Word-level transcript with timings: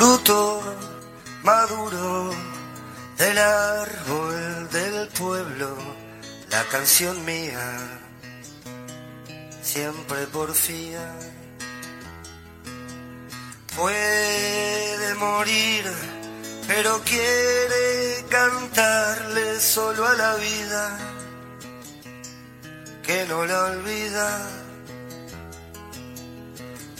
fruto 0.00 0.62
maduro 1.42 2.30
del 3.18 3.36
árbol 3.36 4.70
del 4.70 5.08
pueblo, 5.08 5.76
la 6.50 6.64
canción 6.72 7.22
mía 7.26 7.66
siempre 9.60 10.26
porfía. 10.32 11.06
Puede 13.76 15.14
morir, 15.16 15.84
pero 16.66 16.98
quiere 17.02 18.24
cantarle 18.30 19.60
solo 19.60 20.06
a 20.06 20.14
la 20.14 20.34
vida, 20.36 20.98
que 23.02 23.26
no 23.26 23.44
la 23.44 23.64
olvida. 23.64 24.48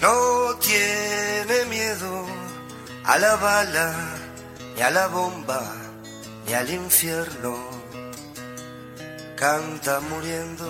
No 0.02 0.54
tiene 0.58 1.64
miedo 1.70 2.39
a 3.12 3.18
la 3.18 3.34
bala, 3.36 3.88
ni 4.74 4.82
a 4.82 4.90
la 4.90 5.06
bomba, 5.08 5.62
ni 6.46 6.52
al 6.54 6.68
infierno. 6.70 7.54
Canta 9.36 10.00
muriendo 10.00 10.66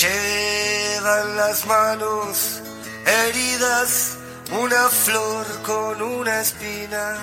Llevan 0.00 1.36
las 1.36 1.66
manos 1.66 2.62
heridas 3.04 4.16
una 4.50 4.88
flor 4.88 5.46
con 5.62 6.00
una 6.00 6.40
espina, 6.40 7.18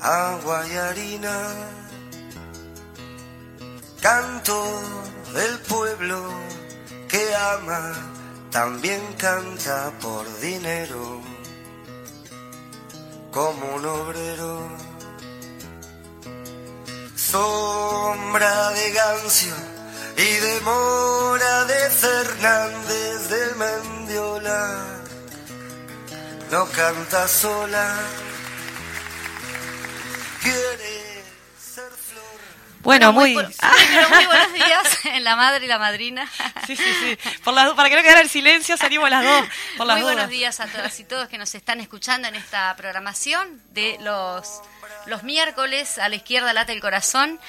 agua 0.00 0.64
y 0.68 0.76
harina. 0.76 1.36
Canto 4.00 4.58
del 5.34 5.58
pueblo 5.72 6.20
que 7.08 7.34
ama, 7.34 7.92
también 8.50 9.00
canta 9.18 9.92
por 10.00 10.24
dinero, 10.40 11.20
como 13.30 13.74
un 13.76 13.86
obrero. 13.86 14.68
Sombra 17.14 18.70
de 18.70 18.90
gancio 18.92 19.54
y 20.16 20.34
de 20.44 20.60
Mora 20.60 21.64
de 21.64 21.90
Fernández 21.90 23.28
de 23.28 23.54
Mendiola. 23.54 24.84
No 26.50 26.64
canta 26.70 27.28
sola, 27.28 28.00
quiere. 30.42 30.97
Bueno, 32.82 33.12
muy... 33.12 33.34
muy, 33.34 33.44
muy 34.10 34.26
buenos 34.26 34.52
días, 34.52 34.98
la 35.20 35.36
madre 35.36 35.64
y 35.64 35.68
la 35.68 35.78
madrina. 35.78 36.28
Sí, 36.66 36.76
sí, 36.76 36.84
sí. 37.00 37.18
Por 37.44 37.54
para 37.54 37.88
que 37.88 37.96
no 37.96 38.02
quedara 38.02 38.20
el 38.20 38.28
silencio, 38.28 38.76
salimos 38.76 39.08
las 39.08 39.24
dos. 39.24 39.46
Por 39.78 39.86
las 39.86 39.96
muy 39.96 40.02
dudas. 40.02 40.14
buenos 40.16 40.30
días 40.30 40.60
a 40.60 40.66
todas 40.66 41.00
y 41.00 41.04
todos 41.04 41.28
que 41.28 41.38
nos 41.38 41.54
están 41.54 41.80
escuchando 41.80 42.28
en 42.28 42.34
esta 42.34 42.76
programación 42.76 43.62
de 43.70 43.96
los, 44.00 44.60
los 45.06 45.22
miércoles 45.22 45.98
a 45.98 46.10
la 46.10 46.16
izquierda 46.16 46.52
late 46.52 46.74
el 46.74 46.80
corazón. 46.82 47.40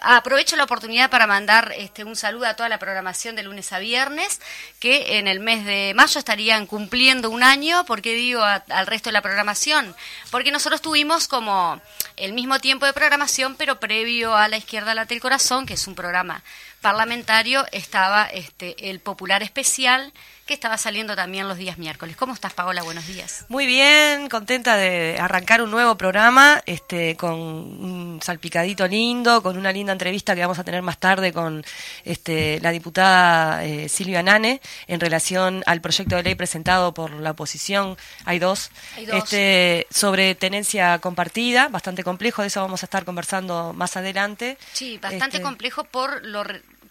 Aprovecho 0.00 0.56
la 0.56 0.64
oportunidad 0.64 1.10
para 1.10 1.26
mandar 1.26 1.72
este, 1.76 2.04
un 2.04 2.16
saludo 2.16 2.46
a 2.46 2.54
toda 2.54 2.68
la 2.68 2.78
programación 2.78 3.36
de 3.36 3.42
lunes 3.42 3.72
a 3.72 3.78
viernes, 3.78 4.40
que 4.78 5.18
en 5.18 5.28
el 5.28 5.40
mes 5.40 5.64
de 5.64 5.92
mayo 5.94 6.18
estarían 6.18 6.66
cumpliendo 6.66 7.30
un 7.30 7.42
año. 7.42 7.84
¿Por 7.84 8.02
qué 8.02 8.14
digo 8.14 8.42
al 8.42 8.86
resto 8.86 9.08
de 9.08 9.14
la 9.14 9.22
programación? 9.22 9.94
Porque 10.30 10.50
nosotros 10.50 10.82
tuvimos 10.82 11.28
como 11.28 11.80
el 12.16 12.32
mismo 12.32 12.60
tiempo 12.60 12.86
de 12.86 12.92
programación, 12.92 13.56
pero 13.56 13.80
previo 13.80 14.36
a 14.36 14.48
La 14.48 14.56
Izquierda 14.56 14.94
Late 14.94 15.14
el 15.14 15.20
Corazón, 15.20 15.66
que 15.66 15.74
es 15.74 15.86
un 15.86 15.94
programa 15.94 16.42
parlamentario, 16.84 17.64
estaba 17.72 18.26
este, 18.26 18.90
el 18.90 19.00
Popular 19.00 19.42
Especial, 19.42 20.12
que 20.44 20.52
estaba 20.52 20.76
saliendo 20.76 21.16
también 21.16 21.48
los 21.48 21.56
días 21.56 21.78
miércoles. 21.78 22.14
¿Cómo 22.14 22.34
estás, 22.34 22.52
Paola? 22.52 22.82
Buenos 22.82 23.06
días. 23.06 23.46
Muy 23.48 23.64
bien, 23.64 24.28
contenta 24.28 24.76
de 24.76 25.16
arrancar 25.18 25.62
un 25.62 25.70
nuevo 25.70 25.96
programa, 25.96 26.62
este, 26.66 27.16
con 27.16 27.32
un 27.32 28.20
salpicadito 28.22 28.86
lindo, 28.86 29.42
con 29.42 29.56
una 29.56 29.72
linda 29.72 29.94
entrevista 29.94 30.34
que 30.34 30.42
vamos 30.42 30.58
a 30.58 30.64
tener 30.64 30.82
más 30.82 30.98
tarde 30.98 31.32
con 31.32 31.64
este, 32.04 32.60
la 32.60 32.70
diputada 32.70 33.64
eh, 33.64 33.88
Silvia 33.88 34.22
Nane 34.22 34.60
en 34.86 35.00
relación 35.00 35.62
al 35.64 35.80
proyecto 35.80 36.16
de 36.16 36.22
ley 36.22 36.34
presentado 36.34 36.92
por 36.92 37.12
la 37.12 37.30
oposición. 37.30 37.96
Hay 38.26 38.38
dos, 38.38 38.70
Hay 38.98 39.06
dos. 39.06 39.16
Este, 39.16 39.86
sobre 39.90 40.34
tenencia 40.34 40.98
compartida, 40.98 41.68
bastante 41.68 42.04
complejo. 42.04 42.42
De 42.42 42.48
eso 42.48 42.60
vamos 42.60 42.82
a 42.82 42.86
estar 42.86 43.06
conversando 43.06 43.72
más 43.72 43.96
adelante. 43.96 44.58
Sí, 44.74 44.98
bastante 44.98 45.36
Este, 45.36 45.40
complejo 45.40 45.84
por 45.84 46.22
lo 46.26 46.44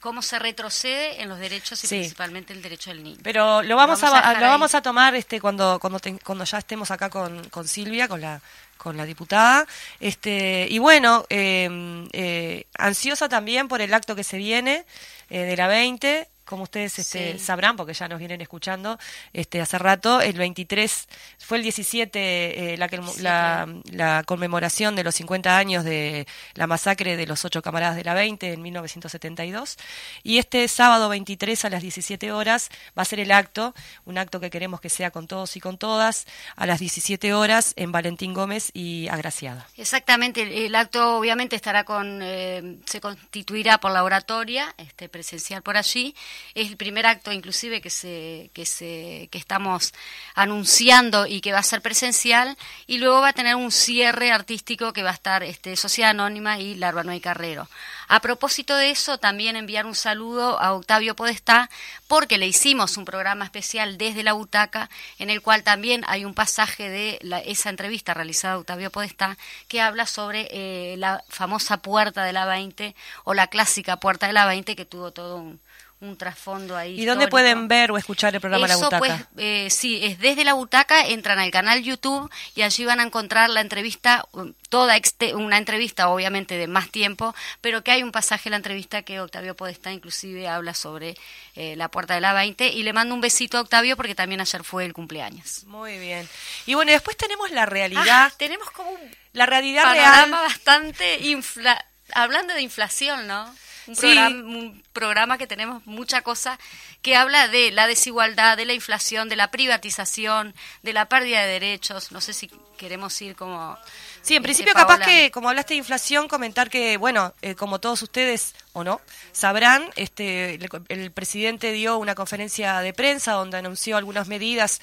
cómo 0.04 0.22
se 0.22 0.38
retrocede 0.38 1.22
en 1.22 1.30
los 1.30 1.40
derechos 1.40 1.82
y 1.86 1.88
Sí. 1.88 1.96
principalmente 2.00 2.52
el 2.52 2.62
derecho 2.62 2.90
del 2.90 3.02
niño. 3.04 3.18
Pero 3.24 3.62
lo 3.64 3.78
vamos, 3.78 4.02
Vamos 4.02 4.22
a 4.26 4.34
lo 4.34 4.48
vamos 4.48 4.76
a 4.76 4.82
tomar 4.82 5.16
este 5.16 5.40
cuando 5.40 5.80
cuando 5.80 5.98
te- 6.00 6.20
cuando 6.20 6.44
ya 6.44 6.58
estemos 6.58 6.92
acá 6.92 7.10
con, 7.10 7.48
con 7.50 7.66
Silvia, 7.70 8.10
con 8.10 8.20
la 8.20 8.42
con 8.78 8.98
la 8.98 9.06
diputada. 9.06 9.66
Este 10.02 10.68
y 10.70 10.78
bueno, 10.78 11.26
eh, 11.30 11.70
eh, 12.12 12.66
ansiosa 12.78 13.30
también 13.30 13.70
por 13.70 13.80
el 13.80 13.94
acto 13.94 14.14
que 14.14 14.26
se 14.26 14.36
viene 14.38 14.86
eh, 15.30 15.40
de 15.44 15.56
la 15.56 15.68
20 15.68 16.28
como 16.46 16.64
ustedes 16.64 17.00
este, 17.00 17.34
Sí. 17.34 17.40
sabrán, 17.40 17.76
porque 17.78 17.94
ya 17.94 18.08
nos 18.08 18.20
vienen 18.20 18.42
escuchando 18.42 18.98
este, 19.34 19.62
hace 19.62 19.78
rato, 19.78 20.22
el 20.22 20.34
23, 20.34 21.08
fue 21.40 21.58
el 21.58 21.64
17 21.64 22.74
eh, 22.74 22.78
la, 22.78 22.88
que- 22.90 23.00
la, 23.20 23.68
la 23.92 24.24
conmemoración 24.26 24.96
de 24.96 25.04
los 25.04 25.16
50 25.16 25.58
años 25.58 25.84
de 25.84 26.28
la 26.56 26.68
masacre 26.68 27.16
de 27.18 27.26
los 27.28 27.46
ocho 27.46 27.62
camaradas 27.62 27.96
de 27.96 28.04
la 28.04 28.14
20 28.14 28.54
en 28.54 28.62
1972. 28.62 29.78
Y 30.24 30.38
este 30.38 30.68
sábado 30.68 31.10
23 31.10 31.66
a 31.66 31.70
las 31.70 31.82
17 31.82 32.32
horas 32.32 32.70
va 32.98 33.04
a 33.04 33.06
ser 33.06 33.20
el 33.20 33.32
acto, 33.32 33.74
un 34.06 34.18
acto 34.18 34.40
que 34.40 34.50
queremos 34.50 34.82
que 34.82 34.90
sea 34.90 35.12
con 35.12 35.28
todos 35.28 35.56
y 35.56 35.60
con 35.60 35.78
todas, 35.78 36.26
a 36.56 36.66
las 36.66 36.80
17 36.80 37.34
horas 37.34 37.74
en 37.76 37.92
Valentín 37.92 38.34
Gómez 38.34 38.70
y 38.74 39.08
Agraciada. 39.08 39.68
Exactamente, 39.78 40.42
el, 40.42 40.52
el 40.52 40.76
acto 40.76 41.18
obviamente 41.18 41.56
estará 41.56 41.84
con, 41.84 42.20
eh, 42.22 42.78
se 42.86 43.00
constituirá 43.02 43.80
por 43.80 43.92
la 43.92 44.04
oratoria, 44.04 44.74
este, 44.78 45.10
presencial 45.10 45.62
por 45.62 45.78
allí. 45.78 46.16
Es 46.56 46.70
el 46.70 46.78
primer 46.78 47.06
acto 47.06 47.32
inclusive 47.32 47.82
que 47.82 47.90
se, 47.90 48.50
que 48.54 48.66
se, 48.66 49.30
que 49.32 49.38
estamos 49.38 49.94
anunciando 50.36 51.26
y 51.26 51.42
que 51.42 51.52
va 51.54 51.60
a 51.60 51.64
ser 51.64 51.82
presencial 51.82 52.58
y 52.88 52.98
luego 52.98 53.22
va 53.22 53.30
a 53.30 53.34
tener 53.34 53.56
un 53.56 53.72
cierre 53.72 54.32
artístico 54.32 54.94
que 54.94 55.04
va 55.04 55.12
a 55.12 55.14
estar 55.14 55.44
este, 55.44 55.76
Sociedad 55.76 56.12
Anónima 56.12 56.60
y 56.60 56.76
Larva 56.76 57.04
y 57.16 57.20
Carrero. 57.20 57.68
A 58.08 58.20
propósito 58.20 58.76
de 58.76 58.92
eso, 58.92 59.18
también 59.18 59.56
enviar 59.56 59.86
un 59.86 59.96
saludo 59.96 60.60
a 60.60 60.74
Octavio 60.74 61.16
Podestá, 61.16 61.70
porque 62.08 62.38
le 62.38 62.48
hicimos 62.48 62.98
un 62.98 63.06
programa 63.06 63.46
especial 63.46 63.98
desde 63.98 64.24
la 64.24 64.34
butaca, 64.34 64.90
en 65.18 65.30
el 65.30 65.42
cual 65.42 65.64
también 65.64 66.04
hay 66.08 66.26
un 66.26 66.34
pasaje 66.34 66.90
de 66.90 67.20
la- 67.22 67.40
esa 67.40 67.70
entrevista 67.70 68.14
realizada 68.14 68.56
a 68.56 68.58
Octavio 68.60 68.92
Podestá, 68.92 69.38
que 69.68 69.82
habla 69.82 70.06
sobre 70.06 70.48
eh, 70.52 70.96
la 70.98 71.24
famosa 71.30 71.78
puerta 71.78 72.24
de 72.24 72.34
la 72.34 72.46
20, 72.46 72.96
o 73.24 73.34
la 73.34 73.48
clásica 73.48 73.98
puerta 73.98 74.28
de 74.28 74.34
la 74.34 74.46
20, 74.46 74.76
que 74.76 74.86
tuvo 74.86 75.12
todo 75.12 75.38
un, 75.38 75.60
un 76.04 76.18
trasfondo 76.18 76.76
ahí. 76.78 77.00
¿Y 77.00 77.06
dónde 77.06 77.28
pueden 77.28 77.68
ver 77.68 77.92
o 77.92 77.98
escuchar 77.98 78.36
el 78.36 78.42
programa 78.42 78.68
La 78.68 78.74
Eso, 78.74 78.84
Butaca? 78.86 79.00
pues, 79.00 79.14
eh, 79.38 79.68
sí, 79.70 80.00
es 80.04 80.20
desde 80.20 80.44
la 80.44 80.54
butaca, 80.54 81.06
entran 81.08 81.40
al 81.40 81.50
canal 81.50 81.82
YouTube 81.82 82.30
y 82.56 82.62
allí 82.62 82.86
van 82.86 83.00
a 83.00 83.04
encontrar 83.04 83.50
la 83.50 83.62
entrevista, 83.62 84.26
um, 84.34 84.54
toda 84.70 84.96
una 85.36 85.58
entrevista 85.58 86.10
obviamente 86.10 86.58
de 86.58 86.68
más 86.68 86.90
tiempo, 86.90 87.34
pero 87.62 87.84
que 87.84 87.92
hay 87.92 88.04
un 88.04 88.12
pasaje 88.12 88.46
de 88.46 88.50
la 88.52 88.58
entrevista 88.58 89.02
que 89.04 89.20
Octavio 89.20 89.56
Podestá 89.56 89.92
inclusive 89.92 90.48
habla 90.48 90.74
sobre 90.74 91.16
eh, 91.56 91.76
la 91.76 91.90
puerta 91.90 92.14
de 92.16 92.22
la 92.22 92.34
20 92.34 92.68
y 92.68 92.84
le 92.84 92.94
mando 92.94 93.16
un 93.16 93.22
besito 93.22 93.58
a 93.58 93.62
Octavio 93.62 93.96
porque 93.96 94.16
también 94.16 94.42
ayer 94.42 94.64
fue 94.64 94.86
el 94.86 94.94
cumpleaños. 94.94 95.64
Muy 95.66 95.98
bien. 96.00 96.28
Y 96.66 96.74
bueno, 96.74 96.92
después 96.92 97.16
tenemos 97.18 97.50
la 97.52 97.66
realidad, 97.66 98.04
Ah, 98.10 98.32
tenemos 98.38 98.70
como 98.72 98.92
un 98.92 99.00
la 99.32 99.46
realidad 99.46 99.84
panorama 99.84 100.38
real. 100.38 100.48
bastante 100.50 101.20
infla 101.28 101.84
hablando 102.14 102.54
de 102.54 102.62
inflación, 102.62 103.26
¿no? 103.28 103.56
Un, 103.88 103.96
Sí. 103.96 104.02
programa, 104.02 104.30
un 104.30 104.84
programa 104.94 105.38
que 105.38 105.48
tenemos 105.48 105.86
mucha 105.86 106.22
cosa 106.22 106.60
que 107.02 107.16
habla 107.16 107.48
de 107.48 107.72
la 107.72 107.88
desigualdad, 107.88 108.58
de 108.58 108.66
la 108.66 108.74
inflación, 108.74 109.30
de 109.30 109.36
la 109.36 109.52
privatización, 109.52 110.54
de 110.84 110.94
la 110.94 111.10
pérdida 111.10 111.42
de 111.42 111.48
derechos. 111.48 112.12
No 112.12 112.22
sé 112.22 112.34
si 112.34 112.50
queremos 112.78 113.22
ir 113.22 113.36
como... 113.36 113.78
Sí, 114.22 114.36
en 114.36 114.38
este, 114.38 114.44
principio 114.44 114.74
capaz 114.74 115.00
que, 115.00 115.32
como 115.32 115.50
hablaste 115.50 115.74
de 115.74 115.80
inflación, 115.80 116.28
comentar 116.28 116.70
que, 116.70 116.98
bueno, 116.98 117.34
eh, 117.42 117.56
como 117.56 117.80
todos 117.80 118.02
ustedes 118.02 118.56
o 118.74 118.84
no, 118.84 119.02
sabrán, 119.32 119.84
este, 119.96 120.56
el, 120.56 120.70
el 120.90 121.12
presidente 121.12 121.72
dio 121.72 121.98
una 121.98 122.16
conferencia 122.16 122.80
de 122.80 122.94
prensa 122.94 123.34
donde 123.34 123.58
anunció 123.58 123.98
algunas 123.98 124.28
medidas 124.28 124.80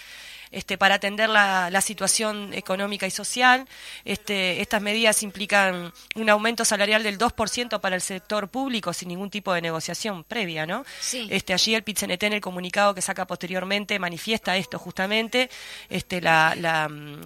este, 0.50 0.76
para 0.78 0.96
atender 0.96 1.28
la, 1.28 1.70
la 1.70 1.80
situación 1.80 2.52
económica 2.54 3.06
y 3.06 3.10
social. 3.10 3.66
Este, 4.04 4.60
estas 4.60 4.82
medidas 4.82 5.22
implican 5.22 5.92
un 6.14 6.30
aumento 6.30 6.64
salarial 6.64 7.02
del 7.02 7.18
2% 7.18 7.80
para 7.80 7.94
el 7.94 8.02
sector 8.02 8.48
público 8.48 8.92
sin 8.92 9.08
ningún 9.08 9.30
tipo 9.30 9.52
de 9.52 9.62
negociación 9.62 10.24
previa, 10.24 10.66
¿no? 10.66 10.84
Sí. 11.00 11.28
Este, 11.30 11.52
allí 11.52 11.74
el 11.74 11.82
PITCNT 11.82 12.22
en 12.24 12.32
el 12.34 12.40
comunicado 12.40 12.94
que 12.94 13.02
saca 13.02 13.26
posteriormente 13.26 13.98
manifiesta 13.98 14.56
esto 14.56 14.78
justamente, 14.78 15.50
este, 15.88 16.20
la, 16.20 16.54
la, 16.56 16.88
mm, 16.88 17.20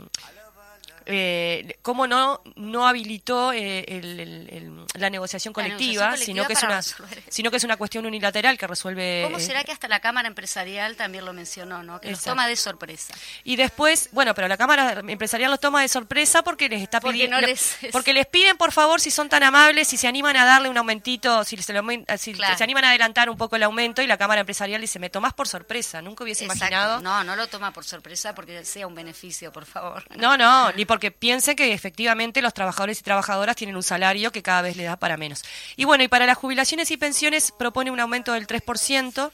eh, 1.06 1.76
cómo 1.82 2.06
no 2.06 2.42
no 2.56 2.86
habilitó 2.88 3.52
eh, 3.52 3.84
el- 3.88 4.20
el- 4.20 4.48
el- 4.50 4.84
la 4.94 5.10
negociación 5.10 5.52
La 5.56 5.62
colectiva, 5.62 6.04
negociación 6.04 6.26
sino 6.36 6.46
que 6.46 6.52
es 6.54 6.58
colectiva 6.60 6.68
una 6.68 6.76
resolver 6.76 7.22
sino 7.32 7.50
que 7.50 7.56
es 7.58 7.64
una 7.64 7.76
cuestión 7.76 8.06
unilateral 8.06 8.56
que 8.58 8.66
resuelve 8.66 9.22
¿Cómo 9.24 9.38
eh, 9.38 9.40
será 9.40 9.64
que 9.64 9.72
hasta 9.72 9.88
la 9.88 10.00
Cámara 10.00 10.28
Empresarial 10.28 10.96
también 10.96 11.24
lo 11.24 11.32
mencionó, 11.32 11.82
¿no? 11.82 12.00
Que 12.00 12.10
los 12.10 12.18
Exacto. 12.20 12.32
toma 12.32 12.46
de 12.48 12.56
sorpresa. 12.56 13.14
Y 13.44 13.56
después, 13.56 14.08
bueno, 14.12 14.34
pero 14.34 14.48
la 14.48 14.56
Cámara 14.56 15.02
Empresarial 15.06 15.50
los 15.50 15.60
toma 15.60 15.82
de 15.82 15.88
sorpresa 15.88 16.42
porque 16.42 16.68
les 16.68 16.82
está 16.82 17.00
Porque 17.00 17.14
pidiendo, 17.14 17.40
no 17.40 17.46
les- 17.46 17.76
porque 17.92 18.12
les 18.12 18.26
piden 18.26 18.56
por 18.56 18.72
favor 18.72 19.00
si 19.00 19.10
son 19.10 19.28
tan 19.28 19.42
amables, 19.42 19.88
si 19.88 19.96
se 19.96 20.06
animan 20.08 20.36
a 20.36 20.44
darle 20.44 20.68
un 20.68 20.78
aumentito, 20.78 21.44
si 21.44 21.56
se, 21.58 21.72
lo 21.72 21.82
aumen- 21.82 22.04
si 22.18 22.32
Claro. 22.32 22.56
se 22.56 22.64
animan 22.64 22.84
a 22.84 22.88
adelantar 22.90 23.28
un 23.30 23.36
poco 23.36 23.56
el 23.56 23.62
aumento 23.62 24.00
y 24.02 24.06
la 24.06 24.16
Cámara 24.16 24.40
Empresarial 24.40 24.80
dice, 24.80 24.98
me 24.98 25.10
tomás 25.10 25.34
por 25.34 25.48
sorpresa, 25.48 26.00
nunca 26.02 26.24
hubiese 26.24 26.44
Exacto. 26.44 26.64
imaginado. 26.64 27.00
No, 27.00 27.24
no 27.24 27.36
lo 27.36 27.46
toma 27.48 27.72
por 27.72 27.84
sorpresa 27.84 28.34
porque 28.34 28.64
sea 28.64 28.86
un 28.86 28.94
beneficio, 28.94 29.52
por 29.52 29.66
favor. 29.66 30.04
No, 30.16 30.36
no, 30.36 30.72
ni 30.72 30.84
porque 30.94 31.10
piensen 31.10 31.56
que 31.56 31.72
efectivamente 31.72 32.40
los 32.40 32.54
trabajadores 32.54 33.00
y 33.00 33.02
trabajadoras 33.02 33.56
tienen 33.56 33.74
un 33.74 33.82
salario 33.82 34.30
que 34.30 34.44
cada 34.44 34.62
vez 34.62 34.76
les 34.76 34.86
da 34.86 34.96
para 34.96 35.16
menos. 35.16 35.42
Y 35.74 35.86
bueno, 35.86 36.04
y 36.04 36.08
para 36.08 36.24
las 36.24 36.38
jubilaciones 36.38 36.88
y 36.92 36.96
pensiones 36.96 37.50
propone 37.50 37.90
un 37.90 37.98
aumento 37.98 38.32
del 38.32 38.46
3%. 38.46 39.32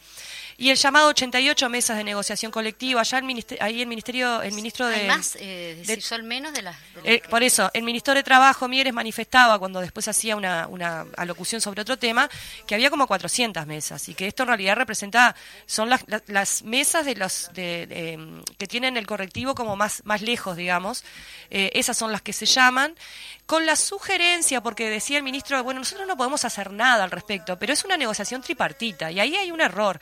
Y 0.60 0.68
el 0.68 0.76
llamado 0.76 1.08
88 1.08 1.70
mesas 1.70 1.96
de 1.96 2.04
negociación 2.04 2.52
colectiva, 2.52 3.02
ya 3.02 3.16
el 3.16 3.24
ministerio, 3.24 3.64
ahí 3.64 3.80
el 3.80 3.86
ministerio, 3.86 4.42
el 4.42 4.52
ministro 4.52 4.86
de... 4.86 4.96
Además, 4.96 5.34
eh, 5.40 5.74
de- 5.74 5.74
decir, 5.76 6.02
son 6.02 6.26
menos 6.28 6.52
de 6.52 6.60
las... 6.60 6.76
de 7.02 7.14
Eh, 7.14 7.22
por 7.30 7.42
eso, 7.42 7.70
el 7.72 7.82
ministro 7.82 8.12
de 8.12 8.22
Trabajo, 8.22 8.68
Mieres, 8.68 8.92
manifestaba 8.92 9.58
cuando 9.58 9.80
después 9.80 10.06
hacía 10.06 10.36
una, 10.36 10.66
una 10.66 11.06
alocución 11.16 11.62
sobre 11.62 11.80
otro 11.80 11.98
tema, 11.98 12.28
que 12.66 12.74
había 12.74 12.90
como 12.90 13.06
400 13.06 13.66
mesas 13.66 14.06
y 14.10 14.14
que 14.14 14.26
esto 14.26 14.42
en 14.42 14.48
realidad 14.48 14.76
representa, 14.76 15.34
son 15.64 15.88
las, 15.88 16.04
las, 16.08 16.22
las 16.26 16.62
mesas 16.62 17.06
de 17.06 17.14
los 17.16 17.48
de, 17.54 17.86
de, 17.86 18.12
em, 18.12 18.42
que 18.58 18.66
tienen 18.66 18.98
el 18.98 19.06
correctivo 19.06 19.54
como 19.54 19.76
más, 19.76 20.02
más 20.04 20.20
lejos, 20.20 20.58
digamos. 20.58 21.04
Eh, 21.50 21.70
esas 21.72 21.96
son 21.96 22.12
las 22.12 22.20
que 22.20 22.34
se 22.34 22.44
llaman, 22.44 22.94
con 23.46 23.64
la 23.64 23.76
sugerencia, 23.76 24.60
porque 24.60 24.90
decía 24.90 25.16
el 25.16 25.24
ministro, 25.24 25.64
bueno, 25.64 25.80
nosotros 25.80 26.06
no 26.06 26.16
podemos 26.18 26.44
hacer 26.44 26.70
nada 26.70 27.02
al 27.02 27.10
respecto, 27.10 27.58
pero 27.58 27.72
es 27.72 27.82
una 27.84 27.96
negociación 27.96 28.42
tripartita 28.42 29.10
y 29.10 29.18
ahí 29.20 29.34
hay 29.36 29.50
un 29.50 29.60
error. 29.62 29.98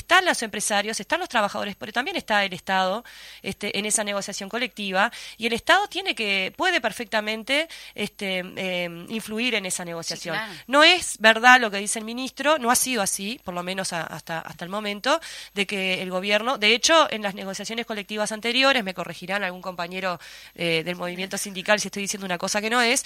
Están 0.00 0.24
los 0.24 0.42
empresarios, 0.42 0.98
están 0.98 1.20
los 1.20 1.28
trabajadores, 1.28 1.76
pero 1.76 1.92
también 1.92 2.16
está 2.16 2.42
el 2.44 2.54
Estado 2.54 3.04
este, 3.42 3.78
en 3.78 3.84
esa 3.84 4.02
negociación 4.02 4.48
colectiva 4.48 5.12
y 5.36 5.46
el 5.46 5.52
Estado 5.52 5.86
tiene 5.88 6.14
que, 6.14 6.54
puede 6.56 6.80
perfectamente 6.80 7.68
este, 7.94 8.42
eh, 8.56 9.06
influir 9.08 9.54
en 9.56 9.66
esa 9.66 9.84
negociación. 9.84 10.34
claro. 10.36 10.52
No 10.66 10.82
es 10.84 11.18
verdad 11.18 11.60
lo 11.60 11.70
que 11.70 11.76
dice 11.76 11.98
el 11.98 12.06
ministro, 12.06 12.58
no 12.58 12.70
ha 12.70 12.76
sido 12.76 13.02
así, 13.02 13.38
por 13.44 13.52
lo 13.54 13.62
menos 13.62 13.92
a- 13.92 14.02
hasta, 14.02 14.40
hasta 14.40 14.64
el 14.64 14.70
momento, 14.70 15.20
de 15.54 15.66
que 15.66 16.00
el 16.02 16.10
gobierno, 16.10 16.56
de 16.56 16.74
hecho, 16.74 17.06
en 17.10 17.22
las 17.22 17.34
negociaciones 17.34 17.84
colectivas 17.84 18.32
anteriores, 18.32 18.82
me 18.82 18.94
corregirán 18.94 19.44
algún 19.44 19.60
compañero 19.60 20.18
eh, 20.54 20.82
del 20.82 20.96
movimiento 20.96 21.36
sindical 21.36 21.78
si 21.78 21.88
estoy 21.88 22.02
diciendo 22.02 22.24
una 22.24 22.38
cosa 22.38 22.60
que 22.62 22.70
no 22.70 22.80
es, 22.80 23.04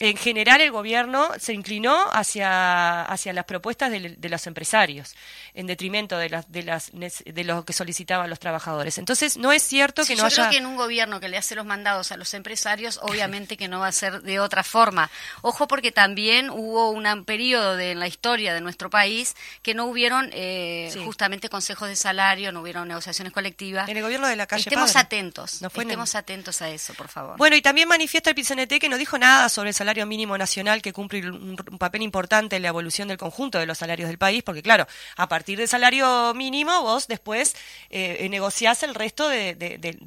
en 0.00 0.16
general 0.16 0.60
el 0.60 0.70
gobierno 0.70 1.28
se 1.40 1.52
inclinó 1.52 1.96
hacia, 2.12 3.02
hacia 3.02 3.32
las 3.32 3.44
propuestas 3.44 3.90
de, 3.90 4.16
de 4.16 4.28
los 4.28 4.46
empresarios, 4.46 5.14
en 5.54 5.66
detrimento 5.66 6.16
de, 6.18 6.30
las, 6.30 6.50
de, 6.52 6.62
las, 6.62 6.90
de 6.92 7.44
lo 7.44 7.64
que 7.64 7.72
solicitaban 7.72 8.30
los 8.30 8.38
trabajadores. 8.38 8.98
Entonces, 8.98 9.36
no 9.36 9.52
es 9.52 9.62
cierto 9.62 10.04
Sí, 10.04 10.14
que 10.14 10.22
no 10.22 10.28
yo 10.28 10.34
creo 10.34 10.44
haya... 10.46 10.50
que 10.52 10.58
en 10.58 10.66
un 10.66 10.76
gobierno 10.76 11.18
que 11.20 11.28
le 11.28 11.36
hace 11.36 11.54
los 11.56 11.66
mandados 11.66 12.12
a 12.12 12.16
los 12.16 12.32
empresarios, 12.34 13.00
obviamente 13.02 13.56
que 13.56 13.66
no 13.68 13.80
va 13.80 13.88
a 13.88 13.92
ser 13.92 14.22
de 14.22 14.38
otra 14.40 14.62
forma. 14.62 15.10
Ojo 15.42 15.66
porque 15.66 15.90
también 15.90 16.50
hubo 16.50 16.90
un 16.90 17.24
periodo 17.24 17.74
de, 17.76 17.90
en 17.92 17.98
la 18.00 18.06
historia 18.06 18.54
de 18.54 18.60
nuestro 18.60 18.90
país 18.90 19.34
que 19.62 19.74
no 19.74 19.86
hubieron 19.86 20.30
eh, 20.32 20.90
Sí. 20.92 21.02
justamente 21.04 21.48
consejos 21.48 21.88
de 21.88 21.96
salario, 21.96 22.52
no 22.52 22.60
hubieron 22.60 22.86
negociaciones 22.86 23.32
colectivas. 23.32 23.88
En 23.88 23.96
el 23.96 24.02
gobierno 24.02 24.28
de 24.28 24.36
la 24.36 24.46
calle 24.46 24.62
Estemos 24.62 24.92
Padre. 24.92 25.06
atentos, 25.06 25.60
No 25.62 25.70
en 25.74 25.80
estemos 25.82 26.14
atentos 26.14 26.62
a 26.62 26.68
eso, 26.70 26.94
por 26.94 27.08
favor. 27.08 27.36
Bueno, 27.36 27.56
y 27.56 27.62
también 27.62 27.88
manifiesta 27.88 28.30
el 28.30 28.36
PCNT 28.36 28.78
que 28.78 28.88
no 28.88 28.96
dijo 28.96 29.18
nada 29.18 29.48
sobre 29.48 29.70
el 29.70 29.74
salario 29.74 29.87
mínimo 30.06 30.36
nacional, 30.38 30.82
que 30.82 30.92
cumple 30.92 31.30
un, 31.30 31.56
papel 31.78 32.02
importante 32.02 32.56
en 32.56 32.62
la 32.62 32.68
evolución 32.68 33.08
del 33.08 33.18
conjunto 33.18 33.58
de 33.58 33.66
los 33.66 33.78
salarios 33.78 34.08
del 34.08 34.18
país, 34.18 34.42
porque 34.42 34.62
claro, 34.62 34.86
a 35.16 35.28
partir 35.28 35.58
del 35.58 35.68
salario 35.68 36.34
mínimo 36.34 36.82
vos 36.82 37.08
después 37.08 37.56
eh, 37.90 38.26
negociás 38.30 38.82
el 38.82 38.94
resto 38.94 39.28
de, 39.28 39.56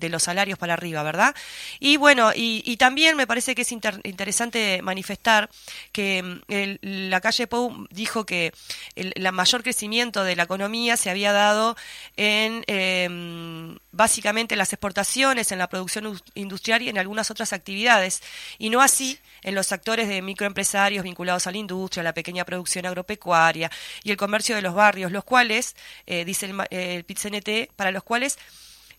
los 0.09 0.23
salarios 0.23 0.57
para 0.59 0.73
arriba, 0.73 1.03
¿verdad? 1.03 1.35
Y 1.79 1.97
bueno, 1.97 2.31
y, 2.35 2.61
y 2.65 2.77
también 2.77 3.15
me 3.15 3.27
parece 3.27 3.55
que 3.55 3.61
es 3.61 3.71
inter- 3.71 4.01
interesante 4.03 4.81
manifestar 4.81 5.49
que 5.91 6.21
mm, 6.23 6.41
el- 6.51 6.79
la 7.09 7.21
calle 7.21 7.47
Pou 7.47 7.87
dijo 7.89 8.25
que 8.25 8.53
el 8.95 9.31
mayor 9.31 9.63
crecimiento 9.63 10.23
de 10.23 10.35
la 10.35 10.43
economía 10.43 10.97
se 10.97 11.09
había 11.09 11.31
dado 11.31 11.75
en 12.17 12.63
eh, 12.67 13.77
básicamente 13.91 14.55
las 14.55 14.73
exportaciones, 14.73 15.51
en 15.51 15.59
la 15.59 15.69
producción 15.69 16.07
us- 16.07 16.23
industrial 16.35 16.81
y 16.81 16.89
en 16.89 16.97
algunas 16.97 17.31
otras 17.31 17.53
actividades, 17.53 18.21
y 18.57 18.69
no 18.69 18.81
así 18.81 19.19
en 19.43 19.55
los 19.55 19.70
actores 19.71 20.07
de 20.07 20.21
microempresarios 20.21 21.03
vinculados 21.03 21.47
a 21.47 21.51
la 21.51 21.57
industria, 21.57 22.03
la 22.03 22.13
pequeña 22.13 22.45
producción 22.45 22.85
agropecuaria 22.85 23.69
y 24.03 24.11
el 24.11 24.17
comercio 24.17 24.55
de 24.55 24.61
los 24.61 24.73
barrios, 24.73 25.11
los 25.11 25.23
cuales, 25.23 25.75
eh, 26.05 26.25
dice 26.25 26.47
el, 26.47 26.59
eh, 26.69 26.95
el 26.95 27.03
PIT-CNT, 27.05 27.71
para 27.75 27.91
los 27.91 28.03
cuales 28.03 28.37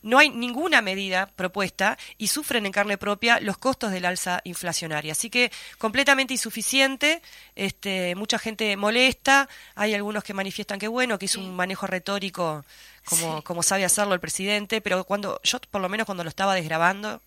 no 0.02 0.18
hay 0.18 0.30
ninguna 0.30 0.82
medida 0.82 1.26
propuesta 1.36 1.96
y 2.18 2.26
sufren 2.26 2.66
en 2.66 2.72
carne 2.72 2.98
propia 2.98 3.38
los 3.38 3.56
costos 3.56 3.92
del 3.92 4.04
alza 4.04 4.40
inflacionaria. 4.42 5.12
Así 5.12 5.30
que 5.30 5.52
completamente 5.78 6.34
insuficiente, 6.34 7.22
este, 7.54 8.16
mucha 8.16 8.38
gente 8.40 8.76
molesta, 8.76 9.48
hay 9.76 9.94
algunos 9.94 10.24
que 10.24 10.34
manifiestan 10.34 10.80
que 10.80 10.88
bueno, 10.88 11.20
que 11.20 11.26
es 11.26 11.36
un 11.36 11.54
manejo 11.54 11.86
retórico 11.86 12.64
como, 13.04 13.36
Sí. 13.36 13.42
como 13.44 13.62
sabe 13.62 13.84
hacerlo 13.84 14.14
el 14.14 14.20
presidente, 14.20 14.80
pero 14.80 15.04
cuando 15.04 15.40
yo 15.44 15.60
por 15.70 15.80
lo 15.80 15.88
menos 15.88 16.04
cuando 16.04 16.24
lo 16.24 16.30
estaba 16.30 16.56
desgrabando, 16.56 17.20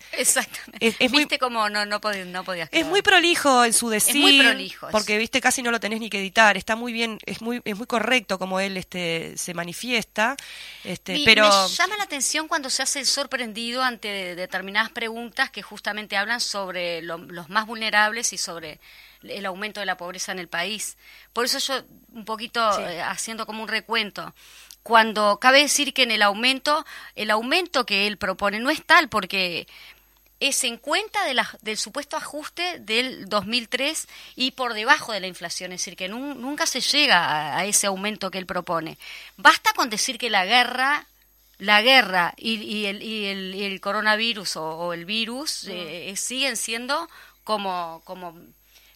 Exactamente. 0.12 0.86
Es- 0.86 0.96
es 0.98 1.10
muy- 1.10 1.20
Viste 1.20 1.38
cómo 1.38 1.68
no, 1.68 1.84
no, 1.86 2.00
podías, 2.00 2.26
no 2.26 2.44
podías 2.44 2.68
es 2.72 2.86
muy 2.86 3.02
prolijo 3.02 3.64
en 3.64 3.72
su 3.72 3.88
decir, 3.88 4.16
muy 4.20 4.40
prolijo, 4.40 4.86
es- 4.88 4.92
porque 4.92 5.18
viste 5.18 5.40
casi 5.40 5.62
no 5.62 5.70
lo 5.70 5.80
tenés 5.80 6.00
ni 6.00 6.08
que 6.10 6.18
editar, 6.18 6.56
está 6.56 6.76
muy 6.76 6.92
bien, 6.92 7.18
es 7.26 7.40
muy 7.42 7.60
es 7.64 7.76
muy 7.76 7.86
correcto 7.86 8.38
como 8.38 8.60
él 8.60 8.76
este 8.76 9.36
se 9.36 9.54
manifiesta, 9.54 10.36
este, 10.84 11.22
pero 11.24 11.44
Me 11.44 11.68
llama 11.68 11.96
la 11.96 12.04
atención 12.04 12.48
cuando 12.48 12.70
se 12.70 12.82
hace 12.82 13.00
el 13.00 13.06
sorprendido 13.06 13.82
ante 13.82 14.08
de- 14.08 14.34
determinadas 14.34 14.90
preguntas 14.90 15.50
que 15.50 15.62
justamente 15.62 16.16
hablan 16.16 16.40
sobre 16.40 17.02
lo- 17.02 17.18
los 17.18 17.48
más 17.48 17.66
vulnerables 17.66 18.32
y 18.32 18.38
sobre 18.38 18.80
el 19.22 19.44
aumento 19.46 19.80
de 19.80 19.86
la 19.86 19.96
pobreza 19.96 20.30
en 20.32 20.38
el 20.38 20.46
país. 20.48 20.96
Por 21.32 21.44
eso 21.44 21.58
yo, 21.58 21.82
un 22.12 22.24
poquito 22.24 22.72
Sí. 22.76 22.82
eh, 22.82 23.02
haciendo 23.02 23.46
como 23.46 23.62
un 23.64 23.68
recuento, 23.68 24.32
cuando 24.88 25.38
cabe 25.38 25.60
decir 25.60 25.92
que 25.92 26.02
en 26.04 26.10
el 26.10 26.22
aumento, 26.22 26.82
el 27.14 27.30
aumento 27.30 27.84
que 27.84 28.06
él 28.06 28.16
propone 28.16 28.58
no 28.58 28.70
es 28.70 28.82
tal 28.86 29.10
porque 29.10 29.66
es 30.40 30.64
en 30.64 30.78
cuenta 30.78 31.26
de 31.26 31.34
la- 31.34 31.58
del 31.60 31.76
supuesto 31.76 32.16
ajuste 32.16 32.78
del 32.78 33.28
2003 33.28 34.08
y 34.34 34.52
por 34.52 34.72
debajo 34.72 35.12
de 35.12 35.20
la 35.20 35.26
inflación, 35.26 35.72
es 35.72 35.80
decir, 35.82 35.94
que 35.94 36.08
nun- 36.08 36.36
nunca 36.36 36.64
se 36.64 36.80
llega 36.80 37.18
a, 37.22 37.58
a 37.58 37.66
ese 37.66 37.86
aumento 37.86 38.30
que 38.30 38.38
él 38.38 38.46
propone. 38.46 38.96
Basta 39.36 39.74
con 39.74 39.90
decir 39.90 40.16
que 40.16 40.30
la 40.30 40.46
guerra, 40.46 41.04
la 41.58 41.82
guerra 41.82 42.32
y, 42.38 42.54
y 42.54 42.86
el, 42.86 43.02
y 43.02 43.26
el- 43.26 43.54
y 43.56 43.64
el 43.64 43.80
coronavirus 43.82 44.56
o, 44.56 44.64
o 44.70 44.92
el 44.94 45.04
virus 45.04 45.64
eh, 45.68 46.14
siguen 46.16 46.56
siendo 46.56 47.10
como, 47.44 48.00
como 48.06 48.34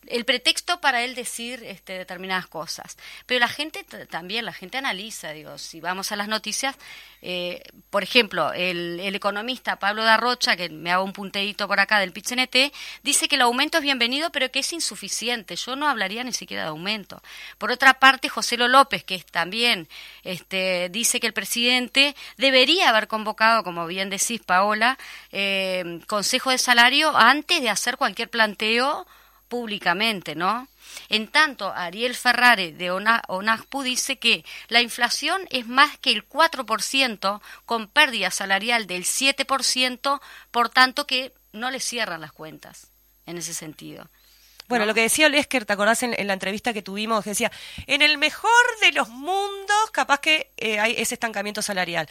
el 0.07 0.25
pretexto 0.25 0.81
para 0.81 1.03
él 1.03 1.15
decir 1.15 1.63
este, 1.65 1.99
determinadas 1.99 2.47
cosas. 2.47 2.97
Pero 3.27 3.41
la 3.41 3.49
gente 3.49 3.85
también, 4.11 4.45
la 4.45 4.53
gente 4.53 4.79
analiza, 4.79 5.31
digo, 5.31 5.59
si 5.59 5.81
vamos 5.81 6.13
a 6.13 6.17
las 6.17 6.29
noticias, 6.29 6.77
eh, 7.21 7.63
por 7.91 8.03
ejemplo, 8.03 8.53
el, 8.53 9.01
economista 9.15 9.79
Pablo 9.79 10.03
Darrocha, 10.03 10.57
que 10.57 10.69
me 10.69 10.91
hago 10.91 11.05
un 11.05 11.13
punteíto 11.13 11.69
por 11.69 11.79
acá 11.79 12.01
del 12.01 12.13
PITCNT, 12.13 12.73
dice 13.03 13.29
que 13.29 13.37
el 13.37 13.43
aumento 13.43 13.79
es 13.79 13.85
bienvenido, 13.85 14.31
pero 14.31 14.51
que 14.51 14.59
es 14.61 14.73
insuficiente. 14.73 15.55
Yo 15.55 15.77
no 15.77 15.89
hablaría 15.89 16.25
ni 16.25 16.33
siquiera 16.33 16.65
de 16.65 16.71
aumento. 16.71 17.23
Por 17.59 17.71
otra 17.71 17.95
parte, 17.95 18.29
José 18.29 18.57
Lo 18.57 18.69
López, 18.69 19.05
que 19.05 19.15
es 19.15 19.27
también 19.27 19.89
este, 20.25 20.89
dice 20.91 21.21
que 21.21 21.27
el 21.29 21.33
presidente 21.33 22.17
debería 22.37 22.89
haber 22.89 23.07
convocado, 23.07 23.63
como 23.63 23.87
bien 23.87 24.11
decís, 24.11 24.41
Paola, 24.45 24.99
eh, 25.31 26.01
consejo 26.09 26.51
de 26.51 26.59
salario 26.59 27.17
antes 27.17 27.61
de 27.61 27.71
hacer 27.71 27.97
cualquier 27.97 28.31
planteo 28.31 29.07
públicamente, 29.53 30.35
¿no? 30.35 30.67
En 31.11 31.29
tanto, 31.29 31.75
Ariel 31.75 32.15
Ferrare 32.15 32.73
de 32.73 32.91
ONA- 32.91 33.21
ONASPU 33.29 33.83
dice 33.83 34.19
que 34.19 34.47
la 34.69 34.81
inflación 34.81 35.43
es 35.51 35.69
más 35.69 35.99
que 35.99 36.11
el 36.11 36.27
4%, 36.27 37.43
con 37.67 37.87
pérdida 37.87 38.31
salarial 38.31 38.87
del 38.87 39.05
7%, 39.05 40.23
por 40.51 40.71
tanto 40.71 41.07
que 41.07 41.35
no 41.53 41.71
le 41.71 41.81
cierran 41.81 42.23
las 42.23 42.33
cuentas 42.33 42.87
en 43.27 43.37
ese 43.37 43.53
sentido. 43.53 44.09
Bueno, 44.73 44.85
¿no? 44.85 44.91
lo 44.91 44.95
que 44.95 45.03
decía 45.03 45.29
Lesker, 45.29 45.65
¿te 45.65 45.73
acordás 45.73 46.03
en, 46.03 46.15
en 46.19 46.27
la 46.27 46.33
entrevista 46.33 46.73
que 46.73 46.83
tuvimos? 46.83 47.23
Que 47.23 47.31
decía, 47.31 47.53
en 47.87 48.01
el 48.01 48.17
mejor 48.17 48.51
de 48.81 48.93
los 48.93 49.09
mundos, 49.11 49.91
capaz 49.93 50.21
que 50.21 50.51
eh, 50.57 50.79
hay 50.79 50.95
ese 50.97 51.15
estancamiento 51.15 51.61
salarial. 51.61 52.09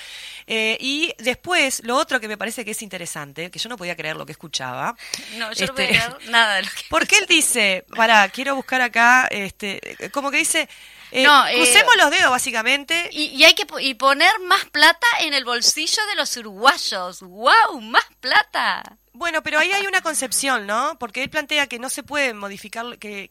Eh, 0.48 0.78
y 0.80 1.14
después, 1.18 1.82
lo 1.84 1.96
otro 1.96 2.20
que 2.20 2.28
me 2.28 2.38
parece 2.38 2.64
que 2.64 2.72
es 2.72 2.82
interesante, 2.82 3.50
que 3.50 3.60
yo 3.60 3.70
no 3.70 3.78
podía 3.78 3.96
creer 3.96 4.16
lo 4.16 4.26
que 4.26 4.34
escuchaba. 4.34 4.96
No, 5.38 5.52
yo 5.54 5.66
no 5.66 5.72
este, 5.72 5.72
voy 5.72 5.84
a 5.84 5.88
creer 5.88 6.30
nada 6.30 6.56
de 6.56 6.64
lo 6.64 6.70
que... 6.70 6.84
Porque 6.90 7.18
él 7.18 7.26
dice, 7.28 7.86
para, 7.96 8.30
quiero 8.30 8.56
buscar 8.56 8.82
acá, 8.82 9.28
este, 9.32 9.82
como 10.12 10.30
que 10.30 10.38
dice, 10.38 10.70
Eh, 11.12 11.26
crucemos 11.56 11.96
los 11.98 12.10
dedos, 12.10 12.30
básicamente. 12.30 13.10
Y, 13.12 13.44
hay 13.44 13.54
que 13.54 13.68
y 13.82 13.94
poner 13.96 14.40
más 14.42 14.66
plata 14.66 15.08
en 15.22 15.34
el 15.34 15.44
bolsillo 15.44 16.06
de 16.08 16.16
los 16.16 16.36
uruguayos. 16.38 17.22
¡Wow! 17.22 17.82
¡Más 17.82 18.06
plata! 18.20 18.98
Bueno, 19.14 19.44
pero 19.44 19.60
ahí 19.60 19.72
hay 19.72 19.86
una 19.88 20.02
concepción, 20.02 20.66
¿no? 20.66 20.98
Porque 21.00 21.22
él 21.22 21.30
plantea 21.30 21.68
que 21.68 21.80
no 21.80 21.90
se 21.90 22.04
puede 22.04 22.34
modificar, 22.34 22.98
que, 22.98 23.30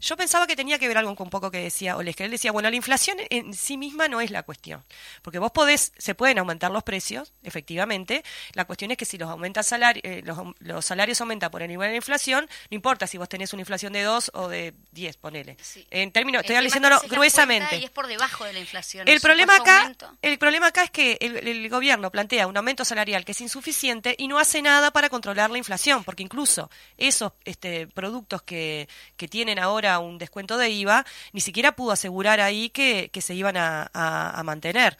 yo 0.00 0.16
pensaba 0.16 0.46
que 0.46 0.56
tenía 0.56 0.78
que 0.78 0.88
ver 0.88 0.98
algo 0.98 1.14
con 1.14 1.26
un 1.26 1.30
poco 1.30 1.50
que 1.50 1.58
decía 1.58 1.96
Oles, 1.96 2.16
que 2.16 2.24
él 2.24 2.30
decía, 2.30 2.52
bueno, 2.52 2.70
la 2.70 2.76
inflación 2.76 3.18
en 3.30 3.54
sí 3.54 3.76
misma 3.76 4.08
no 4.08 4.20
es 4.20 4.30
la 4.30 4.42
cuestión, 4.42 4.84
porque 5.22 5.38
vos 5.38 5.52
podés, 5.52 5.92
se 5.98 6.14
pueden 6.14 6.38
aumentar 6.38 6.70
los 6.70 6.82
precios, 6.82 7.32
efectivamente, 7.42 8.24
la 8.54 8.64
cuestión 8.64 8.90
es 8.90 8.96
que 8.96 9.04
si 9.04 9.18
los 9.18 9.28
aumenta 9.28 9.62
salario, 9.62 10.02
eh, 10.04 10.22
los, 10.60 10.84
salarios 10.84 11.20
aumentan 11.20 11.50
por 11.50 11.62
el 11.62 11.68
nivel 11.68 11.88
de 11.88 11.92
la 11.92 11.96
inflación, 11.96 12.48
no 12.70 12.74
importa 12.74 13.06
si 13.06 13.18
vos 13.18 13.28
tenés 13.28 13.52
una 13.52 13.62
inflación 13.62 13.92
de 13.92 14.02
2 14.02 14.32
o 14.34 14.48
de 14.48 14.74
10, 14.92 15.16
ponele. 15.18 15.56
En 15.90 16.12
términos, 16.12 16.42
estoy 16.42 16.62
diciéndolo 16.64 17.00
gruesamente. 17.08 17.76
Y 17.76 17.84
es 17.84 17.90
por 17.90 18.06
debajo 18.06 18.44
de 18.44 18.52
la 18.52 18.60
inflación. 18.60 19.06
El 19.08 19.20
problema 19.20 19.56
acá, 19.56 19.92
el 20.22 20.38
problema 20.38 20.68
acá 20.68 20.84
es 20.84 20.90
que 20.90 21.18
el, 21.20 21.36
el 21.46 21.68
gobierno 21.68 22.10
plantea 22.10 22.46
un 22.46 22.56
aumento 22.56 22.84
salarial 22.84 23.24
que 23.24 23.32
es 23.32 23.40
insuficiente 23.40 24.14
y 24.18 24.28
no 24.28 24.38
hace 24.38 24.62
nada 24.62 24.90
para 24.90 25.08
controlar 25.08 25.50
la 25.50 25.58
inflación, 25.58 26.04
porque 26.04 26.22
incluso 26.22 26.70
esos 26.96 27.32
este, 27.44 27.86
productos 27.88 28.42
que, 28.42 28.88
que 29.16 29.28
tienen 29.28 29.58
ahora 29.58 29.89
un 29.98 30.18
descuento 30.18 30.56
de 30.56 30.70
IVA, 30.70 31.04
ni 31.32 31.40
siquiera 31.40 31.72
pudo 31.72 31.92
asegurar 31.92 32.40
ahí 32.40 32.70
que, 32.70 33.10
se 33.20 33.34
iban 33.34 33.56
a, 33.56 34.42
mantener. 34.44 34.96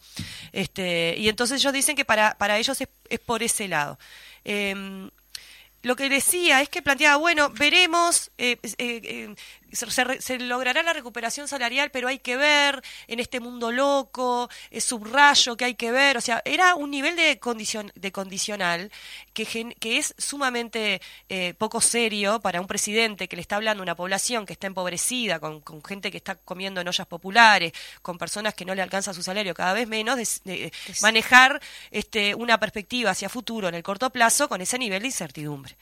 Este, 0.52 1.14
y 1.16 1.28
entonces 1.28 1.60
ellos 1.60 1.72
dicen 1.72 1.96
que 1.96 2.04
para, 2.04 2.36
para 2.36 2.58
ellos 2.58 2.80
es, 2.80 3.18
por 3.20 3.42
ese 3.42 3.68
lado. 3.68 3.98
Em, 4.44 5.10
lo 5.82 5.96
que 5.96 6.10
decía 6.10 6.60
es 6.60 6.68
que 6.68 6.82
planteaba, 6.82 7.16
bueno, 7.16 7.50
veremos, 7.50 8.30
eh, 8.36 8.58
eh, 8.76 9.34
eh, 9.70 10.20
se, 10.20 10.38
logrará 10.38 10.82
la 10.82 10.92
recuperación 10.92 11.48
salarial, 11.48 11.90
pero 11.90 12.08
hay 12.08 12.18
que 12.18 12.36
ver 12.36 12.82
en 13.06 13.20
este 13.20 13.40
mundo 13.40 13.70
loco, 13.70 14.48
es 14.70 14.84
subrayo 14.84 15.56
que 15.56 15.64
hay 15.64 15.74
que 15.74 15.92
ver, 15.92 16.16
o 16.16 16.20
sea, 16.20 16.42
era 16.44 16.74
un 16.74 16.90
nivel 16.90 17.16
de, 17.16 17.38
condicion, 17.38 17.92
de 17.94 18.12
condicional 18.12 18.90
que, 19.32 19.74
que 19.78 19.98
es 19.98 20.14
sumamente 20.18 21.00
eh, 21.28 21.54
poco 21.54 21.80
serio 21.80 22.40
para 22.40 22.60
un 22.60 22.66
presidente 22.66 23.28
que 23.28 23.36
le 23.36 23.42
está 23.42 23.56
hablando 23.56 23.82
a 23.82 23.84
una 23.84 23.94
población 23.94 24.46
que 24.46 24.52
está 24.52 24.66
empobrecida, 24.66 25.38
con, 25.38 25.62
gente 25.84 26.10
que 26.10 26.16
está 26.16 26.34
comiendo 26.36 26.80
en 26.80 26.88
ollas 26.88 27.06
populares, 27.06 27.72
con 28.02 28.18
personas 28.18 28.54
que 28.54 28.64
no 28.64 28.74
le 28.74 28.82
alcanza 28.82 29.14
su 29.14 29.22
salario 29.22 29.54
cada 29.54 29.72
vez 29.72 29.88
menos, 29.88 30.16
de, 30.16 30.72
manejar 31.02 31.60
este, 31.90 32.34
una 32.34 32.58
perspectiva 32.58 33.10
hacia 33.10 33.28
futuro 33.28 33.68
en 33.68 33.74
el 33.74 33.82
corto 33.82 34.10
plazo 34.10 34.48
con 34.48 34.60
ese 34.60 34.78
nivel 34.78 35.02
de 35.02 35.08
incertidumbre. 35.08 35.76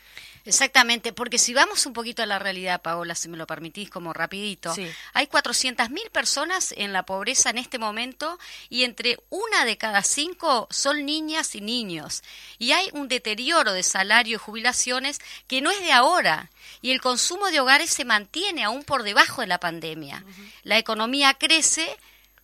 Exactamente, 0.45 1.13
porque 1.13 1.39
si 1.39 1.55
vamos 1.55 1.87
un 1.87 1.93
poquito 1.93 2.23
a 2.23 2.27
la 2.27 2.39
realidad, 2.39 2.83
Paola, 2.83 3.15
si 3.15 3.29
me 3.29 3.37
lo 3.37 3.47
permitís 3.47 3.91
como 3.91 4.13
rapidito, 4.13 4.75
hay 5.13 5.27
400.000 5.27 6.11
personas 6.11 6.75
en 6.77 6.93
la 6.93 7.05
pobreza 7.05 7.51
en 7.51 7.59
este 7.59 7.79
momento 7.79 8.39
y 8.69 8.85
entre 8.85 9.19
una 9.31 9.65
de 9.65 9.77
cada 9.77 10.03
cinco 10.03 10.67
son 10.71 11.05
niñas 11.05 11.55
y 11.55 11.61
niños. 11.61 12.23
Y 12.59 12.73
hay 12.73 12.89
un 12.93 13.09
deterioro 13.09 13.73
de 13.73 13.83
salario 13.83 14.37
y 14.37 14.39
jubilaciones 14.39 15.19
que 15.47 15.61
no 15.61 15.71
es 15.71 15.81
de 15.81 15.93
ahora 15.93 16.51
y 16.81 16.91
el 16.91 17.01
consumo 17.01 17.51
de 17.51 17.61
hogares 17.61 17.91
se 17.91 18.05
mantiene 18.05 18.65
aún 18.65 18.85
por 18.85 19.03
debajo 19.03 19.41
de 19.41 19.47
la 19.47 19.61
pandemia. 19.61 20.25
La 20.63 20.79
economía 20.79 21.35
crece 21.35 21.97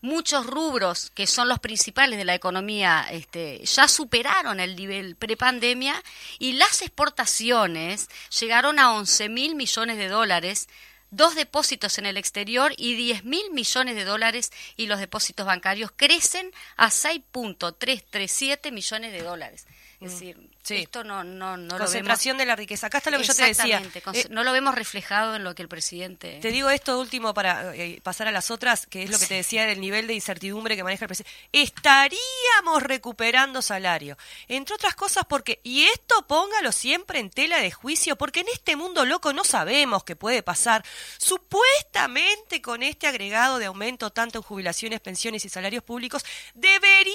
muchos 0.05 0.47
rubros 0.47 1.11
que 1.15 1.27
son 1.27 1.49
los 1.49 1.61
principales 1.61 2.19
de 2.19 2.27
la 2.27 2.35
economía 2.35 3.07
este, 3.11 3.65
ya 3.65 3.89
superaron 3.89 4.61
el 4.61 4.77
nivel 4.77 5.17
prepandemia 5.17 5.95
y 6.39 6.53
las 6.53 6.83
exportaciones 6.83 8.11
llegaron 8.39 8.79
a 8.79 8.93
11 8.93 9.31
mil 9.31 9.55
millones 9.55 9.97
de 9.97 10.09
dólares 10.09 10.69
dos 11.11 11.35
depósitos 11.35 11.97
en 11.97 12.05
el 12.05 12.19
exterior 12.19 12.75
y 12.77 12.95
10 12.97 13.25
mil 13.25 13.51
millones 13.53 13.97
de 13.97 14.05
dólares 14.05 14.53
y 14.77 14.89
los 14.89 15.01
depósitos 15.01 15.47
bancarios 15.47 15.91
crecen 15.97 16.53
a 16.77 16.91
6.337 16.91 18.73
millones 18.73 19.13
de 19.13 19.23
dólares. 19.23 19.67
Es 20.05 20.13
mm. 20.13 20.15
decir, 20.15 20.51
esto 20.69 21.05
no, 21.05 21.25
no, 21.25 21.57
no 21.57 21.79
Concentración 21.79 22.37
de 22.37 22.45
la 22.45 22.57
riqueza. 22.57 22.87
Acá 22.87 22.99
está 22.99 23.11
lo 23.11 23.19
que 23.19 23.25
yo 23.25 23.35
te 23.35 23.45
decía. 23.45 23.83
Eh, 24.13 24.27
no 24.31 24.45
lo 24.45 24.53
vemos 24.53 24.75
reflejado 24.75 25.37
en 25.37 25.45
lo 25.45 25.55
que 25.55 25.63
el 25.63 25.69
presidente... 25.69 26.39
Te 26.41 26.51
digo 26.51 26.71
esto 26.71 26.99
último 26.99 27.33
para 27.35 27.75
eh, 27.75 28.01
pasar 28.03 28.29
a 28.29 28.33
las 28.33 28.51
otras, 28.51 28.87
que 28.87 29.03
es 29.03 29.11
lo 29.11 29.19
que 29.19 29.27
te 29.27 29.35
decía 29.35 29.67
del 29.67 29.81
nivel 29.81 30.07
de 30.07 30.15
incertidumbre 30.15 30.77
que 30.77 30.85
maneja 30.85 31.05
el 31.05 31.09
presidente. 31.09 31.35
Estaríamos 31.53 32.83
recuperando 32.83 33.63
salario. 33.63 34.17
Entre 34.49 34.75
otras 34.75 34.95
cosas 34.95 35.25
porque, 35.29 35.61
y 35.63 35.85
esto 35.85 36.27
póngalo 36.27 36.73
siempre 36.73 37.19
en 37.19 37.31
tela 37.31 37.59
de 37.59 37.71
juicio, 37.71 38.17
porque 38.17 38.41
en 38.41 38.49
este 38.53 38.77
mundo 38.77 39.05
loco 39.05 39.33
no 39.33 39.45
sabemos 39.45 40.05
qué 40.05 40.17
puede 40.17 40.43
pasar. 40.43 40.85
Supuestamente 41.19 42.61
con 42.63 42.83
este 42.83 43.07
agregado 43.07 43.59
de 43.59 43.67
aumento 43.67 44.11
tanto 44.11 44.39
en 44.39 44.43
jubilaciones, 44.43 45.01
pensiones 45.01 45.45
y 45.45 45.49
salarios 45.49 45.83
públicos, 45.83 46.25
deberíamos 46.55 47.15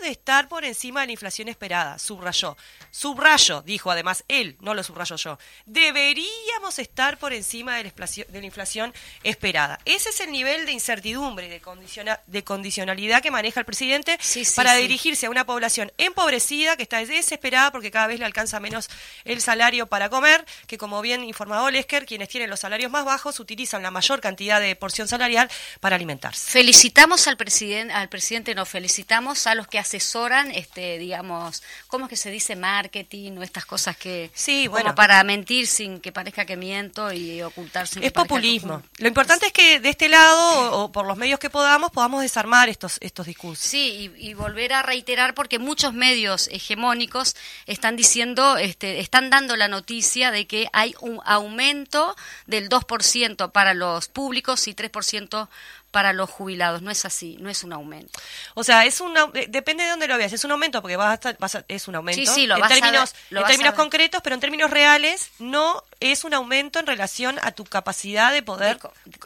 de 0.00 0.10
estar 0.10 0.48
por 0.48 0.64
encima 0.64 1.00
de 1.00 1.06
la 1.06 1.12
inflación 1.12 1.48
esperada, 1.48 1.98
subrayó. 1.98 2.56
Subrayo, 2.90 3.62
dijo 3.62 3.90
además 3.90 4.24
él, 4.28 4.56
no 4.60 4.74
lo 4.74 4.82
subrayo 4.82 5.16
yo, 5.16 5.38
deberíamos 5.64 6.78
estar 6.78 7.18
por 7.18 7.32
encima 7.32 7.76
de 7.76 7.84
la 8.32 8.46
inflación, 8.46 8.94
esperada. 9.22 9.78
Ese 9.84 10.10
es 10.10 10.20
el 10.20 10.30
nivel 10.30 10.66
de 10.66 10.72
incertidumbre 10.72 11.46
y 11.46 11.48
de, 11.48 12.18
de 12.26 12.44
condicionalidad 12.44 13.22
que 13.22 13.30
maneja 13.30 13.60
el 13.60 13.66
presidente 13.66 14.18
para 14.54 14.74
dirigirse 14.74 15.26
a 15.26 15.30
una 15.30 15.44
población 15.44 15.92
empobrecida 15.98 16.76
que 16.76 16.82
está 16.82 17.04
desesperada 17.04 17.70
porque 17.72 17.90
cada 17.90 18.06
vez 18.06 18.18
le 18.18 18.24
alcanza 18.24 18.60
menos 18.60 18.88
el 19.24 19.40
salario 19.40 19.86
para 19.86 20.08
comer, 20.08 20.44
que 20.66 20.78
como 20.78 21.02
bien 21.02 21.24
informó 21.24 21.68
Lesker, 21.70 22.06
quienes 22.06 22.28
tienen 22.28 22.50
los 22.50 22.60
salarios 22.60 22.90
más 22.90 23.04
bajos 23.04 23.40
utilizan 23.40 23.82
la 23.82 23.90
mayor 23.90 24.20
cantidad 24.20 24.60
de 24.60 24.76
porción 24.76 25.08
salarial 25.08 25.50
para 25.80 25.96
alimentarse. 25.96 26.50
Felicitamos 26.50 27.26
al 27.26 27.36
presidente, 27.36 27.92
al 27.92 28.08
presidente 28.08 28.54
no, 28.54 28.64
felicitamos 28.66 29.46
a 29.46 29.54
los 29.56 29.66
que 29.68 29.78
asesoran, 29.78 30.50
este, 30.50 30.98
digamos, 30.98 31.62
¿cómo 31.88 32.06
es 32.06 32.10
que 32.10 32.16
se 32.16 32.30
dice? 32.30 32.56
marketing 32.56 33.38
o 33.38 33.42
estas 33.42 33.64
cosas 33.64 33.96
que 33.96 34.30
sí, 34.34 34.66
bueno. 34.68 34.94
para 34.94 35.22
mentir 35.24 35.66
sin 35.66 36.00
que 36.00 36.12
parezca 36.12 36.44
que 36.44 36.56
miento 36.56 37.12
y 37.12 37.42
ocultarse. 37.42 38.04
Es 38.04 38.12
populismo. 38.12 38.82
Lo 38.98 39.08
importante 39.08 39.46
es 39.46 39.52
que 39.52 39.80
de 39.80 39.88
este 39.88 40.08
lado 40.08 40.82
o, 40.82 40.92
por 40.92 41.06
los 41.06 41.16
medios 41.16 41.38
que 41.38 41.50
podamos 41.50 41.90
podamos 41.90 42.22
desarmar 42.22 42.68
estos 42.68 42.98
estos 43.00 43.26
discursos. 43.26 43.64
Sí, 43.64 44.10
y, 44.16 44.34
volver 44.34 44.74
a 44.74 44.82
reiterar 44.82 45.34
porque 45.34 45.58
muchos 45.58 45.94
medios 45.94 46.48
hegemónicos 46.48 47.36
están 47.66 47.96
diciendo, 47.96 48.58
este, 48.58 49.00
están 49.00 49.30
dando 49.30 49.56
la 49.56 49.68
noticia 49.68 50.30
de 50.30 50.46
que 50.46 50.68
hay 50.72 50.94
un 51.00 51.20
aumento 51.24 52.14
del 52.46 52.68
2% 52.68 53.50
para 53.52 53.72
los 53.74 54.08
públicos 54.08 54.68
y 54.68 54.74
3% 54.74 55.48
para 55.96 56.12
los 56.12 56.28
jubilados. 56.28 56.82
No 56.82 56.90
es 56.90 57.06
así, 57.06 57.38
no 57.40 57.48
es 57.48 57.64
un 57.64 57.72
aumento. 57.72 58.20
O 58.52 58.62
sea, 58.62 58.84
es 58.84 59.00
un 59.00 59.14
depende 59.48 59.84
de 59.84 59.88
dónde 59.88 60.06
lo 60.06 60.18
veas. 60.18 60.30
Es 60.30 60.44
un 60.44 60.50
aumento 60.50 60.82
porque 60.82 60.94
vas 60.94 61.54
a 61.54 61.64
es 61.68 61.88
un 61.88 61.94
aumento. 61.94 62.20
Sí, 62.20 62.26
sí, 62.26 62.46
lo 62.46 62.58
en 62.58 62.68
términos, 62.68 63.14
en 63.30 63.44
términos 63.44 63.72
concretos, 63.72 64.20
pero 64.22 64.34
en 64.34 64.40
términos 64.40 64.70
reales 64.70 65.30
no 65.38 65.82
es 65.98 66.24
un 66.24 66.34
aumento 66.34 66.78
en 66.78 66.86
relación 66.86 67.38
a 67.40 67.52
tu 67.52 67.64
capacidad 67.64 68.30
de 68.30 68.42
poder 68.42 68.78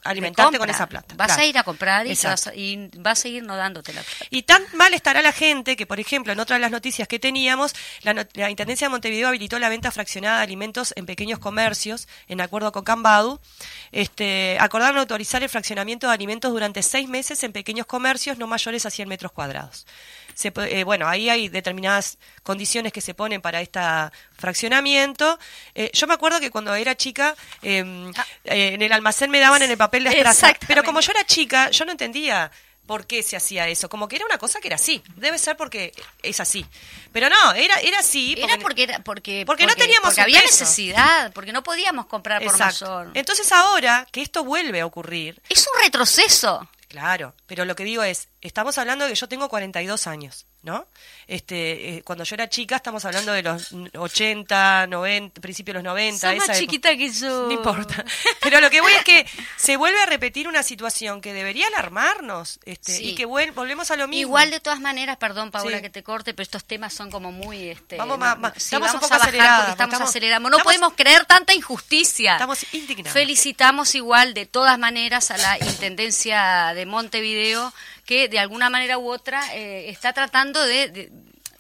alimentarte 0.05 0.61
con 0.61 0.71
esa 0.71 0.87
plata. 0.87 1.13
Vas 1.17 1.37
a 1.37 1.45
ir 1.45 1.59
a 1.59 1.65
comprar 1.65 2.07
y 2.07 2.11
vas, 2.11 2.47
a, 2.47 2.55
y 2.55 2.89
vas, 2.99 3.19
a, 3.19 3.23
seguir 3.23 3.43
no 3.43 3.57
dándote 3.57 3.93
la 3.93 4.03
plata. 4.03 4.27
Y 4.31 4.43
tan 4.43 4.65
mal 4.75 4.95
estará 4.95 5.23
la 5.23 5.33
gente 5.33 5.75
que, 5.75 5.87
por 5.87 5.99
ejemplo, 5.99 6.33
en 6.33 6.39
otra 6.39 6.55
de 6.55 6.61
las 6.61 6.71
noticias 6.71 7.09
que 7.09 7.19
teníamos, 7.19 7.75
la, 8.03 8.29
la 8.35 8.49
Intendencia 8.49 8.87
de 8.87 8.91
Montevideo 8.91 9.27
habilitó 9.27 9.59
la 9.59 9.69
venta 9.69 9.91
fraccionada 9.91 10.37
de 10.37 10.45
alimentos 10.45 10.95
en 10.95 11.07
pequeños 11.07 11.41
comercios, 11.41 12.07
en 12.29 12.41
acuerdo 12.41 12.71
con 12.71 12.85
Cambadu. 12.85 13.41
Este, 13.91 14.57
acordaron 14.61 14.99
autorizar 14.99 15.43
el 15.43 15.49
fraccionamiento 15.49 16.07
de 16.07 16.15
alimentos 16.15 16.53
durante 16.53 16.60
seis 16.83 17.09
meses 17.09 17.43
en 17.45 17.53
pequeños 17.53 17.87
comercios 17.87 18.39
no 18.39 18.47
mayores 18.47 18.87
a 18.87 18.91
100 18.91 19.09
metros 19.09 19.33
cuadrados. 19.33 19.87
Eh, 20.43 20.85
bueno, 20.85 21.07
ahí 21.09 21.29
hay 21.29 21.49
determinadas 21.49 22.19
condiciones 22.43 22.93
que 22.93 23.01
se 23.01 23.15
ponen 23.15 23.41
para 23.41 23.61
este 23.61 23.81
fraccionamiento. 24.37 25.39
Eh, 25.75 25.91
yo 25.93 26.07
me 26.07 26.15
acuerdo 26.15 26.41
que 26.41 26.51
cuando 26.51 26.75
era 26.75 26.97
chica, 26.97 27.35
em, 27.63 28.11
ah. 28.17 28.27
eh, 28.45 28.75
en 28.75 28.83
el 28.83 28.93
almacén 28.93 29.31
me 29.31 29.41
daban 29.41 29.63
en 29.63 29.71
el 29.71 29.77
papel 29.77 30.05
de 30.05 30.11
estraza, 30.11 30.55
pero 30.67 30.83
como 30.83 31.01
yo 31.01 31.13
era 31.13 31.25
chica, 31.25 31.71
yo 31.71 31.85
no 31.85 31.93
entendía 31.93 32.51
por 32.91 33.07
qué 33.07 33.23
se 33.23 33.37
hacía 33.37 33.69
eso. 33.69 33.89
Como 33.89 34.09
que 34.09 34.17
era 34.17 34.27
una 34.27 34.37
cosa 34.37 34.59
que 34.59 34.67
era 34.67 34.75
así. 34.75 35.01
Debe 35.15 35.39
ser 35.39 35.57
porque 35.57 35.93
es 36.25 36.41
así. 36.41 36.67
Pero 37.13 37.29
no, 37.29 37.53
era, 37.53 37.77
era 37.77 38.01
así. 38.01 38.35
Porque, 38.35 38.53
era 38.53 38.61
porque, 38.61 38.83
era, 38.83 38.99
porque, 39.05 39.45
porque, 39.47 39.65
no 39.65 39.77
teníamos 39.77 40.09
porque 40.09 40.23
había 40.23 40.41
necesidad, 40.41 41.33
porque 41.33 41.53
no 41.53 41.63
podíamos 41.63 42.07
comprar 42.07 42.43
por 42.43 42.59
mayor. 42.59 43.13
Entonces 43.15 43.53
ahora 43.53 44.09
que 44.11 44.23
esto 44.23 44.43
vuelve 44.43 44.81
a 44.81 44.87
ocurrir. 44.87 45.41
Es 45.49 45.69
un 45.73 45.85
retroceso. 45.85 46.69
Claro, 46.89 47.33
pero 47.47 47.65
lo 47.65 47.77
que 47.77 47.85
digo 47.85 48.03
es, 48.03 48.27
estamos 48.41 48.77
hablando 48.77 49.05
de 49.05 49.13
que 49.13 49.21
yo 49.21 49.29
tengo 49.29 49.49
42 49.49 50.09
años. 50.09 50.47
¿No? 50.63 50.87
Este, 51.27 51.97
eh, 51.97 52.03
cuando 52.03 52.25
yo 52.25 52.35
era 52.35 52.49
chica, 52.49 52.77
estamos 52.77 53.05
hablando 53.05 53.33
de 53.33 53.43
los 53.43 53.73
80, 53.97 54.87
90, 54.89 55.41
principios 55.41 55.75
de 55.75 55.83
los 55.83 55.85
90. 55.85 56.19
Sos 56.29 56.37
más 56.37 56.45
época. 56.49 56.59
chiquita 56.59 56.97
que 56.97 57.11
yo. 57.11 57.47
No 57.47 57.53
importa. 57.53 58.05
Pero 58.43 58.61
lo 58.61 58.69
que 58.69 58.81
voy 58.81 58.93
es 58.93 59.05
que 59.05 59.27
se 59.57 59.77
vuelve 59.77 60.01
a 60.03 60.07
repetir 60.07 60.49
una 60.49 60.63
situación 60.63 61.21
que 61.21 61.33
debería 61.33 61.67
alarmarnos 61.69 62.59
este, 62.65 62.93
Sí. 62.97 63.11
y 63.11 63.15
que 63.15 63.27
vuel- 63.27 63.53
volvemos 63.55 63.91
a 63.91 63.97
lo 63.97 64.09
mismo. 64.09 64.21
Igual 64.21 64.51
de 64.51 64.61
todas 64.61 64.81
maneras, 64.81 65.17
perdón 65.17 65.51
Paula 65.51 65.77
Sí. 65.77 65.83
que 65.83 65.91
te 65.91 66.03
corte, 66.03 66.35
pero 66.35 66.43
estos 66.43 66.65
temas 66.65 66.93
son 66.93 67.11
como 67.11 67.33
muy 67.33 67.69
este 67.71 67.97
Vamos 67.97 68.19
sí, 68.57 68.63
estamos 68.75 68.93
un 68.95 69.01
poco 69.01 69.07
a 69.15 69.19
bajar 69.19 69.29
aceleradas, 69.29 69.59
porque 69.61 69.71
estamos, 69.73 69.93
estamos- 69.95 70.11
acelerando. 70.11 70.49
No 70.51 70.57
estamos- 70.59 70.65
podemos 70.75 70.93
creer 70.97 71.25
tanta 71.27 71.55
injusticia. 71.55 72.33
Estamos 72.33 72.67
indignados. 72.75 73.13
Felicitamos 73.13 73.95
igual 73.95 74.35
de 74.35 74.47
todas 74.47 74.79
maneras 74.79 75.31
a 75.31 75.39
la 75.39 75.59
Intendencia 75.59 76.73
de 76.75 76.87
Montevideo 76.87 77.73
que 78.11 78.27
de 78.29 78.41
alguna 78.41 78.71
manera 78.71 78.99
u 78.99 79.09
otra 79.09 79.55
eh, 79.55 79.89
está 79.89 80.13
tratando 80.13 80.61
de, 80.65 80.89
de- 80.89 81.11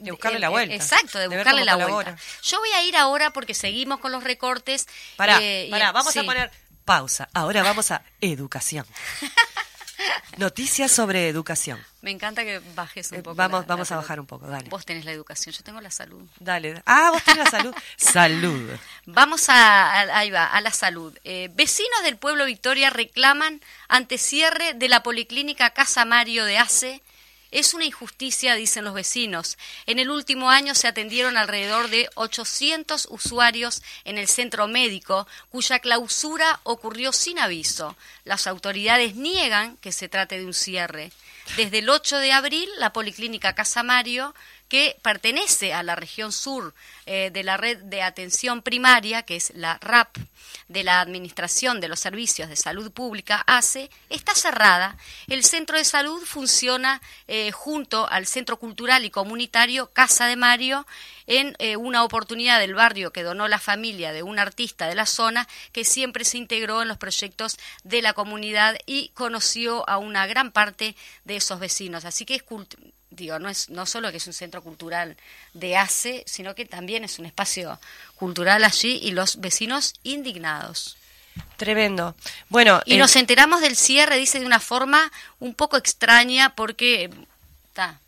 De 0.00 0.10
buscarle 0.10 0.40
la 0.40 0.48
vuelta, 0.48 0.74
Exacto, 0.74 1.16
de, 1.20 1.28
buscarle 1.28 1.64
la 1.64 1.74
colabora. 1.74 2.10
vuelta. 2.12 2.22
Yo 2.42 2.58
voy 2.58 2.70
a 2.70 2.82
ir 2.82 2.96
ahora 2.96 3.30
porque 3.30 3.54
seguimos 3.54 4.00
con 4.00 4.10
los 4.10 4.24
recortes. 4.24 4.88
Pará, 5.14 5.38
eh, 5.40 5.68
pará, 5.70 5.92
vamos 5.92 6.16
a 6.16 6.24
poner 6.24 6.50
pausa. 6.84 7.28
Ahora 7.34 7.62
vamos 7.62 7.92
a 7.92 8.02
educación. 8.20 8.84
Noticias 10.36 10.90
sobre 10.90 11.28
educación. 11.28 11.78
Me 12.02 12.10
encanta 12.10 12.42
que 12.44 12.60
bajes 12.74 13.10
un 13.12 13.18
Eh, 13.18 13.22
poco. 13.22 13.34
vamos 13.36 13.60
la- 13.62 13.66
vamos 13.66 13.90
la 13.90 13.96
a 13.96 14.00
bajar 14.00 14.20
un 14.20 14.26
poco, 14.26 14.46
dale. 14.46 14.68
Vos 14.70 14.86
tenés 14.86 15.04
la 15.04 15.12
educación, 15.12 15.54
yo 15.54 15.62
tengo 15.62 15.80
la 15.80 15.90
salud. 15.90 16.22
Dale. 16.38 16.82
Ah, 16.86 17.10
vos 17.12 17.22
tenés 17.22 17.44
la 17.44 17.50
salud. 17.50 17.74
salud. 17.96 18.70
Vamos 19.06 19.48
a, 19.48 19.90
a- 19.90 20.18
ahí 20.18 20.30
va, 20.30 20.46
a 20.46 20.60
la 20.60 20.70
salud. 20.70 21.16
Eh, 21.24 21.50
vecinos 21.54 22.02
del 22.04 22.16
pueblo 22.16 22.44
Victoria 22.46 22.88
reclaman 22.90 23.60
ante 23.88 24.16
cierre 24.18 24.72
de 24.74 24.88
la 24.88 25.02
policlínica 25.02 25.70
Casa 25.70 26.04
Mario 26.04 26.44
de 26.44 26.58
ACE. 26.58 27.02
Es 27.50 27.74
una 27.74 27.84
injusticia, 27.84 28.54
dicen 28.54 28.84
los 28.84 28.94
vecinos. 28.94 29.58
En 29.86 29.98
el 29.98 30.10
último 30.10 30.50
año 30.50 30.74
se 30.74 30.86
atendieron 30.86 31.36
alrededor 31.36 31.90
de 31.90 32.08
800 32.14 33.08
usuarios 33.10 33.82
en 34.04 34.18
el 34.18 34.28
centro 34.28 34.68
médico, 34.68 35.26
cuya 35.50 35.80
clausura 35.80 36.60
ocurrió 36.62 37.12
sin 37.12 37.38
aviso. 37.38 37.96
Las 38.24 38.46
autoridades 38.46 39.16
niegan 39.16 39.76
que 39.78 39.90
se 39.92 40.08
trate 40.08 40.38
de 40.38 40.46
un 40.46 40.54
cierre. 40.54 41.10
Desde 41.56 41.78
el 41.78 41.88
8 41.88 42.18
de 42.18 42.32
abril, 42.32 42.68
la 42.78 42.92
Policlínica 42.92 43.54
Casa 43.54 43.82
Mario, 43.82 44.34
que 44.68 44.96
pertenece 45.02 45.74
a 45.74 45.82
la 45.82 45.96
región 45.96 46.30
sur 46.30 46.74
eh, 47.04 47.30
de 47.32 47.42
la 47.42 47.56
red 47.56 47.78
de 47.78 48.02
atención 48.02 48.62
primaria, 48.62 49.22
que 49.22 49.34
es 49.34 49.52
la 49.56 49.78
RAP, 49.80 50.16
de 50.70 50.84
la 50.84 51.00
Administración 51.00 51.80
de 51.80 51.88
los 51.88 51.98
Servicios 51.98 52.48
de 52.48 52.54
Salud 52.54 52.92
Pública, 52.92 53.42
ACE, 53.48 53.90
está 54.08 54.36
cerrada. 54.36 54.96
El 55.26 55.42
centro 55.42 55.76
de 55.76 55.84
salud 55.84 56.22
funciona 56.24 57.02
eh, 57.26 57.50
junto 57.50 58.08
al 58.08 58.26
Centro 58.26 58.56
Cultural 58.56 59.04
y 59.04 59.10
Comunitario 59.10 59.90
Casa 59.92 60.26
de 60.26 60.36
Mario, 60.36 60.86
en 61.26 61.56
eh, 61.58 61.76
una 61.76 62.04
oportunidad 62.04 62.60
del 62.60 62.74
barrio 62.74 63.12
que 63.12 63.24
donó 63.24 63.48
la 63.48 63.58
familia 63.58 64.12
de 64.12 64.22
un 64.22 64.38
artista 64.38 64.86
de 64.86 64.94
la 64.94 65.06
zona 65.06 65.48
que 65.72 65.84
siempre 65.84 66.24
se 66.24 66.38
integró 66.38 66.82
en 66.82 66.88
los 66.88 66.98
proyectos 66.98 67.56
de 67.82 68.00
la 68.00 68.12
comunidad 68.12 68.76
y 68.86 69.08
conoció 69.10 69.88
a 69.88 69.98
una 69.98 70.28
gran 70.28 70.52
parte 70.52 70.94
de 71.24 71.36
esos 71.36 71.58
vecinos. 71.58 72.04
Así 72.04 72.24
que 72.24 72.36
es 72.36 72.44
digo, 73.10 73.38
no 73.38 73.48
es 73.48 73.68
no 73.70 73.86
solo 73.86 74.10
que 74.10 74.18
es 74.18 74.26
un 74.26 74.32
centro 74.32 74.62
cultural 74.62 75.16
de 75.54 75.76
ACE, 75.76 76.22
sino 76.26 76.54
que 76.54 76.64
también 76.64 77.04
es 77.04 77.18
un 77.18 77.26
espacio 77.26 77.78
cultural 78.16 78.64
allí 78.64 78.98
y 79.02 79.12
los 79.12 79.40
vecinos 79.40 79.94
indignados. 80.02 80.96
Tremendo. 81.56 82.14
Bueno, 82.48 82.80
Y 82.84 82.94
eh, 82.94 82.98
nos 82.98 83.16
enteramos 83.16 83.60
del 83.60 83.76
cierre, 83.76 84.16
dice, 84.16 84.40
de 84.40 84.46
una 84.46 84.60
forma 84.60 85.10
un 85.38 85.54
poco 85.54 85.76
extraña 85.76 86.54
porque 86.54 87.10
está 87.68 88.00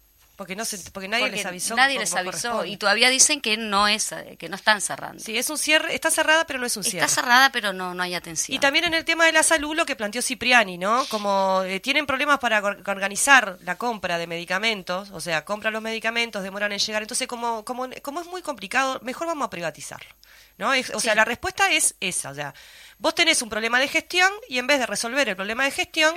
porque 0.42 0.56
no 0.56 0.64
se, 0.64 0.76
porque 0.90 1.06
nadie 1.08 1.24
porque 1.24 1.36
les 1.36 1.46
avisó. 1.46 1.76
nadie 1.76 1.98
les 1.98 2.12
avisó 2.14 2.64
y 2.64 2.76
todavía 2.76 3.08
dicen 3.10 3.40
que 3.40 3.56
no 3.56 3.86
es 3.86 4.12
que 4.38 4.48
no 4.48 4.56
están 4.56 4.80
cerrando. 4.80 5.22
Sí, 5.22 5.38
es 5.38 5.48
un 5.50 5.56
cierre, 5.58 5.94
está 5.94 6.10
cerrada, 6.10 6.44
pero 6.46 6.58
no 6.58 6.66
es 6.66 6.76
un 6.76 6.82
cierre. 6.82 7.06
Está 7.06 7.22
cerrada, 7.22 7.50
pero 7.52 7.72
no 7.72 7.94
no 7.94 8.02
hay 8.02 8.14
atención. 8.14 8.54
Y 8.56 8.58
también 8.58 8.84
en 8.86 8.94
el 8.94 9.04
tema 9.04 9.24
de 9.26 9.32
la 9.32 9.42
salud, 9.44 9.76
lo 9.76 9.86
que 9.86 9.94
planteó 9.94 10.20
Cipriani, 10.20 10.78
¿no? 10.78 11.04
Como 11.08 11.62
eh, 11.64 11.78
tienen 11.80 12.06
problemas 12.06 12.38
para 12.40 12.60
or- 12.62 12.82
organizar 12.86 13.58
la 13.62 13.76
compra 13.76 14.18
de 14.18 14.26
medicamentos, 14.26 15.10
o 15.12 15.20
sea, 15.20 15.44
compran 15.44 15.72
los 15.72 15.82
medicamentos, 15.82 16.42
demoran 16.42 16.72
en 16.72 16.78
llegar, 16.80 17.02
entonces 17.02 17.28
como, 17.28 17.64
como, 17.64 17.88
como 18.02 18.20
es 18.20 18.26
muy 18.26 18.42
complicado, 18.42 18.98
mejor 19.02 19.28
vamos 19.28 19.46
a 19.46 19.50
privatizarlo, 19.50 20.10
¿no? 20.58 20.74
Es- 20.74 20.90
o 20.90 20.98
sea, 21.00 21.14
la 21.14 21.24
respuesta 21.24 21.70
es 21.70 21.94
esa, 22.00 22.30
o 22.30 22.34
sea, 22.34 22.52
vos 22.98 23.14
tenés 23.14 23.42
un 23.42 23.48
problema 23.48 23.78
de 23.78 23.86
gestión 23.88 24.30
y 24.48 24.58
en 24.58 24.66
vez 24.66 24.78
de 24.80 24.86
resolver 24.86 25.28
el 25.28 25.36
problema 25.36 25.64
de 25.64 25.70
gestión, 25.70 26.14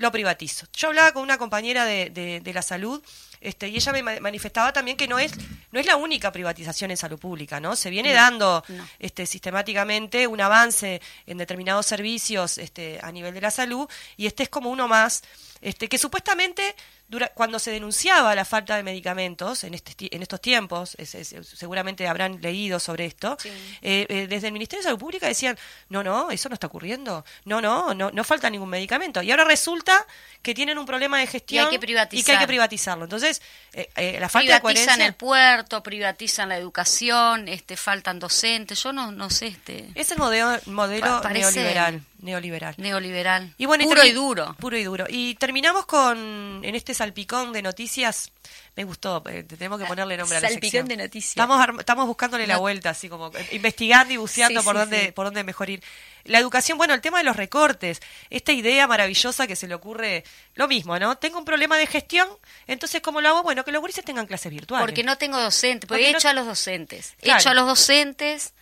lo 0.00 0.10
privatizo. 0.10 0.66
Yo 0.72 0.88
hablaba 0.88 1.12
con 1.12 1.22
una 1.22 1.38
compañera 1.38 1.84
de, 1.84 2.10
de- 2.10 2.40
de 2.40 2.52
la 2.54 2.62
salud 2.62 3.02
este, 3.40 3.68
y 3.68 3.76
ella 3.76 3.92
me 3.92 4.02
ma- 4.02 4.20
manifestaba 4.20 4.72
también 4.72 4.96
que 4.96 5.06
no 5.08 5.18
es, 5.18 5.32
no 5.70 5.80
es 5.80 5.86
la 5.86 5.96
única 5.96 6.30
privatización 6.32 6.90
en 6.90 6.96
salud 6.96 7.18
pública, 7.18 7.60
¿no? 7.60 7.74
Se 7.76 7.88
viene 7.90 8.12
dando 8.12 8.62
no. 8.68 8.88
este, 8.98 9.24
sistemáticamente 9.26 10.26
un 10.26 10.40
avance 10.40 11.00
en 11.26 11.38
determinados 11.38 11.86
servicios 11.86 12.58
este, 12.58 12.98
a 13.02 13.12
nivel 13.12 13.32
de 13.34 13.40
la 13.40 13.50
salud 13.50 13.88
y 14.16 14.26
este 14.26 14.42
es 14.42 14.48
como 14.48 14.70
uno 14.70 14.88
más 14.88 15.22
este, 15.60 15.88
que 15.88 15.98
supuestamente 15.98 16.74
dura- 17.10 17.28
cuando 17.34 17.58
se 17.58 17.70
denunciaba 17.70 18.34
la 18.34 18.44
falta 18.46 18.76
de 18.76 18.82
medicamentos 18.82 19.64
en, 19.64 19.74
este, 19.74 19.94
en 20.14 20.22
estos 20.22 20.40
tiempos, 20.40 20.94
es- 20.98 21.14
es- 21.14 21.34
seguramente 21.46 22.06
habrán 22.08 22.40
leído 22.40 22.80
sobre 22.80 23.04
esto, 23.04 23.36
Sí. 23.40 23.50
eh, 23.82 24.06
eh, 24.08 24.26
desde 24.28 24.46
el 24.46 24.52
Ministerio 24.54 24.80
de 24.80 24.84
Salud 24.84 24.98
Pública 24.98 25.26
decían, 25.26 25.58
no, 25.88 26.02
no, 26.02 26.30
eso 26.30 26.48
no 26.48 26.54
está 26.54 26.68
ocurriendo, 26.68 27.24
no, 27.44 27.60
no, 27.60 27.92
no, 27.94 28.10
no 28.10 28.24
falta 28.24 28.48
ningún 28.48 28.68
medicamento. 28.70 29.20
Y 29.22 29.30
ahora 29.30 29.44
resulta 29.44 30.06
que 30.40 30.54
tienen 30.54 30.78
un 30.78 30.86
problema 30.86 31.18
de 31.18 31.26
gestión 31.26 31.68
que 31.68 31.78
privatizar. 31.78 32.20
y 32.20 32.24
que 32.24 32.32
hay 32.32 32.38
que 32.38 32.46
privatizarlo. 32.46 33.04
Entonces, 33.04 33.42
eh, 33.72 33.90
eh, 33.96 34.16
la 34.20 34.28
falta 34.28 34.54
de 34.54 34.60
privatizan 34.60 34.84
coherencia... 34.86 35.06
el 35.06 35.14
puerto, 35.14 35.82
privatizan 35.82 36.48
la 36.48 36.56
educación, 36.56 37.48
este 37.48 37.76
faltan 37.76 38.18
docentes, 38.18 38.82
yo 38.82 38.92
no 38.92 39.10
no 39.10 39.28
sé 39.30 39.48
este 39.48 39.88
Es 39.96 40.10
el 40.12 40.18
modelo, 40.18 40.58
modelo 40.66 41.06
Pa- 41.06 41.22
parece- 41.22 41.52
neoliberal. 41.56 42.02
Neoliberal. 42.22 42.74
neoliberal. 42.78 43.54
Y 43.58 43.66
bueno, 43.66 43.84
puro 43.84 44.04
y 44.04 44.12
duro. 44.12 44.56
Puro 44.58 44.76
y 44.76 44.84
duro. 44.84 45.06
Y 45.08 45.34
terminamos 45.36 45.86
con, 45.86 46.60
en 46.64 46.74
este 46.74 46.94
salpicón 46.94 47.52
de 47.52 47.62
noticias, 47.62 48.32
me 48.76 48.84
gustó, 48.84 49.22
eh, 49.28 49.42
tenemos 49.44 49.78
que 49.80 49.86
ponerle 49.86 50.16
nombre 50.16 50.36
a 50.38 50.40
la 50.40 50.48
Salpicón 50.48 50.70
sección. 50.70 50.88
de 50.88 50.96
noticias. 50.96 51.30
Estamos, 51.30 51.66
estamos 51.78 52.06
buscándole 52.06 52.46
la 52.46 52.58
vuelta, 52.58 52.90
así 52.90 53.08
como 53.08 53.28
eh, 53.36 53.48
investigando 53.52 54.12
y 54.14 54.16
buceando 54.16 54.60
Sí, 54.60 54.64
por, 54.64 54.74
sí, 54.74 54.80
dónde, 54.80 55.06
sí. 55.06 55.12
por 55.12 55.26
dónde 55.26 55.44
mejor 55.44 55.70
ir. 55.70 55.82
La 56.24 56.38
educación, 56.38 56.76
bueno, 56.78 56.94
el 56.94 57.00
tema 57.00 57.18
de 57.18 57.24
los 57.24 57.36
recortes, 57.36 58.00
esta 58.28 58.52
idea 58.52 58.86
maravillosa 58.86 59.46
que 59.46 59.56
se 59.56 59.66
le 59.66 59.74
ocurre, 59.74 60.24
lo 60.54 60.68
mismo, 60.68 60.98
¿no? 60.98 61.16
Tengo 61.18 61.38
un 61.38 61.44
problema 61.44 61.78
de 61.78 61.86
gestión, 61.86 62.28
entonces, 62.66 63.00
¿cómo 63.00 63.20
lo 63.20 63.28
hago? 63.30 63.42
Bueno, 63.42 63.64
que 63.64 63.72
los 63.72 63.80
gurises 63.80 64.04
tengan 64.04 64.26
clases 64.26 64.50
virtuales. 64.52 64.84
Porque 64.86 65.02
no 65.02 65.16
tengo 65.16 65.40
docentes, 65.40 65.88
porque, 65.88 66.02
Porque 66.04 66.08
he 66.08 66.12
no- 66.12 66.18
hecho 66.18 66.28
a 66.28 66.34
los 66.34 66.46
docentes. 66.46 67.14
He 67.22 67.32
hecho 67.32 67.48
a 67.50 67.54
los 67.54 67.66
docentes, 67.66 68.52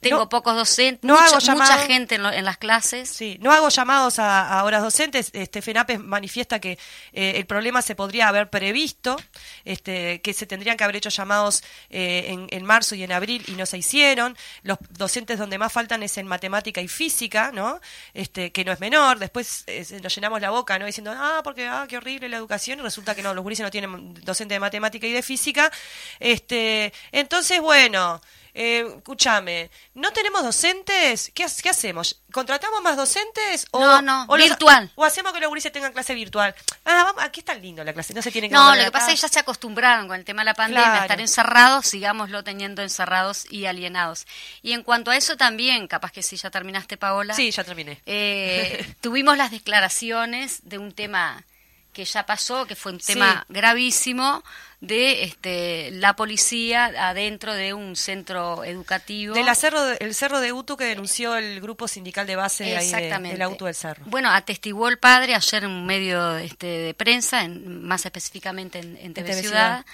tengo 0.00 0.18
No- 0.18 0.28
pocos 0.28 0.54
docentes, 0.54 1.02
no 1.06 1.14
mucha, 1.14 1.26
hago 1.26 1.34
mucha 1.36 1.52
llamado. 1.54 1.86
gente 1.86 2.14
en, 2.14 2.22
lo- 2.22 2.32
en 2.32 2.44
las 2.44 2.56
clases. 2.58 3.08
Sí, 3.08 3.36
no 3.40 3.50
hago 3.52 3.68
llamados 3.68 4.18
a, 4.18 4.48
a 4.58 4.64
horas 4.64 4.82
docentes. 4.82 5.30
Este 5.32 5.60
FENAPES 5.62 5.98
manifiesta 6.00 6.60
que 6.60 6.78
eh, 7.12 7.32
el 7.36 7.46
problema 7.46 7.82
se 7.82 7.94
podría 7.94 8.28
haber 8.28 8.48
previsto, 8.50 9.16
este, 9.64 10.20
que 10.20 10.32
se 10.34 10.46
tendrían 10.46 10.76
que 10.76 10.84
haber 10.84 10.96
hecho 10.96 11.08
llamados 11.10 11.62
eh, 11.90 12.26
en, 12.28 12.46
en 12.50 12.64
marzo 12.64 12.94
y 12.94 13.02
en 13.02 13.12
abril 13.12 13.44
y 13.48 13.52
no 13.52 13.66
se 13.66 13.78
hicieron. 13.78 14.36
Los 14.62 14.78
docentes 14.90 15.38
donde 15.38 15.58
más 15.58 15.72
faltan 15.72 16.02
es 16.02 16.16
en 16.18 16.26
matemática 16.26 16.80
y 16.80 16.88
física, 16.88 17.50
¿no? 17.52 17.80
Este, 18.14 18.52
que 18.52 18.64
no 18.64 18.72
es 18.72 18.80
menor. 18.80 19.18
Después 19.18 19.64
eh, 19.66 19.84
nos 20.02 20.14
llenamos 20.14 20.40
la 20.40 20.50
boca, 20.50 20.78
¿no? 20.78 20.86
Diciendo, 20.86 21.12
ah, 21.16 21.40
porque 21.42 21.66
ah, 21.66 21.86
qué 21.88 21.96
horrible 21.96 22.28
la 22.28 22.36
educación. 22.36 22.78
Y 22.78 22.82
resulta 22.82 23.14
que 23.14 23.22
no, 23.22 23.34
los 23.34 23.42
gurises 23.42 23.64
no 23.64 23.70
tienen 23.70 24.14
docente 24.24 24.54
de 24.54 24.60
matemática 24.60 25.06
y 25.06 25.12
de 25.12 25.22
física. 25.22 25.70
Este, 26.20 26.92
entonces, 27.12 27.60
bueno. 27.60 28.20
Eh, 28.60 28.84
escúchame, 28.96 29.70
¿no 29.94 30.10
tenemos 30.12 30.42
docentes? 30.42 31.30
¿Qué, 31.32 31.44
ha- 31.44 31.62
qué 31.62 31.68
hacemos? 31.70 32.20
¿Contratamos 32.32 32.82
más 32.82 32.96
docentes? 32.96 33.66
O, 33.70 33.78
No, 33.78 34.02
no, 34.02 34.26
los- 34.36 34.48
virtual. 34.48 34.90
o 34.96 35.04
hacemos 35.04 35.32
que 35.32 35.38
los 35.38 35.48
gurises 35.48 35.70
tengan 35.70 35.92
clase 35.92 36.12
virtual. 36.14 36.52
Ah, 36.84 37.04
vamos, 37.04 37.22
aquí 37.22 37.38
está 37.38 37.54
lindo 37.54 37.84
la 37.84 37.92
clase, 37.92 38.14
no 38.14 38.20
se 38.20 38.32
tienen 38.32 38.50
que 38.50 38.54
No, 38.56 38.74
lo 38.74 38.82
que 38.82 38.90
pasa 38.90 39.12
es 39.12 39.20
que 39.20 39.22
ya 39.22 39.28
se 39.28 39.38
acostumbraron 39.38 40.08
con 40.08 40.16
el 40.18 40.24
tema 40.24 40.42
de 40.42 40.46
la 40.46 40.54
pandemia 40.54 40.82
Claro. 40.86 40.98
a 41.00 41.04
estar 41.04 41.20
encerrados, 41.20 41.86
sigámoslo 41.86 42.42
teniendo 42.42 42.82
encerrados 42.82 43.46
y 43.48 43.66
alienados. 43.66 44.26
Y 44.60 44.72
en 44.72 44.82
cuanto 44.82 45.12
a 45.12 45.16
eso 45.16 45.36
también, 45.36 45.86
capaz 45.86 46.10
que 46.10 46.24
si 46.24 46.36
ya 46.36 46.50
terminaste, 46.50 46.96
Paola. 46.96 47.34
Sí, 47.34 47.52
ya 47.52 47.62
terminé. 47.62 48.02
Eh, 48.06 48.92
tuvimos 49.00 49.36
las 49.38 49.52
declaraciones 49.52 50.60
de 50.68 50.78
un 50.78 50.90
tema 50.92 51.44
que 51.98 52.04
ya 52.04 52.24
pasó, 52.24 52.64
que 52.64 52.76
fue 52.76 52.92
un 52.92 53.00
Sí. 53.00 53.14
tema 53.14 53.44
gravísimo, 53.48 54.44
de 54.80 55.24
este, 55.24 55.90
la 55.90 56.14
policía 56.14 56.84
adentro 57.08 57.52
de 57.54 57.74
un 57.74 57.96
centro 57.96 58.62
educativo. 58.62 59.34
Del 59.34 59.52
cerro 59.56 59.82
de- 59.84 59.96
el 59.98 60.14
cerro 60.14 60.38
de 60.38 60.52
Utu 60.52 60.76
que 60.76 60.84
denunció 60.84 61.34
el 61.34 61.60
grupo 61.60 61.88
sindical 61.88 62.24
de 62.28 62.36
base 62.36 62.62
de 62.62 62.76
ahí 62.76 62.88
de- 62.92 63.18
del 63.30 63.42
auto 63.42 63.64
del 63.64 63.74
cerro. 63.74 64.04
Bueno, 64.06 64.30
atestiguó 64.30 64.88
el 64.88 64.98
padre 65.00 65.34
ayer 65.34 65.64
en 65.64 65.70
un 65.72 65.86
medio 65.86 66.36
este, 66.38 66.66
de 66.68 66.94
prensa, 66.94 67.42
en- 67.42 67.82
más 67.84 68.06
específicamente 68.06 68.78
en, 68.78 68.96
en 68.98 69.12
TV, 69.12 69.30
TV 69.30 69.40
Ciudad, 69.42 69.84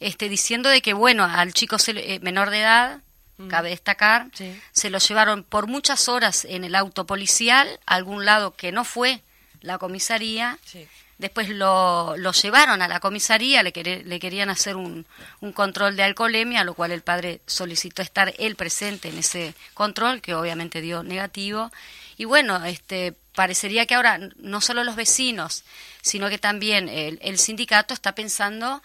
este, 0.00 0.28
diciendo 0.28 0.68
de 0.68 0.82
que, 0.82 0.92
bueno, 0.92 1.24
al 1.24 1.54
chico 1.54 1.78
se 1.78 1.92
eh, 1.92 2.20
menor 2.20 2.50
de 2.50 2.60
edad, 2.60 3.00
cabe 3.48 3.70
destacar, 3.70 4.26
Mm. 4.26 4.30
Sí. 4.34 4.60
se 4.72 4.90
lo 4.90 4.98
llevaron 4.98 5.42
por 5.44 5.66
muchas 5.68 6.10
horas 6.10 6.44
en 6.44 6.64
el 6.64 6.74
auto 6.74 7.06
policial 7.06 7.80
a 7.86 7.94
algún 7.94 8.26
lado 8.26 8.54
que 8.54 8.70
no 8.72 8.84
fue 8.84 9.22
la 9.62 9.78
comisaría, 9.78 10.58
Sí. 10.66 10.86
Después 11.18 11.48
lo, 11.48 12.16
lo 12.16 12.32
llevaron 12.32 12.82
a 12.82 12.88
la 12.88 13.00
comisaría, 13.00 13.62
le, 13.62 13.72
le 14.04 14.20
querían 14.20 14.50
hacer 14.50 14.76
un, 14.76 15.06
un, 15.40 15.52
control 15.52 15.96
de 15.96 16.02
alcoholemia, 16.02 16.60
a 16.60 16.64
lo 16.64 16.74
cual 16.74 16.90
el 16.90 17.02
padre 17.02 17.40
solicitó 17.46 18.02
estar 18.02 18.34
él 18.38 18.56
presente 18.56 19.08
en 19.08 19.18
ese 19.18 19.54
control, 19.74 20.20
que 20.20 20.34
obviamente 20.34 20.80
dio 20.80 21.02
negativo. 21.02 21.70
Y 22.16 22.24
bueno, 22.24 22.64
este, 22.64 23.14
parecería 23.34 23.86
que 23.86 23.94
ahora 23.94 24.18
no 24.36 24.60
solo 24.60 24.82
los 24.82 24.96
vecinos, 24.96 25.64
sino 26.02 26.28
que 26.28 26.38
también 26.38 26.88
el, 26.88 27.18
el 27.22 27.38
sindicato 27.38 27.94
está 27.94 28.14
pensando, 28.14 28.82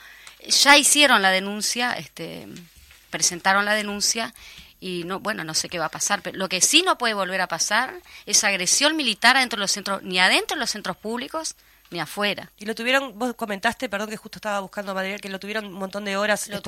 ya 0.48 0.78
hicieron 0.78 1.22
la 1.22 1.32
denuncia, 1.32 1.94
este, 1.94 2.48
presentaron 3.10 3.66
la 3.66 3.74
denuncia 3.74 4.34
y 4.80 5.04
no 5.04 5.20
bueno 5.20 5.44
no 5.44 5.54
sé 5.54 5.68
qué 5.68 5.78
va 5.78 5.86
a 5.86 5.92
pasar 5.92 6.22
pero 6.22 6.38
lo 6.38 6.48
que 6.48 6.62
sí 6.62 6.84
no 6.84 6.98
puede 6.98 7.14
volver 7.14 7.42
a 7.42 7.48
pasar 7.48 8.02
es 8.26 8.44
agresión 8.44 8.96
militar 8.96 9.36
adentro 9.36 9.58
de 9.58 9.62
los 9.62 9.72
centros 9.72 10.02
ni 10.04 10.20
adentro 10.20 10.56
de 10.56 10.62
los 10.62 10.70
centros 10.70 10.96
públicos 10.96 11.56
ni 11.92 12.00
afuera. 12.00 12.52
Y 12.58 12.66
lo 12.66 12.76
tuvieron, 12.76 13.18
vos 13.18 13.34
comentaste, 13.36 13.90
perdón 13.90 14.10
que 14.10 14.18
justo 14.18 14.38
estaba 14.38 14.60
buscando 14.60 14.94
material, 14.94 15.22
que 15.22 15.30
lo 15.30 15.40
tuvieron 15.40 15.66
un 15.66 15.74
montón 15.74 16.06
de 16.06 16.18
horas 16.18 16.48
lo 16.48 16.62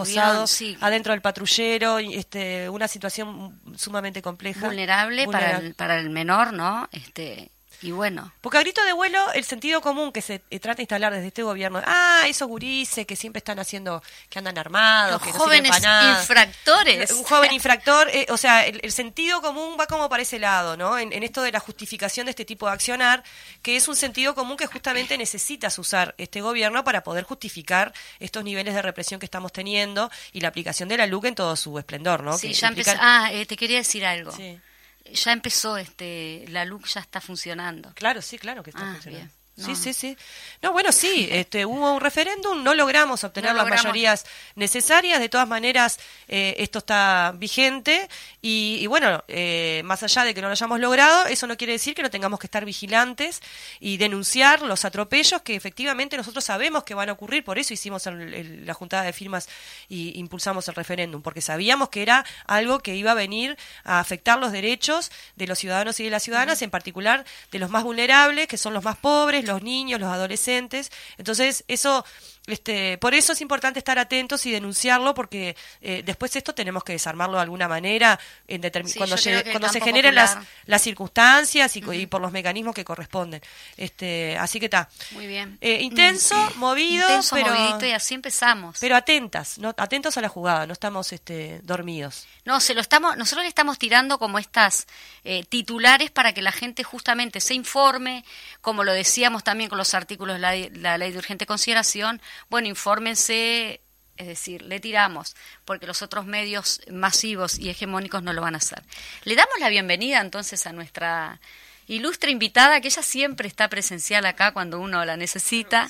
adentro 0.82 1.14
del 1.14 1.22
patrullero, 1.22 2.00
este, 2.00 2.70
una 2.70 2.88
situación 2.88 3.60
sumamente 3.76 4.22
compleja. 4.22 4.68
Vulnerable, 4.68 5.28
Para, 5.28 5.58
el, 5.58 5.76
para 5.76 6.00
el 6.00 6.10
menor, 6.10 6.54
¿no? 6.54 6.88
Este, 6.92 7.52
y 7.82 7.92
bueno. 7.92 8.32
Porque 8.42 8.60
a 8.60 8.62
grito 8.62 8.84
de 8.84 8.94
vuelo, 8.94 9.32
el 9.34 9.44
sentido 9.44 9.82
común 9.82 10.12
que 10.12 10.22
se 10.22 10.42
eh, 10.50 10.60
trata 10.60 10.78
de 10.78 10.84
instalar 10.84 11.14
desde 11.14 11.28
este 11.28 11.42
gobierno, 11.42 11.82
ah, 11.86 12.26
esos 12.28 12.48
gurises 12.48 13.08
que 13.08 13.16
siempre 13.16 13.40
están 13.40 13.58
haciendo, 13.60 14.04
que 14.30 14.38
andan 14.38 14.58
armados, 14.58 15.14
Los 15.14 15.22
que 15.24 15.32
jóvenes 15.32 15.72
infractores. 15.76 17.12
Un 17.12 17.24
joven 17.24 17.52
infractor, 17.54 18.10
eh, 18.10 18.28
o 18.30 18.38
sea, 18.38 18.66
el, 18.66 18.92
sentido 18.92 19.42
común 19.42 19.78
va 19.80 19.88
como 19.88 20.10
para 20.10 20.22
ese 20.22 20.38
lado, 20.38 20.78
¿no? 20.78 21.00
En, 21.00 21.12
esto 21.24 21.42
de 21.42 21.52
la 21.52 21.60
justificación 21.60 22.26
de 22.26 22.32
este 22.32 22.46
tipo 22.46 22.68
de 22.68 22.74
accionar, 22.74 23.24
que 23.62 23.76
es 23.76 23.88
un 23.88 23.96
sentido 23.96 24.36
común 24.36 24.58
que 24.58 24.68
justamente 24.68 25.18
necesitas 25.18 25.78
usar 25.80 26.14
este 26.18 26.42
gobierno 26.42 26.84
para 26.84 27.04
poder 27.04 27.24
justificar 27.24 27.94
estos 28.20 28.44
niveles 28.44 28.76
de 28.76 28.82
represión 28.82 29.20
que 29.20 29.26
estamos 29.26 29.52
teniendo 29.52 30.12
y 30.34 30.42
la 30.42 30.50
aplicación 30.50 30.90
de 30.90 30.98
la 30.98 31.08
LUC 31.08 31.26
en 31.26 31.36
todo 31.36 31.56
su 31.56 31.78
esplendor, 31.80 32.24
¿no? 32.24 32.38
Sí, 32.38 32.54
ya 32.54 32.72
Ah, 33.00 33.30
eh, 33.32 33.46
te 33.46 33.58
quería 33.58 33.78
decir 33.78 34.06
algo. 34.06 34.32
Sí 34.32 34.60
ya 35.06 35.32
empezó 35.32 35.78
este 35.78 36.46
la 36.50 36.66
luz 36.66 36.94
ya 36.94 37.02
está 37.02 37.22
funcionando. 37.22 37.92
Claro, 37.96 38.22
sí, 38.22 38.38
claro 38.38 38.64
que 38.64 38.70
está 38.72 38.90
ah, 38.90 38.94
funcionando. 38.94 39.34
Sí, 39.58 39.76
sí, 39.76 39.94
sí. 39.94 40.18
No, 40.62 40.72
bueno, 40.72 40.92
sí, 40.92 41.28
este, 41.32 41.66
hubo 41.66 41.94
un 41.94 42.02
referéndum, 42.02 42.64
no 42.64 42.74
logramos 42.74 43.24
obtener 43.24 43.54
las 43.54 43.68
mayorías 43.68 44.26
necesarias, 44.56 45.20
de 45.20 45.30
todas 45.30 45.48
maneras 45.48 46.00
eh, 46.28 46.56
esto 46.58 46.80
está 46.80 47.34
vigente 47.38 48.08
y, 48.42 48.88
bueno, 48.88 49.24
eh, 49.28 49.82
más 49.86 50.04
allá 50.04 50.24
de 50.24 50.34
que 50.34 50.42
no 50.42 50.48
lo 50.48 50.54
hayamos 50.54 50.80
logrado, 50.80 51.26
eso 51.26 51.48
no 51.48 51.58
quiere 51.58 51.74
decir 51.74 51.94
que 51.94 52.02
no 52.02 52.10
tengamos 52.10 52.40
que 52.40 52.48
estar 52.48 52.66
vigilantes 52.66 53.42
y 53.80 53.98
denunciar 53.98 54.62
los 54.62 54.86
atropellos 54.86 55.42
que 55.42 55.56
efectivamente 55.56 56.18
nosotros 56.18 56.44
sabemos 56.44 56.84
que 56.84 56.94
van 56.94 57.10
a 57.10 57.14
ocurrir, 57.14 57.44
por 57.44 57.60
eso 57.60 57.74
hicimos 57.74 58.06
la 58.06 58.74
juntada 58.74 59.04
de 59.04 59.14
firmas 59.14 59.50
y 59.90 60.18
impulsamos 60.20 60.68
el 60.68 60.76
referéndum, 60.76 61.22
porque 61.22 61.42
sabíamos 61.42 61.90
que 61.90 62.02
era 62.02 62.26
algo 62.46 62.80
que 62.80 62.96
iba 62.96 63.12
a 63.12 63.16
venir 63.16 63.58
a 63.84 64.00
afectar 64.00 64.40
los 64.40 64.52
derechos 64.52 65.12
de 65.36 65.48
los 65.48 65.60
ciudadanos 65.60 66.00
y 66.00 66.06
de 66.06 66.10
las 66.10 66.24
ciudadanas, 66.24 66.62
en 66.62 66.70
particular 66.70 67.26
de 67.52 67.60
los 67.60 67.70
más 67.70 67.84
vulnerables, 67.84 68.48
que 68.48 68.58
son 68.58 68.74
los 68.74 68.84
más 68.84 68.98
pobres, 68.98 69.41
los 69.46 69.62
niños, 69.64 70.00
los 70.00 70.12
adolescentes. 70.12 70.92
Entonces, 71.18 71.64
eso 71.68 72.06
este, 72.48 72.98
por 72.98 73.14
eso 73.14 73.34
es 73.34 73.42
importante 73.42 73.78
estar 73.78 74.00
atentos 74.00 74.46
y 74.48 74.52
denunciarlo, 74.52 75.14
porque 75.14 75.56
eh, 75.80 76.02
después 76.04 76.36
esto 76.36 76.56
tenemos 76.56 76.84
que 76.84 76.94
desarmarlo 76.94 77.36
de 77.36 77.44
alguna 77.44 77.68
manera 77.68 78.20
en 78.48 78.62
cuando, 78.98 79.16
cuando 79.52 79.70
se 79.70 79.80
generen 79.80 80.16
las, 80.16 80.38
las 80.66 80.82
circunstancias 80.82 81.76
y, 81.76 81.82
por 82.08 82.20
los 82.20 82.32
mecanismos 82.32 82.74
que 82.74 82.84
corresponden. 82.84 83.42
Este, 83.78 84.38
así 84.40 84.60
que 84.60 84.66
está. 84.66 84.90
Muy 85.12 85.28
bien. 85.28 85.60
Eh, 85.62 85.82
intenso, 85.82 86.36
mm. 86.56 86.60
movido, 86.60 87.08
pero, 87.32 87.80
y 87.80 87.92
así 87.92 88.16
empezamos. 88.16 88.78
Pero 88.80 88.96
atentas, 88.96 89.60
no, 89.60 89.76
atentos 89.78 90.18
a 90.18 90.22
la 90.22 90.30
jugada, 90.30 90.66
no 90.66 90.74
estamos 90.74 91.14
este, 91.14 91.60
dormidos. 91.62 92.26
No, 92.44 92.60
se 92.60 92.74
lo 92.74 92.82
estamos, 92.82 93.18
nosotros 93.18 93.44
le 93.44 93.50
estamos 93.50 93.78
tirando 93.78 94.18
como 94.18 94.40
estas 94.40 94.88
eh, 95.24 95.44
titulares 95.48 96.10
para 96.10 96.34
que 96.34 96.42
la 96.42 96.52
gente 96.52 96.84
justamente 96.84 97.40
se 97.40 97.54
informe, 97.54 98.26
como 98.62 98.84
lo 98.84 98.94
decíamos 98.94 99.44
también 99.44 99.70
con 99.70 99.78
los 99.78 99.94
artículos 99.94 100.42
de 100.42 100.72
la 100.74 100.98
ley 100.98 101.12
de 101.12 101.18
urgente 101.20 101.46
consideración, 101.46 102.20
bueno, 102.50 102.68
infórmense, 102.68 103.82
es 104.18 104.28
decir, 104.28 104.62
le 104.62 104.80
tiramos, 104.80 105.36
porque 105.66 105.88
los 105.88 106.02
otros 106.02 106.26
medios 106.26 106.82
masivos 106.92 107.58
y 107.58 107.70
hegemónicos 107.70 108.24
no 108.24 108.34
lo 108.34 108.42
van 108.42 108.56
a 108.56 108.60
hacer. 108.60 108.84
Le 109.24 109.36
damos 109.36 109.60
la 109.60 109.70
bienvenida 109.70 110.22
entonces 110.22 110.68
a 110.68 110.74
nuestra 110.74 111.40
ilustre 111.88 112.32
invitada, 112.32 112.82
que 112.82 112.88
ella 112.88 113.04
siempre 113.04 113.48
está 113.48 113.68
presencial 113.68 114.26
acá 114.26 114.52
cuando 114.54 114.80
uno 114.80 115.04
la 115.06 115.18
necesita. 115.18 115.90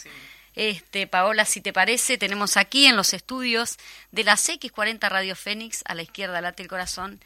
Este, 0.56 1.08
Paola, 1.08 1.46
si 1.46 1.62
te 1.62 1.72
parece, 1.72 2.18
tenemos 2.18 2.58
aquí 2.58 2.86
en 2.86 2.96
los 2.96 3.14
estudios 3.14 3.78
de 4.12 4.24
las 4.24 4.50
X40 4.50 5.10
Radio 5.10 5.36
Fénix, 5.36 5.82
a 5.86 5.96
la 5.96 6.02
izquierda 6.02 6.42
late 6.42 6.64
el 6.64 6.70
corazón, 6.70 7.22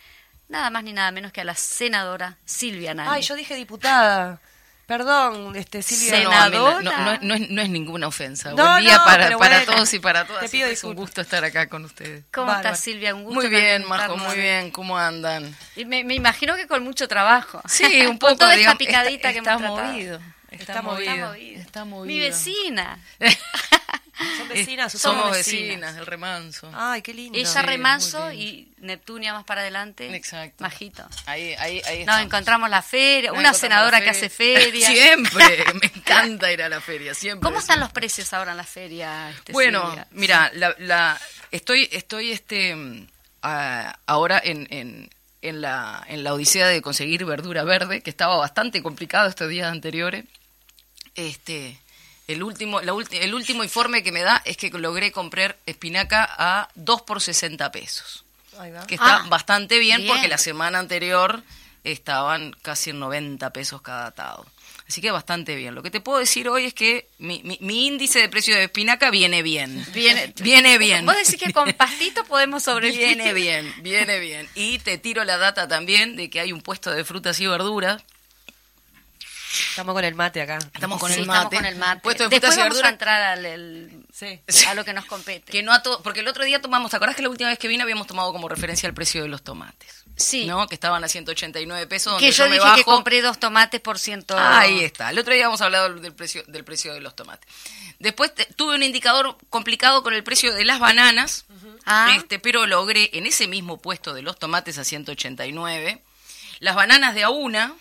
nada 0.47 0.69
más 0.69 0.83
ni 0.83 0.93
nada 0.93 1.11
menos 1.11 1.31
que 1.31 1.41
a 1.41 1.45
la 1.45 1.55
senadora 1.55 2.37
Silvia 2.45 2.93
Nani. 2.93 3.09
Ay, 3.11 3.21
yo 3.23 3.35
dije 3.35 3.55
diputada. 3.55 4.39
Perdón, 4.85 5.55
este, 5.55 5.81
Silvia. 5.81 6.49
No, 6.49 6.81
no, 6.81 7.19
no, 7.21 7.61
es, 7.61 7.69
ninguna 7.69 8.07
ofensa. 8.07 8.53
Buen 8.53 8.83
día 8.83 9.01
para, 9.03 9.35
para 9.37 9.65
todos 9.65 9.91
y 9.93 9.99
para 9.99 10.25
todas. 10.25 10.53
es 10.53 10.83
un 10.83 10.95
gusto 10.95 11.21
estar 11.21 11.43
acá 11.43 11.67
con 11.67 11.85
ustedes. 11.85 12.25
¿Cómo 12.31 12.53
estás, 12.53 12.79
Silvia? 12.79 13.15
Un 13.15 13.23
gusto. 13.23 13.41
Muy 13.41 13.49
bien, 13.49 13.87
Majo, 13.87 14.15
muy 14.17 14.35
bien. 14.35 14.71
¿Cómo 14.71 14.97
andan? 14.97 15.55
me, 15.85 16.03
me, 16.03 16.13
imagino 16.13 16.55
que 16.55 16.67
con 16.67 16.83
mucho 16.83 17.07
trabajo. 17.07 17.61
Sí, 17.67 18.05
un 18.09 18.19
poco. 18.19 18.37
toda 18.37 18.55
esta 18.55 18.75
picadita 18.75 19.31
que 19.31 19.39
está, 19.39 19.53
hemos 19.53 19.81
movido. 19.81 20.19
Está, 20.51 20.81
movido. 20.81 21.33
Está 21.33 21.85
movido. 21.85 22.05
Mi 22.05 22.19
vecina. 22.19 22.99
¿Son 24.37 24.47
vecinas? 24.47 24.93
Somos 24.93 25.31
vecinas, 25.31 25.97
el 25.97 26.05
remanso. 26.05 26.71
Ay, 26.73 27.01
qué 27.01 27.13
lindo. 27.13 27.37
Ella 27.37 27.61
remanso 27.61 28.31
y 28.31 28.71
Neptunia 28.77 29.33
más 29.33 29.43
para 29.43 29.61
adelante. 29.61 30.15
Exacto. 30.15 30.63
Majito. 30.63 31.05
Ahí, 31.25 31.53
ahí, 31.59 31.81
ahí 31.85 32.05
Nos 32.05 32.21
encontramos 32.21 32.69
la 32.69 32.81
feria, 32.81 33.33
una 33.33 33.53
senadora 33.53 34.01
que 34.01 34.09
hace 34.09 34.29
feria. 34.29 34.87
Siempre, 34.87 35.65
me 35.81 35.87
encanta 35.87 36.51
ir 36.51 36.63
a 36.63 36.69
la 36.69 36.79
feria, 36.79 37.13
siempre. 37.13 37.45
¿Cómo 37.45 37.59
están 37.59 37.79
los 37.79 37.91
precios 37.91 38.31
ahora 38.33 38.51
en 38.51 38.57
la 38.57 38.63
feria? 38.63 39.29
Este, 39.31 39.51
bueno, 39.51 39.95
mira, 40.11 40.51
la, 40.53 41.19
estoy, 41.51 41.89
estoy 41.91 42.31
este, 42.31 43.07
ahora 43.41 44.41
en, 44.43 44.67
en, 44.69 45.09
en, 45.41 45.61
la, 45.61 46.03
en 46.07 46.23
la 46.23 46.33
odisea 46.33 46.67
de 46.67 46.81
conseguir 46.81 47.25
verdura 47.25 47.63
verde, 47.63 48.01
que 48.01 48.09
estaba 48.09 48.37
bastante 48.37 48.81
complicado 48.81 49.27
estos 49.27 49.49
días 49.49 49.71
anteriores. 49.71 50.25
Este, 51.15 51.79
el 52.27 52.43
último, 52.43 52.79
el 52.79 53.33
último 53.33 53.63
informe 53.63 54.03
que 54.03 54.11
me 54.11 54.21
da 54.21 54.41
es 54.45 54.57
que 54.57 54.69
logré 54.69 55.11
comprar 55.11 55.57
espinaca 55.65 56.27
a 56.37 56.69
2 56.75 57.01
por 57.03 57.21
60 57.21 57.71
pesos. 57.71 58.23
Que 58.87 58.95
está 58.95 59.17
ah, 59.17 59.25
bastante 59.27 59.79
bien, 59.79 60.07
porque 60.07 60.27
la 60.27 60.37
semana 60.37 60.79
anterior 60.79 61.43
estaban 61.83 62.55
casi 62.61 62.91
en 62.91 62.99
90 62.99 63.51
pesos 63.51 63.81
cada 63.81 64.07
atado. 64.07 64.45
Así 64.87 65.01
que 65.01 65.11
bastante 65.11 65.55
bien. 65.55 65.73
Lo 65.73 65.81
que 65.81 65.89
te 65.89 65.99
puedo 65.99 66.19
decir 66.19 66.47
hoy 66.47 66.65
es 66.65 66.73
que 66.73 67.07
mi, 67.17 67.41
mi, 67.43 67.87
índice 67.87 68.19
de 68.19 68.29
precio 68.29 68.55
de 68.55 68.65
espinaca 68.65 69.09
viene 69.09 69.41
bien. 69.41 69.85
Viene, 69.93 70.33
viene 70.37 70.77
bien. 70.77 71.05
Vos 71.05 71.15
decís 71.15 71.37
que 71.41 71.51
con 71.51 71.73
pastito 71.73 72.23
podemos 72.25 72.63
sobrevivir. 72.63 73.15
Viene 73.15 73.33
bien, 73.33 73.73
viene 73.81 74.19
bien. 74.19 74.47
Y 74.53 74.79
te 74.79 74.97
tiro 74.99 75.23
la 75.23 75.37
data 75.37 75.67
también 75.67 76.15
de 76.15 76.29
que 76.29 76.39
hay 76.39 76.53
un 76.53 76.61
puesto 76.61 76.91
de 76.91 77.03
frutas 77.03 77.39
y 77.39 77.47
verduras 77.47 78.03
Estamos 79.69 79.93
con 79.93 80.03
el 80.03 80.15
mate 80.15 80.41
acá. 80.41 80.57
Estamos 80.73 80.99
con, 80.99 81.11
el, 81.11 81.25
mate. 81.25 81.55
con 81.55 81.65
el 81.65 81.75
mate. 81.75 82.27
Después 82.29 82.57
vamos 82.57 82.83
a 82.83 82.89
entrar 82.89 83.21
al, 83.21 84.05
a 84.67 84.73
lo 84.73 84.85
que 84.85 84.93
nos 84.93 85.05
compete. 85.05 85.51
Que 85.51 85.63
no 85.63 85.73
a 85.73 85.81
porque 86.03 86.21
el 86.21 86.27
otro 86.27 86.43
día 86.43 86.61
tomamos, 86.61 86.91
¿te 86.91 86.97
acordás 86.97 87.15
que 87.15 87.21
la 87.21 87.29
última 87.29 87.49
vez 87.49 87.59
que 87.59 87.67
vine 87.67 87.83
habíamos 87.83 88.07
tomado 88.07 88.31
como 88.31 88.49
referencia 88.49 88.87
el 88.87 88.93
precio 88.93 89.21
de 89.23 89.29
los 89.29 89.43
tomates? 89.43 90.03
Sí. 90.17 90.45
¿No? 90.45 90.67
Que 90.67 90.75
estaban 90.75 91.03
a 91.03 91.07
189 91.07 91.87
pesos. 91.87 92.19
Que 92.19 92.31
yo, 92.31 92.45
dije 92.49 92.65
que 92.75 92.83
compré 92.83 93.21
dos 93.21 93.39
tomates 93.39 93.81
por 93.81 93.99
ciento. 93.99 94.35
Ahí 94.37 94.83
está. 94.83 95.09
El 95.09 95.19
otro 95.19 95.33
día 95.33 95.43
habíamos 95.43 95.61
hablado 95.61 95.93
del 95.93 96.13
precio, 96.13 96.43
del 96.47 96.63
precio 96.63 96.93
de 96.93 97.01
los 97.01 97.15
tomates. 97.15 97.49
Después 97.99 98.33
tuve 98.55 98.75
un 98.75 98.83
indicador 98.83 99.37
complicado 99.49 100.03
con 100.03 100.13
el 100.13 100.23
precio 100.23 100.53
de 100.53 100.65
las 100.65 100.79
bananas, 100.79 101.45
ah. 101.85 102.13
este, 102.15 102.39
pero 102.39 102.65
logré 102.65 103.09
en 103.13 103.25
ese 103.25 103.47
mismo 103.47 103.77
puesto 103.77 104.13
de 104.13 104.21
los 104.21 104.37
tomates 104.37 104.77
a 104.77 104.83
189 104.83 106.01
las 106.59 106.75
bananas 106.75 107.15
de 107.15 107.23
a 107.23 107.29
una, 107.29 107.75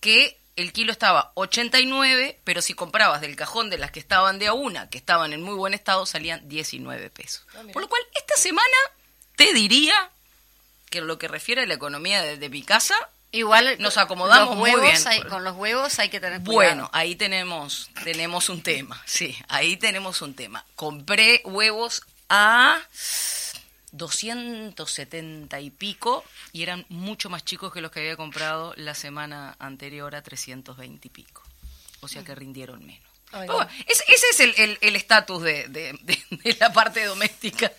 que 0.00 0.37
el 0.58 0.72
kilo 0.72 0.90
estaba 0.90 1.30
89, 1.34 2.40
pero 2.42 2.62
si 2.62 2.74
comprabas 2.74 3.20
del 3.20 3.36
cajón 3.36 3.70
de 3.70 3.78
las 3.78 3.92
que 3.92 4.00
estaban 4.00 4.40
de 4.40 4.48
a 4.48 4.54
una, 4.54 4.90
que 4.90 4.98
estaban 4.98 5.32
en 5.32 5.40
muy 5.40 5.54
buen 5.54 5.72
estado, 5.72 6.04
salían 6.04 6.48
19 6.48 7.10
pesos. 7.10 7.46
Ah, 7.54 7.62
Por 7.72 7.80
lo 7.80 7.88
cual, 7.88 8.02
esta 8.12 8.34
semana 8.36 8.66
te 9.36 9.52
diría 9.52 10.10
que 10.90 10.98
en 10.98 11.06
lo 11.06 11.16
que 11.16 11.28
refiere 11.28 11.62
a 11.62 11.66
la 11.66 11.74
economía 11.74 12.22
de, 12.22 12.48
mi 12.48 12.62
casa, 12.62 12.96
Igual 13.30 13.76
nos 13.78 13.98
acomodamos 13.98 14.56
muy 14.56 14.72
bien. 14.80 14.96
con 15.28 15.44
los 15.44 15.54
huevos 15.54 15.96
hay 16.00 16.08
que 16.08 16.18
tener 16.18 16.40
cuidado. 16.40 16.54
Bueno, 16.54 16.90
ahí 16.92 17.14
tenemos, 17.14 17.90
tenemos 18.02 18.48
un 18.48 18.62
tema, 18.62 19.00
sí, 19.06 19.38
ahí 19.48 19.76
tenemos 19.76 20.22
un 20.22 20.34
tema. 20.34 20.64
Compré 20.74 21.42
huevos 21.44 22.02
a 22.28 22.80
270 23.92 25.60
y 25.60 25.70
pico 25.70 26.24
y 26.52 26.62
eran 26.62 26.84
mucho 26.88 27.30
más 27.30 27.44
chicos 27.44 27.72
que 27.72 27.80
los 27.80 27.90
que 27.90 28.00
había 28.00 28.16
comprado 28.16 28.74
la 28.76 28.94
semana 28.94 29.56
anterior 29.58 30.14
a 30.14 30.22
320 30.22 31.08
y 31.08 31.10
pico. 31.10 31.42
O 32.00 32.08
sea 32.08 32.22
que 32.22 32.34
rindieron 32.34 32.86
menos. 32.86 33.08
ese, 33.86 34.44
es 34.44 34.78
el 34.80 34.96
estatus 34.96 35.44
el, 35.44 35.72
de, 35.72 35.92
de, 36.02 36.18
de, 36.30 36.56
la 36.60 36.72
parte 36.72 37.04
doméstica 37.04 37.72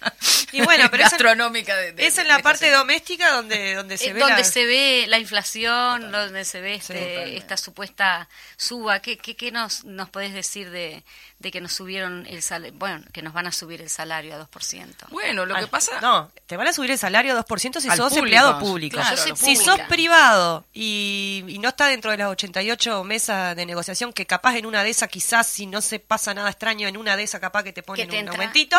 y 0.51 0.61
bueno, 0.61 0.89
pero 0.91 1.03
gastronómica. 1.09 1.79
Es, 1.85 1.93
es 1.97 2.17
en 2.17 2.27
la 2.27 2.39
parte 2.39 2.69
doméstica 2.69 3.31
donde, 3.31 3.75
donde 3.75 3.97
se 3.97 4.13
ve 4.13 4.19
donde 4.19 4.37
la... 4.37 4.43
se 4.43 4.65
ve 4.65 5.05
la 5.07 5.19
inflación, 5.19 6.11
donde 6.11 6.45
se 6.45 6.61
ve 6.61 6.75
este, 6.75 7.37
esta 7.37 7.57
supuesta 7.57 8.29
suba. 8.57 8.99
¿Qué, 9.01 9.17
qué, 9.17 9.35
qué 9.35 9.51
nos, 9.51 9.85
nos 9.85 10.09
podés 10.09 10.33
decir 10.33 10.69
de, 10.69 11.03
de 11.39 11.51
que 11.51 11.61
nos 11.61 11.71
subieron 11.71 12.25
el 12.27 12.41
salario, 12.41 12.77
bueno, 12.77 13.05
que 13.13 13.21
nos 13.21 13.33
van 13.33 13.47
a 13.47 13.51
subir 13.53 13.81
el 13.81 13.89
salario 13.89 14.35
a 14.35 14.45
2%. 14.45 15.09
Bueno, 15.09 15.45
lo 15.45 15.55
que 15.55 15.67
pasa... 15.67 16.01
No, 16.01 16.29
te 16.45 16.57
van 16.57 16.67
a 16.67 16.73
subir 16.73 16.91
el 16.91 16.97
salario 16.97 17.37
a 17.37 17.45
2% 17.45 17.79
si 17.79 17.89
sos 17.89 18.15
empleado 18.17 18.59
público. 18.59 18.99
si 19.35 19.55
sos 19.55 19.79
privado 19.87 20.65
y, 20.73 21.57
no 21.61 21.69
está 21.69 21.87
dentro 21.87 22.11
de 22.11 22.17
las 22.17 22.29
88 22.29 23.03
mesas 23.03 23.55
de 23.55 23.65
negociación, 23.65 24.11
que 24.11 24.25
capaz 24.25 24.57
en 24.57 24.65
una 24.65 24.83
de 24.83 24.89
esas, 24.89 25.09
quizás 25.09 25.47
si 25.47 25.65
no 25.65 25.81
se 25.81 25.99
pasa 25.99 26.33
nada 26.33 26.49
extraño, 26.49 26.87
en 26.87 26.97
una 26.97 27.15
de 27.15 27.23
esas 27.23 27.39
capaz 27.39 27.63
que 27.63 27.73
te 27.73 27.83
ponen 27.83 28.09
un 28.09 28.29
aumentito, 28.29 28.77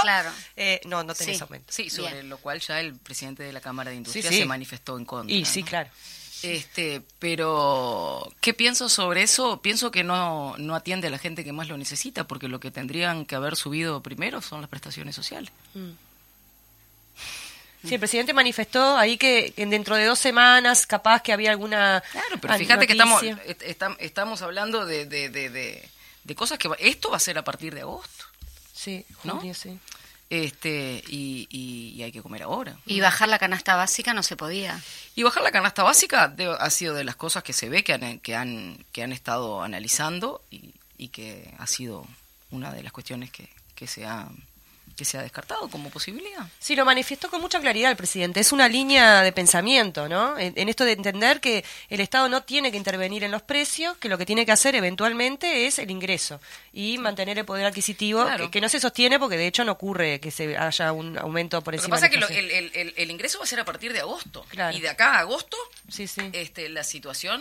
eh, 0.57 0.81
no, 0.85 1.03
no 1.03 1.14
tenés 1.14 1.40
aumento. 1.40 1.73
Sí, 1.73 1.88
sobre 1.88 2.23
lo 2.23 2.38
cual 2.38 2.61
ya 2.61 2.81
el 2.81 2.94
presidente 2.96 3.42
de 3.42 3.53
la 3.53 3.61
Cámara 3.61 3.90
de 3.90 3.96
Industria 3.96 4.31
se 4.31 4.44
manifestó 4.44 4.99
en 4.99 5.07
contra. 5.07 5.35
Y 5.35 5.46
sí, 5.46 5.62
claro. 5.62 5.90
Este, 6.42 7.03
pero 7.18 8.33
¿qué 8.40 8.55
pienso 8.55 8.88
sobre 8.88 9.22
eso? 9.22 9.61
Pienso 9.61 9.90
que 9.90 10.05
no, 10.05 10.57
no 10.59 10.74
atiende 10.74 11.09
a 11.09 11.11
la 11.11 11.18
gente 11.18 11.44
que 11.44 11.53
más 11.53 11.68
lo 11.68 11.76
necesita, 11.76 12.26
porque 12.26 12.48
lo 12.48 12.61
que 12.61 12.70
tendrían 12.70 13.26
que 13.26 13.35
haber 13.35 13.57
subido 13.57 14.03
primero 14.03 14.40
son 14.40 14.61
las 14.61 14.70
prestaciones 14.70 15.14
sociales. 15.14 15.50
Mm. 15.74 15.90
Sí, 17.87 17.94
el 17.94 18.00
presidente 18.00 18.35
manifestó 18.35 18.96
ahí 18.98 19.16
que, 19.16 19.55
dentro 19.57 19.96
de 19.96 20.05
dos 20.05 20.18
semanas 20.18 20.87
capaz 20.87 21.22
que 21.22 21.33
había 21.33 21.50
alguna... 21.50 22.03
Claro, 22.12 22.37
pero 22.40 22.55
fíjate 22.55 22.87
que 22.87 22.92
estamos, 22.92 23.22
estamos 23.98 24.42
hablando 24.42 24.85
de, 24.85 25.07
de, 25.07 25.31
de, 25.31 25.88
de, 26.24 26.35
cosas 26.35 26.59
que... 26.59 26.68
esto 26.79 27.11
va 27.11 27.16
a 27.16 27.20
ser 27.20 27.38
a 27.38 27.44
partir 27.44 27.74
de 27.74 27.81
agosto. 27.81 28.26
Sí, 28.74 29.07
junio, 29.22 29.55
sí 29.55 29.79
este 30.31 31.03
y, 31.09 31.49
y, 31.51 32.03
hay 32.03 32.12
que 32.12 32.23
comer 32.23 32.45
ahora. 32.45 32.77
Y 32.87 33.01
bajar 33.01 33.29
la 33.29 33.38
canasta 33.38 33.75
básica 33.77 34.14
no 34.14 34.23
se 34.23 34.37
podía. 34.37 34.81
Y 35.16 35.25
bajar 35.25 35.43
la 35.43 35.51
canasta 35.51 35.83
básica 35.83 36.35
ha 36.59 36.71
sido 36.71 36.95
de 36.95 37.05
las 37.05 37.16
cosas 37.16 37.43
que 37.43 37.53
se 37.53 37.69
ve 37.69 37.83
que 37.83 37.93
han, 37.93 38.21
que 38.21 38.37
han, 38.37 38.85
que 38.93 39.03
han 39.03 39.12
estado 39.12 39.62
analizando 39.62 40.43
y, 40.51 40.73
y 40.97 41.09
que 41.09 41.53
ha 41.59 41.66
sido 41.66 42.07
una 42.51 42.73
de 42.73 42.83
las 42.83 42.93
cuestiones 42.93 43.31
que, 43.31 43.49
que 43.75 43.87
se 43.87 44.07
ha 44.07 44.29
que 45.01 45.07
se 45.07 45.17
ha 45.17 45.23
descartado 45.23 45.71
como 45.71 45.89
posibilidad. 45.89 46.47
Sí, 46.59 46.77
lo 46.77 46.85
manifestó 46.85 47.31
con 47.31 47.41
mucha 47.41 47.59
claridad 47.59 47.91
el 47.91 47.97
presidente. 47.97 48.39
Es 48.39 48.53
una 48.53 48.69
línea 48.69 49.23
de 49.23 49.33
pensamiento, 49.33 50.11
¿no? 50.11 50.37
En, 50.37 50.69
esto 50.69 50.85
de 50.85 50.93
entender 50.93 51.41
que 51.41 51.65
el 51.89 52.01
Estado 52.01 52.29
no 52.29 52.43
tiene 52.43 52.71
que 52.71 52.77
intervenir 52.77 53.25
en 53.25 53.31
los 53.31 53.41
precios, 53.41 53.97
que 53.97 54.11
lo 54.11 54.19
que 54.19 54.27
tiene 54.27 54.45
que 54.45 54.53
hacer 54.53 54.75
eventualmente 54.75 55.67
es 55.67 55.79
el 55.79 55.91
ingreso 55.91 56.39
y 56.75 56.99
mantener 56.99 57.39
el 57.39 57.47
poder 57.47 57.65
adquisitivo, 57.65 58.27
que, 58.53 58.61
no 58.61 58.69
se 58.69 58.79
sostiene 58.79 59.19
porque 59.19 59.39
de 59.39 59.47
hecho 59.47 59.65
no 59.65 59.73
ocurre 59.73 60.21
que 60.21 60.31
se 60.31 60.55
haya 60.55 60.93
un 60.93 61.17
aumento 61.17 61.63
por 61.63 61.73
encima. 61.75 61.97
Lo 61.97 62.03
que 62.03 62.09
pasa 62.19 62.29
es 62.29 62.37
que 62.37 62.59
el, 62.59 62.93
el, 62.95 63.11
ingreso 63.11 63.39
va 63.39 63.45
a 63.45 63.49
ser 63.49 63.61
a 63.61 63.65
partir 63.65 63.95
de 63.95 64.01
agosto. 64.01 64.45
Y 64.75 64.81
de 64.81 64.89
acá 64.91 65.15
a 65.15 65.21
agosto, 65.21 65.57
sí, 65.89 66.07
sí. 66.07 66.29
Este, 66.35 66.69
la 66.69 66.85
situación 66.85 67.41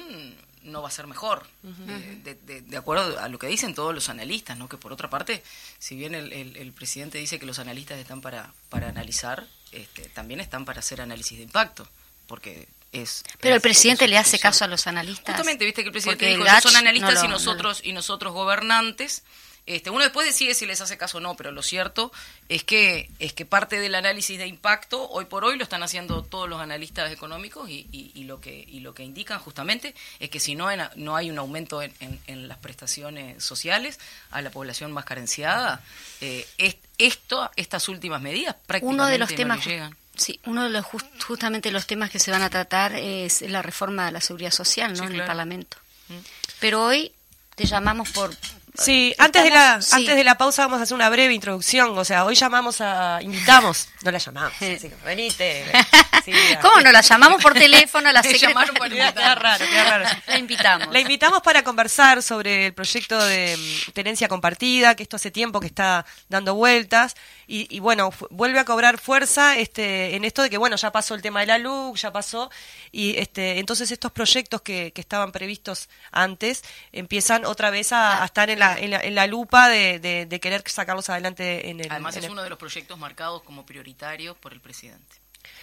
no 0.71 0.82
va 0.82 0.88
a 0.88 0.91
ser 0.91 1.08
mejor, 1.08 1.45
eh, 1.88 2.38
de, 2.65 2.77
acuerdo 2.77 3.19
a 3.19 3.27
lo 3.27 3.39
que 3.39 3.47
dicen 3.47 3.73
todos 3.73 3.93
los 3.93 4.10
analistas, 4.10 4.58
¿no? 4.58 4.69
que 4.69 4.77
por 4.77 4.93
otra 4.93 5.10
parte, 5.10 5.43
si 5.77 5.95
bien 5.95 6.15
el, 6.15 6.32
el, 6.34 6.73
presidente 6.73 7.17
dice 7.17 7.39
que 7.39 7.45
los 7.45 7.60
analistas 7.60 7.99
están 7.99 8.21
para, 8.21 8.53
para 8.69 8.89
analizar, 8.89 9.47
este, 9.71 10.10
también 10.10 10.39
están 10.39 10.65
para 10.65 10.79
hacer 10.79 11.01
análisis 11.01 11.38
de 11.38 11.43
impacto, 11.43 11.88
porque 12.27 12.67
es... 12.91 13.23
Pero 13.39 13.55
el 13.55 13.62
presidente 13.62 14.08
le 14.08 14.17
hace 14.17 14.39
caso 14.39 14.65
a 14.65 14.67
los 14.67 14.88
analistas. 14.88 15.36
Justamente, 15.36 15.65
viste 15.65 15.82
que 15.82 15.88
el 15.88 15.93
presidente 15.93 16.27
dijo, 16.27 16.45
son 16.62 16.75
analistas 16.75 17.23
y 17.23 17.27
nosotros, 17.27 17.82
y 17.84 17.93
nosotros 17.93 18.34
gobernantes, 18.34 19.23
este, 19.69 19.91
uno 19.91 20.03
después 20.03 20.25
decide 20.25 20.55
si 20.55 20.65
les 20.65 20.82
hace 20.82 20.97
caso 20.97 21.19
o 21.19 21.21
no, 21.21 21.36
pero 21.36 21.51
lo 21.51 21.62
cierto 21.62 22.12
es 22.49 22.63
que 22.63 23.08
es 23.19 23.34
que 23.34 23.45
parte 23.45 23.79
del 23.79 23.93
análisis 23.93 24.39
de 24.39 24.47
impacto 24.47 25.08
hoy 25.10 25.25
por 25.25 25.45
hoy 25.45 25.58
lo 25.58 25.63
están 25.63 25.84
haciendo 25.84 26.23
todos 26.23 26.49
los 26.49 26.60
analistas 26.60 27.12
económicos 27.12 27.69
y, 27.69 27.88
y, 27.91 28.23
lo 28.23 28.41
que 28.41 28.65
y 28.67 28.79
lo 28.79 28.95
que 28.95 29.03
indican 29.03 29.38
justamente 29.38 29.93
es 30.19 30.32
que 30.32 30.39
si 30.39 30.55
no 30.55 30.69
no 30.95 31.15
hay 31.15 31.29
un 31.29 31.38
aumento 31.38 31.84
en, 31.84 31.93
en, 31.99 32.47
las 32.47 32.58
prestaciones 32.58 33.43
sociales 33.43 33.99
a 34.32 34.41
la 34.41 34.49
población 34.49 34.91
más 34.91 35.05
carenciada, 35.05 35.84
eh, 36.19 36.47
es, 36.58 36.77
esto 36.97 37.51
estas 37.55 37.89
últimas 37.89 38.23
medidas 38.23 38.55
prácticamente 38.65 39.03
uno 39.03 39.05
de 39.05 39.17
los 39.19 39.29
temas 39.36 39.60
no 39.60 39.63
llegan. 39.65 39.97
Sí, 40.15 40.39
uno 40.47 40.63
de 40.63 40.71
los 40.71 40.84
justamente 41.27 41.69
los 41.69 41.86
temas 41.86 42.10
que 42.10 42.17
se 42.17 42.32
van 42.32 42.41
a 42.41 42.49
tratar 42.49 42.95
es 42.95 43.43
la 43.43 43.62
reforma 43.62 44.08
de 44.08 44.13
la 44.13 44.21
seguridad 44.21 44.51
social, 44.51 44.97
¿no? 44.97 45.03
en 45.03 45.13
el 45.13 45.25
Parlamento. 45.25 45.77
Mm. 46.08 46.17
Pero 46.60 46.84
hoy 46.86 47.12
te 47.53 47.65
llamamos 47.65 48.10
por 48.12 48.34
Sí, 48.75 49.13
antes 49.17 49.43
de 49.43 49.49
la 49.49 49.73
antes 49.73 50.15
de 50.15 50.23
la 50.23 50.38
pausa 50.38 50.63
vamos 50.63 50.79
a 50.79 50.84
hacer 50.84 50.95
una 50.95 51.10
breve 51.10 51.34
introducción, 51.34 51.97
o 51.97 52.05
sea, 52.05 52.25
hoy 52.25 52.36
llamamos 52.36 52.82
a 52.82 53.19
invitamos, 53.21 53.89
no 54.03 54.12
la 54.12 54.17
llamamos, 54.19 54.53
así 54.53 54.91
venite. 55.03 55.65
¿Cómo 56.62 56.82
no 56.82 56.91
la 56.91 57.01
llamamos 57.01 57.41
por 57.41 57.53
teléfono? 57.53 58.12
La 58.12 58.21
llamaron 58.39 58.75
por 58.75 58.89
queda 58.89 59.36
raro, 59.36 59.65
queda 59.65 59.97
raro. 59.97 60.19
La 60.27 60.38
invitamos. 60.38 60.88
La 60.91 60.99
invitamos 60.99 61.41
para 61.41 61.63
conversar 61.63 62.21
sobre 62.21 62.67
el 62.67 62.73
proyecto 62.73 63.17
de 63.23 63.58
mm, 63.58 63.91
tenencia 63.91 64.27
compartida, 64.27 64.95
que 64.95 65.03
esto 65.03 65.15
hace 65.15 65.32
tiempo 65.32 65.60
que 65.60 65.67
está 65.67 66.05
dando 66.27 66.55
vueltas 66.55 67.15
y, 67.51 67.79
bueno, 67.79 68.12
vuelve 68.29 68.60
a 68.60 68.65
cobrar 68.65 68.99
fuerza 68.99 69.58
este 69.58 70.15
en 70.15 70.23
esto 70.23 70.43
de 70.43 70.51
que 70.51 70.58
bueno, 70.60 70.75
ya 70.75 70.91
pasó 70.91 71.15
el 71.15 71.23
tema 71.23 71.39
de 71.39 71.47
la 71.47 71.58
luz, 71.58 71.99
ya 72.01 72.12
pasó 72.12 72.51
y 72.91 73.17
este 73.17 73.58
entonces 73.58 73.89
estos 73.89 74.12
proyectos 74.12 74.62
que, 74.62 74.91
que 74.93 75.01
estaban 75.01 75.32
previstos 75.32 75.89
antes 76.12 76.63
empiezan 76.91 77.45
otra 77.45 77.71
vez 77.71 77.91
a, 77.91 78.23
estar 78.23 78.51
en 78.51 78.60
la, 78.60 78.68
en 78.77 79.15
la, 79.15 79.27
lupa 79.27 79.69
de, 79.69 79.99
de, 79.99 80.39
querer 80.39 80.63
sacarlos 80.67 81.10
adelante 81.10 81.69
en 81.69 81.79
el 81.79 81.91
Además 81.91 82.15
es 82.17 82.29
uno 82.29 82.43
de 82.43 82.49
los 82.49 82.60
proyectos 82.60 82.97
marcados 82.97 83.43
como 83.43 83.65
prioritarios 83.65 84.38
por 84.38 84.53
el 84.53 84.62
presidente. 84.62 85.15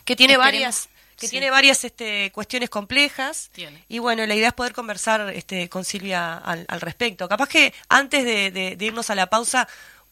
Que 0.05 0.17
tiene 0.17 0.37
varias 0.37 0.89
que 1.17 1.29
tiene 1.29 1.51
varias 1.51 1.83
este, 1.85 2.31
cuestiones 2.33 2.69
complejas. 2.71 3.51
Y 3.89 3.99
bueno 3.99 4.27
la 4.27 4.35
idea 4.35 4.49
es 4.49 4.55
poder 4.55 4.73
conversar 4.73 5.33
este, 5.35 5.69
con 5.69 5.85
Silvia 5.85 6.37
al, 6.37 6.81
respecto. 6.81 7.29
Capaz 7.29 7.49
que 7.49 7.73
antes 7.89 8.25
de, 8.25 8.51
de, 8.77 8.85
irnos 8.85 9.11
a 9.11 9.15
la 9.15 9.27
pausa 9.29 9.67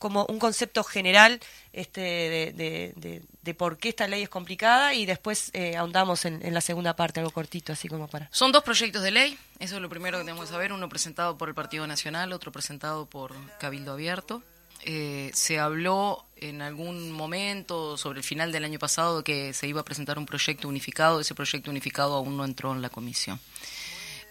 como 0.05 0.27
un 0.27 0.39
concepto 0.39 0.85
general 0.85 1.41
este, 1.73 2.53
de, 2.55 3.23
de, 3.43 3.55
por 3.55 3.79
qué 3.79 3.89
esta 3.89 4.07
ley 4.07 4.25
es 4.25 4.29
complicada 4.29 4.93
y 4.93 5.07
después 5.07 5.49
eh, 5.55 5.79
ahondamos 5.79 6.27
en, 6.27 6.53
la 6.53 6.61
segunda 6.61 6.95
parte, 6.95 7.21
algo 7.21 7.33
cortito, 7.33 7.73
así 7.73 7.89
como 7.89 8.07
para... 8.07 8.29
Son 8.31 8.53
dos 8.53 8.63
proyectos 8.63 9.03
de 9.03 9.11
ley, 9.11 9.39
eso 9.61 9.77
es 9.77 9.81
lo 9.81 9.89
primero 9.89 10.19
que 10.19 10.25
tenemos 10.25 10.45
que 10.45 10.53
saber, 10.53 10.75
uno 10.75 10.91
presentado 10.91 11.39
por 11.39 11.49
el 11.49 11.55
Partido 11.55 11.87
Nacional, 11.87 12.35
otro 12.35 12.53
presentado 12.53 13.07
por 13.07 13.33
Cabildo 13.59 13.93
Abierto. 13.93 14.43
Eh, 14.85 15.31
se 15.33 15.59
habló 15.59 16.27
en 16.37 16.61
algún 16.61 17.11
momento 17.11 17.97
sobre 17.97 18.19
el 18.19 18.25
final 18.25 18.53
del 18.53 18.65
año 18.65 18.79
pasado 18.79 19.25
que 19.25 19.55
se 19.55 19.67
iba 19.67 19.81
a 19.81 19.87
presentar 19.87 20.19
un 20.19 20.27
proyecto 20.27 20.69
unificado, 20.69 21.19
ese 21.19 21.35
proyecto 21.35 21.71
unificado 21.71 22.13
aún 22.13 22.37
no 22.37 22.45
entró 22.45 22.73
en 22.73 22.83
la 22.83 22.91
comisión. 22.91 23.41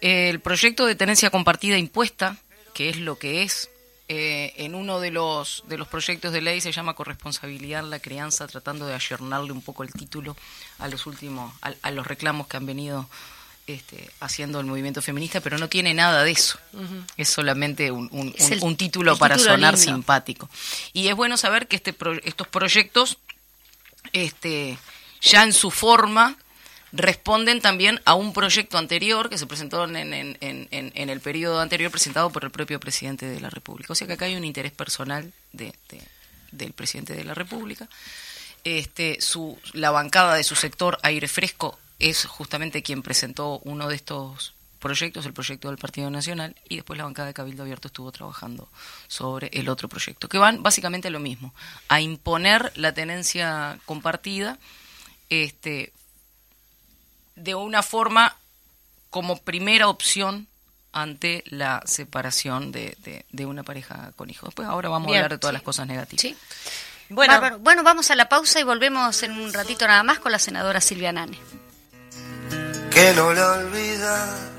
El 0.00 0.38
proyecto 0.38 0.86
de 0.86 0.94
tenencia 0.94 1.30
compartida 1.30 1.76
impuesta, 1.78 2.36
que 2.74 2.90
es 2.90 2.98
lo 2.98 3.18
que 3.18 3.42
es 3.42 3.70
eh, 4.06 4.52
en 4.58 4.74
uno 4.74 5.00
de 5.00 5.10
los, 5.10 5.64
de 5.66 5.78
los 5.78 5.88
proyectos 5.88 6.30
de 6.32 6.42
ley 6.42 6.60
se 6.60 6.72
llama 6.72 6.92
corresponsabilidad 6.92 7.80
en 7.80 7.88
la 7.88 8.00
crianza, 8.00 8.46
tratando 8.46 8.86
de 8.86 8.94
ayornarle 8.94 9.52
un 9.52 9.62
poco 9.62 9.82
el 9.82 9.92
título 9.92 10.36
a 10.78 10.88
los 10.88 11.06
últimos, 11.06 11.54
a, 11.62 11.90
los 11.90 12.06
reclamos 12.06 12.46
que 12.46 12.58
han 12.58 12.66
venido 12.66 13.08
este, 13.66 14.10
haciendo 14.20 14.60
el 14.60 14.66
movimiento 14.66 15.00
feminista, 15.00 15.40
pero 15.40 15.56
no 15.56 15.70
tiene 15.70 15.94
nada 15.94 16.22
de 16.22 16.32
eso. 16.32 16.58
Es 17.16 17.30
solamente 17.30 17.90
un, 17.90 18.10
un, 18.12 18.76
título 18.76 19.16
para 19.16 19.38
sonar 19.38 19.78
simpático. 19.78 20.50
Y 20.92 21.08
es 21.08 21.14
bueno 21.14 21.38
saber 21.38 21.66
que 21.66 21.76
este 21.76 21.96
estos 22.24 22.46
proyectos, 22.48 23.16
este, 24.12 24.76
ya 25.22 25.44
en 25.44 25.54
su 25.54 25.70
forma, 25.70 26.36
responden 26.94 27.60
también 27.60 28.00
a 28.04 28.14
un 28.14 28.32
proyecto 28.32 28.78
anterior 28.78 29.28
que 29.28 29.36
se 29.36 29.46
presentó 29.46 29.84
en, 29.84 29.96
en, 30.40 31.10
el 31.10 31.20
periodo 31.20 31.60
anterior 31.60 31.90
presentado 31.90 32.30
por 32.30 32.44
el 32.44 32.50
propio 32.50 32.78
presidente 32.78 33.26
de 33.26 33.40
la 33.40 33.50
República. 33.50 33.92
O 33.92 33.96
sea 33.96 34.06
que 34.06 34.12
acá 34.12 34.26
hay 34.26 34.36
un 34.36 34.44
interés 34.44 34.72
personal 34.72 35.32
de, 35.52 35.74
del 36.52 36.72
presidente 36.72 37.14
de 37.14 37.24
la 37.24 37.34
República. 37.34 37.88
Este, 38.62 39.20
su, 39.20 39.58
la 39.72 39.90
bancada 39.90 40.36
de 40.36 40.44
su 40.44 40.54
sector 40.54 40.98
Aire 41.02 41.26
Fresco 41.26 41.78
es 41.98 42.24
justamente 42.26 42.82
quien 42.82 43.02
presentó 43.02 43.58
uno 43.64 43.88
de 43.88 43.96
estos 43.96 44.54
proyectos, 44.78 45.26
el 45.26 45.32
proyecto 45.32 45.68
del 45.68 45.78
Partido 45.78 46.10
Nacional, 46.10 46.54
y 46.68 46.76
después 46.76 46.96
la 46.96 47.04
bancada 47.04 47.28
de 47.28 47.34
Cabildo 47.34 47.62
Abierto 47.62 47.88
estuvo 47.88 48.12
trabajando 48.12 48.68
sobre 49.08 49.48
el 49.52 49.68
otro 49.68 49.88
proyecto, 49.88 50.28
que 50.28 50.38
van 50.38 50.62
básicamente 50.62 51.08
a 51.08 51.10
lo 51.10 51.20
mismo, 51.20 51.54
a 51.88 52.00
imponer 52.00 52.70
la 52.76 52.92
tenencia 52.92 53.78
compartida 53.86 54.58
este, 55.30 55.92
de 57.36 57.54
una 57.54 57.82
forma 57.82 58.36
como 59.10 59.38
primera 59.38 59.88
opción 59.88 60.48
ante 60.92 61.42
la 61.46 61.82
separación 61.86 62.72
de, 62.72 62.96
de, 63.30 63.46
una 63.46 63.62
pareja 63.64 64.12
con 64.16 64.30
hijos. 64.30 64.50
Después 64.50 64.68
ahora 64.68 64.88
vamos 64.88 65.08
a 65.12 65.16
hablar 65.16 65.32
de 65.32 65.38
todas 65.38 65.54
las 65.54 65.62
cosas 65.62 65.86
negativas. 65.86 66.36
Bueno. 67.08 67.58
bueno, 67.58 67.82
vamos 67.82 68.10
a 68.10 68.14
la 68.14 68.28
pausa 68.28 68.60
y 68.60 68.62
volvemos 68.62 69.22
en 69.22 69.32
un 69.32 69.52
ratito 69.52 69.86
nada 69.86 70.02
más 70.02 70.20
con 70.20 70.32
la 70.32 70.38
senadora 70.38 70.80
Silvia 70.80 71.12
Nane. 71.12 71.38
Que 72.90 73.12
no 73.14 73.32
la 73.34 73.52
olvida 73.52 74.54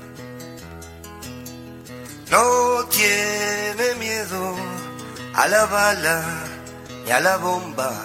no 2.30 2.84
tiene 2.86 3.94
miedo 3.98 4.56
a 5.34 5.46
la 5.46 5.66
bala, 5.66 6.24
ni 7.04 7.10
a 7.12 7.20
la 7.20 7.36
bomba, 7.36 8.04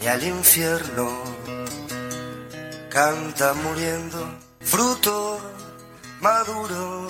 ni 0.00 0.06
al 0.06 0.22
infierno. 0.22 1.29
Canta 2.90 3.54
muriendo, 3.54 4.18
fruto 4.60 5.38
maduro 6.20 7.06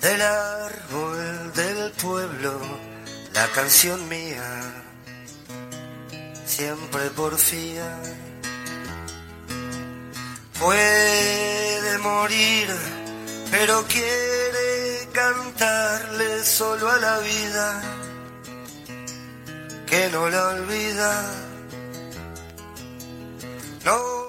del 0.00 0.22
árbol 0.22 1.52
del 1.52 1.92
pueblo, 1.92 2.58
la 3.34 3.46
canción 3.48 4.08
mía, 4.08 4.72
siempre 6.46 7.10
porfía. 7.10 7.94
Puede 10.58 11.98
morir, 11.98 12.68
pero 13.50 13.84
quiere 13.88 15.08
cantarle 15.12 16.42
solo 16.42 16.90
a 16.90 16.96
la 16.96 17.18
vida, 17.18 17.82
que 19.86 20.08
no 20.08 20.30
la 20.30 20.48
olvida. 20.48 21.32
No. 23.84 24.25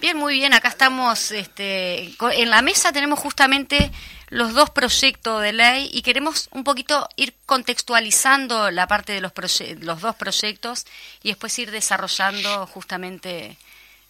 Bien, 0.00 0.16
muy 0.16 0.34
bien. 0.34 0.54
Acá 0.54 0.68
estamos 0.68 1.30
este, 1.30 2.14
en 2.32 2.50
la 2.50 2.62
mesa. 2.62 2.92
Tenemos 2.92 3.18
justamente 3.18 3.90
los 4.28 4.54
dos 4.54 4.70
proyectos 4.70 5.42
de 5.42 5.52
ley 5.52 5.90
y 5.92 6.02
queremos 6.02 6.48
un 6.52 6.64
poquito 6.64 7.08
ir 7.16 7.34
contextualizando 7.46 8.70
la 8.70 8.86
parte 8.86 9.12
de 9.12 9.20
los, 9.20 9.32
proye- 9.34 9.78
los 9.80 10.00
dos 10.00 10.16
proyectos 10.16 10.86
y 11.22 11.28
después 11.28 11.58
ir 11.58 11.70
desarrollando 11.70 12.66
justamente 12.66 13.56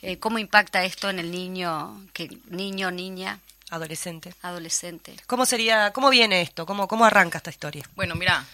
eh, 0.03 0.19
cómo 0.19 0.39
impacta 0.39 0.85
esto 0.85 1.11
en 1.11 1.19
el 1.19 1.31
niño, 1.33 2.07
que 2.13 2.29
niño, 2.47 2.91
niña, 2.91 3.39
Adolescente. 3.71 4.35
adolescente. 4.43 5.15
¿Cómo 5.27 5.47
sería, 5.47 5.93
cómo 5.93 6.11
viene 6.11 6.43
esto? 6.43 6.67
¿Cómo, 6.67 6.87
cómo 6.89 7.05
arranca 7.05 7.39
esta 7.39 7.51
historia? 7.51 7.85
Bueno, 7.95 8.15
mira, 8.15 8.45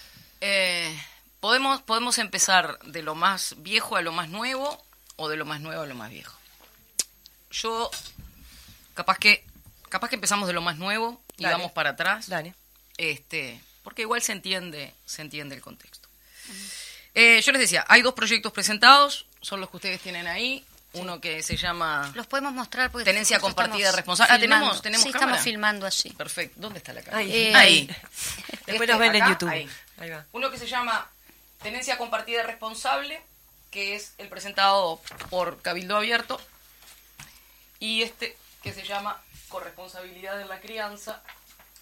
eh, 0.40 0.94
podemos, 1.40 1.82
podemos 1.82 2.18
empezar 2.18 2.78
de 2.84 3.02
lo 3.02 3.14
más 3.14 3.54
viejo 3.58 3.96
a 3.96 4.02
lo 4.02 4.12
más 4.12 4.28
nuevo 4.28 4.82
o 5.16 5.28
de 5.28 5.36
lo 5.36 5.44
más 5.46 5.60
nuevo 5.60 5.82
a 5.82 5.86
lo 5.86 5.94
más 5.94 6.10
viejo. 6.10 6.35
Yo, 7.62 7.90
capaz 8.94 9.18
que, 9.18 9.44
capaz 9.88 10.08
que 10.08 10.14
empezamos 10.16 10.46
de 10.46 10.52
lo 10.54 10.60
más 10.62 10.76
nuevo 10.76 11.20
y 11.36 11.42
Dale. 11.44 11.54
vamos 11.56 11.72
para 11.72 11.90
atrás. 11.90 12.28
Dale. 12.28 12.54
Este, 12.96 13.60
porque 13.82 14.02
igual 14.02 14.22
se 14.22 14.32
entiende, 14.32 14.92
se 15.04 15.22
entiende 15.22 15.54
el 15.54 15.60
contexto. 15.62 16.08
Eh, 17.14 17.40
yo 17.42 17.52
les 17.52 17.60
decía, 17.60 17.84
hay 17.88 18.02
dos 18.02 18.14
proyectos 18.14 18.52
presentados, 18.52 19.26
son 19.40 19.60
los 19.60 19.70
que 19.70 19.76
ustedes 19.76 20.00
tienen 20.00 20.26
ahí. 20.26 20.64
Uno 20.92 21.20
que 21.20 21.42
se 21.42 21.56
llama 21.58 22.10
Los 22.14 22.26
podemos 22.26 22.54
mostrar 22.54 22.90
porque 22.90 23.04
Tenencia 23.04 23.38
compartida 23.38 23.92
responsable. 23.92 24.32
Ah, 24.32 24.38
¿tenemos- 24.38 24.80
tenemos 24.80 25.02
sí, 25.04 25.12
cámara? 25.12 25.32
estamos 25.32 25.44
filmando 25.44 25.84
allí. 25.86 26.10
Perfecto. 26.10 26.54
¿Dónde 26.58 26.78
está 26.78 26.94
la 26.94 27.02
cámara? 27.02 27.18
Ahí. 27.18 27.32
Eh, 27.34 27.54
Ahí. 27.54 27.86
Después 27.86 28.66
Este, 28.66 28.86
nos 28.86 28.98
ven 28.98 29.14
en 29.16 29.26
YouTube. 29.28 29.48
ahí. 29.50 29.68
Ahí 29.98 30.10
va. 30.10 30.24
Uno 30.32 30.50
que 30.50 30.56
se 30.58 30.66
llama 30.66 31.06
Tenencia 31.62 31.98
Compartida 31.98 32.44
Responsable, 32.44 33.20
que 33.70 33.94
es 33.94 34.14
el 34.16 34.28
presentado 34.28 35.02
por 35.28 35.60
Cabildo 35.60 35.96
Abierto. 35.98 36.40
Y 37.80 38.02
este 38.02 38.36
que 38.62 38.72
se 38.72 38.82
llama 38.84 39.20
Corresponsabilidad 39.48 40.40
en 40.40 40.48
la 40.48 40.60
Crianza, 40.60 41.22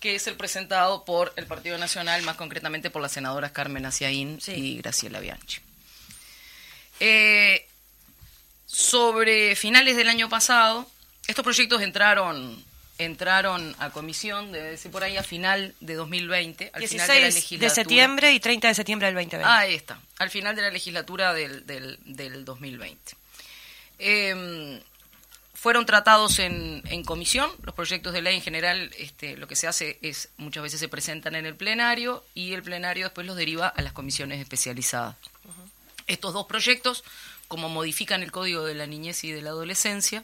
que 0.01 0.15
es 0.17 0.27
el 0.27 0.37
presentado 0.37 1.05
por 1.05 1.33
el 1.37 1.47
Partido 1.47 1.79
Nacional, 1.79 2.21
más 2.23 2.37
concretamente 2.37 2.91
por 2.91 3.01
las 3.01 3.13
senadoras 3.13 3.53
Carmen 3.53 3.87
Aciaín 3.87 4.41
Sí. 4.41 4.53
y 4.53 4.77
Graciela 4.79 5.21
Bianchi. 5.21 5.61
Eh, 7.01 7.67
sobre 8.67 9.57
finales 9.57 9.97
del 9.97 10.09
año 10.09 10.29
pasado, 10.29 10.89
estos 11.27 11.43
proyectos 11.45 11.81
entraron 11.83 12.63
entraron 12.97 13.75
a 13.81 13.91
comisión, 13.91 14.53
debe 14.53 14.71
decir 14.71 14.89
por 14.93 15.03
ahí, 15.03 15.17
a 15.17 15.25
final 15.25 15.75
de 15.81 15.95
2020, 15.95 16.71
al 16.73 16.87
final 16.87 17.09
de 17.09 17.15
la 17.15 17.21
16 17.27 17.33
de 17.35 17.41
legislatura. 17.41 17.75
septiembre 17.75 18.33
y 18.33 18.39
30 18.41 18.69
de 18.69 18.75
septiembre 18.75 19.07
del 19.07 19.15
2020. 19.17 19.45
Ah, 19.45 19.59
ahí 19.59 19.75
está, 19.75 19.99
al 20.19 20.31
final 20.31 20.55
de 20.55 20.63
la 20.63 20.71
legislatura 20.71 21.33
del, 21.35 21.67
del, 21.67 21.99
del 22.05 22.45
2020. 22.45 23.17
Eh, 23.99 24.81
fueron 25.65 25.87
tratados 25.87 26.41
en, 26.41 26.83
en 26.91 27.05
comisión, 27.05 27.51
los 27.63 27.75
proyectos 27.75 28.13
de 28.13 28.21
ley 28.21 28.37
en 28.37 28.43
general, 28.43 28.91
este, 28.99 29.39
lo 29.39 29.49
que 29.49 29.57
se 29.57 29.67
hace 29.67 29.99
es, 30.03 30.29
muchas 30.37 30.63
veces 30.63 30.79
se 30.79 30.91
presentan 30.91 31.37
en 31.37 31.47
el 31.47 31.57
plenario 31.57 32.23
y 32.35 32.53
el 32.53 32.63
plenario 32.63 33.07
después 33.07 33.27
los 33.27 33.35
deriva 33.35 33.69
a 33.69 33.81
las 33.81 33.95
comisiones 33.95 34.43
especializadas. 34.43 35.17
Estos 36.07 36.35
dos 36.35 36.45
proyectos, 36.45 37.03
como 37.49 37.71
modifican 37.71 38.23
el 38.23 38.31
Código 38.31 38.67
de 38.67 38.75
la 38.75 38.87
Niñez 38.87 39.25
y 39.25 39.33
de 39.33 39.41
la 39.41 39.51
Adolescencia, 39.51 40.23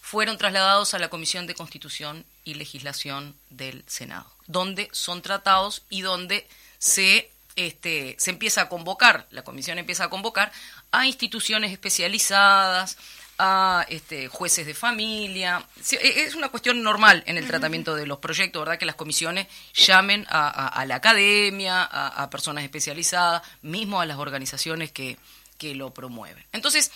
fueron 0.00 0.38
trasladados 0.38 0.94
a 0.94 0.98
la 0.98 1.10
Comisión 1.10 1.46
de 1.46 1.54
Constitución 1.54 2.24
y 2.46 2.54
Legislación 2.54 3.34
del 3.50 3.84
Senado, 3.86 4.32
donde 4.46 4.88
son 4.92 5.20
tratados 5.20 5.82
y 5.90 6.00
donde 6.00 6.48
se, 6.78 7.30
este, 7.54 8.16
se 8.18 8.30
empieza 8.30 8.62
a 8.62 8.68
convocar, 8.70 9.26
la 9.30 9.42
comisión 9.42 9.76
empieza 9.76 10.04
a 10.04 10.08
convocar 10.08 10.50
a 10.90 11.06
instituciones 11.06 11.70
especializadas, 11.70 12.96
a 13.42 13.86
este, 13.88 14.28
jueces 14.28 14.66
de 14.66 14.74
familia. 14.74 15.64
E- 15.92 16.22
Es 16.26 16.34
una 16.34 16.50
cuestión 16.50 16.82
normal 16.82 17.22
en 17.26 17.38
el 17.38 17.46
tratamiento 17.46 17.94
de 17.94 18.06
los 18.06 18.18
proyectos, 18.18 18.60
¿verdad? 18.60 18.78
Que 18.78 18.84
las 18.84 18.96
comisiones 18.96 19.46
llamen 19.74 20.26
a, 20.28 20.48
a- 20.48 20.68
a 20.68 20.84
la 20.84 20.96
academia, 20.96 21.82
a, 21.82 22.08
a 22.22 22.28
personas 22.30 22.64
especializadas, 22.64 23.42
mismo 23.62 24.00
a 24.00 24.06
las 24.06 24.18
organizaciones 24.18 24.92
que, 24.92 25.16
que 25.56 25.74
lo 25.74 25.94
promueven. 25.94 26.44
Entonces, 26.52 26.90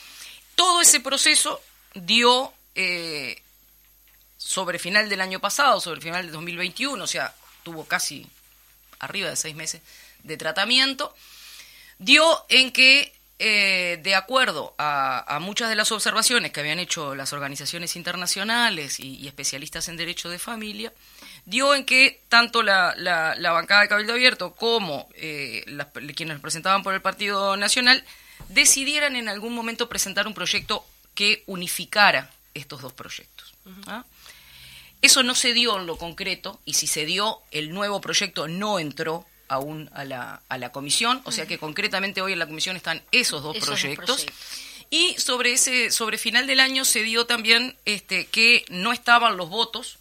todo 0.54 0.82
ese 0.82 1.00
proceso 1.00 1.60
dio 1.94 2.52
eh, 2.74 3.40
sobre 4.36 4.78
final 4.78 5.08
del 5.08 5.20
año 5.22 5.40
pasado, 5.40 5.80
sobre 5.80 6.00
final 6.00 6.26
de 6.26 6.32
2021, 6.32 7.02
o 7.02 7.06
sea, 7.06 7.34
tuvo 7.62 7.86
casi 7.86 8.26
arriba 8.98 9.30
de 9.30 9.36
seis 9.36 9.54
meses 9.54 9.80
de 10.22 10.36
tratamiento, 10.36 11.14
dio 11.98 12.44
en 12.48 12.72
que, 12.72 13.14
eh, 13.38 13.98
de 14.02 14.14
acuerdo 14.14 14.74
a, 14.78 15.24
a 15.36 15.40
muchas 15.40 15.68
de 15.68 15.74
las 15.74 15.90
observaciones 15.92 16.52
que 16.52 16.60
habían 16.60 16.78
hecho 16.78 17.14
las 17.14 17.32
organizaciones 17.32 17.96
internacionales 17.96 19.00
y, 19.00 19.16
y 19.16 19.26
especialistas 19.26 19.88
en 19.88 19.96
derecho 19.96 20.28
de 20.30 20.38
familia, 20.38 20.92
dio 21.44 21.74
en 21.74 21.84
que 21.84 22.22
tanto 22.28 22.62
la, 22.62 22.94
la- 22.96 23.34
la 23.36 23.52
bancada 23.52 23.82
de 23.82 23.88
Cabildo 23.88 24.12
Abierto 24.14 24.54
como 24.54 25.08
eh, 25.14 25.62
las- 25.66 25.88
quienes 26.14 26.38
presentaban 26.40 26.82
por 26.82 26.94
el 26.94 27.00
Partido 27.02 27.56
Nacional 27.56 28.04
decidieran 28.48 29.16
en 29.16 29.28
algún 29.28 29.54
momento 29.54 29.88
presentar 29.88 30.26
un 30.26 30.34
proyecto 30.34 30.84
que 31.14 31.42
unificara 31.46 32.30
estos 32.54 32.82
dos 32.82 32.92
proyectos. 32.92 33.54
¿ah? 33.86 34.04
Eso 35.02 35.22
no 35.22 35.34
se 35.34 35.52
dio 35.52 35.78
en 35.78 35.86
lo 35.86 35.98
concreto 35.98 36.60
y 36.64 36.74
si 36.74 36.86
se 36.86 37.04
dio, 37.04 37.38
el 37.50 37.72
nuevo 37.74 38.00
proyecto 38.00 38.48
no 38.48 38.78
entró 38.78 39.26
aún 39.54 39.90
a 39.94 40.04
la, 40.04 40.42
a 40.48 40.58
la 40.58 40.70
comisión, 40.72 41.20
o 41.24 41.32
sea 41.32 41.46
que 41.46 41.58
concretamente 41.58 42.20
hoy 42.22 42.32
en 42.34 42.38
la 42.38 42.46
comisión 42.46 42.76
están 42.76 43.02
esos 43.12 43.42
dos, 43.42 43.56
Esos 43.56 43.68
dos 43.70 43.80
proyectos. 43.80 44.26
Y 44.90 45.14
sobre 45.18 45.52
ese 45.52 45.90
sobre 45.90 46.18
final 46.18 46.46
del 46.46 46.60
año 46.60 46.84
se 46.84 47.02
dio 47.02 47.26
también 47.26 47.76
este 47.84 48.26
que 48.26 48.64
no 48.68 48.92
estaban 48.92 49.36
los 49.36 49.48
votos 49.48 49.98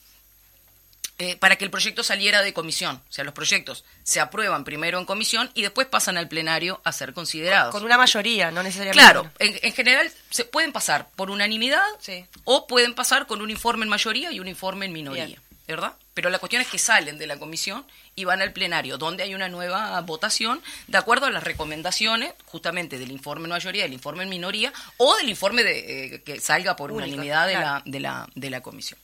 eh, 1.19 1.35
para 1.37 1.55
que 1.55 1.63
el 1.63 1.71
proyecto 1.71 2.03
saliera 2.03 2.41
de 2.41 2.53
comisión. 2.53 2.95
O 3.09 3.11
sea, 3.13 3.23
los 3.23 3.33
proyectos 3.33 3.85
se 4.03 4.19
aprueban 4.19 4.63
primero 4.63 4.99
en 4.99 5.05
comisión 5.05 5.49
y 5.53 5.61
después 5.61 5.87
pasan 5.87 6.17
al 6.17 6.27
plenario 6.27 6.81
a 6.83 6.91
ser 6.91 7.13
considerados. 7.13 7.71
Con 7.71 7.83
una 7.85 7.97
mayoría, 7.97 8.51
no 8.51 8.61
necesariamente. 8.63 8.99
Claro, 8.99 9.31
en, 9.39 9.57
en 9.61 9.73
general 9.73 10.11
se 10.31 10.43
pueden 10.45 10.73
pasar 10.73 11.09
por 11.15 11.29
unanimidad 11.31 11.83
Sí. 11.99 12.25
o 12.43 12.67
pueden 12.67 12.93
pasar 12.93 13.25
con 13.27 13.41
un 13.41 13.49
informe 13.51 13.83
en 13.85 13.89
mayoría 13.89 14.31
y 14.31 14.39
un 14.39 14.47
informe 14.47 14.85
en 14.87 14.93
minoría, 14.93 15.25
Bien. 15.27 15.39
¿verdad? 15.67 15.93
Pero 16.13 16.29
la 16.29 16.37
cuestión 16.39 16.61
es 16.61 16.67
que 16.67 16.77
salen 16.77 17.17
de 17.17 17.25
la 17.25 17.37
comisión 17.37 17.85
y 18.15 18.25
van 18.25 18.41
al 18.41 18.53
plenario, 18.53 18.97
donde 18.99 19.23
hay 19.23 19.33
una 19.33 19.49
nueva 19.49 19.99
votación 20.01 20.61
de 20.87 20.97
acuerdo 20.99 21.25
a 21.25 21.31
las 21.31 21.43
recomendaciones 21.43 22.33
justamente 22.45 22.99
del 22.99 23.11
informe 23.11 23.45
en 23.45 23.49
mayoría, 23.49 23.83
del 23.83 23.93
informe 23.93 24.23
en 24.23 24.29
minoría 24.29 24.71
o 24.97 25.15
del 25.17 25.29
informe 25.29 25.63
de, 25.63 26.15
eh, 26.15 26.21
que 26.21 26.39
salga 26.39 26.75
por 26.75 26.91
Único, 26.91 27.07
unanimidad 27.07 27.47
de, 27.47 27.53
la, 27.55 27.81
de, 27.85 27.99
la, 27.99 28.29
de 28.35 28.49
la 28.51 28.61
comisión. 28.61 28.99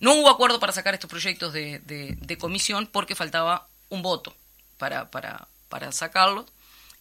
No 0.00 0.14
hubo 0.14 0.28
acuerdo 0.30 0.58
para 0.58 0.72
sacar 0.72 0.94
estos 0.94 1.08
proyectos 1.10 1.52
de, 1.52 1.78
de- 1.80 2.16
de 2.20 2.38
comisión 2.38 2.86
porque 2.88 3.14
faltaba 3.14 3.68
un 3.88 4.02
voto 4.02 4.34
para, 4.78 5.10
para, 5.10 5.46
para 5.68 5.92
sacarlos, 5.92 6.46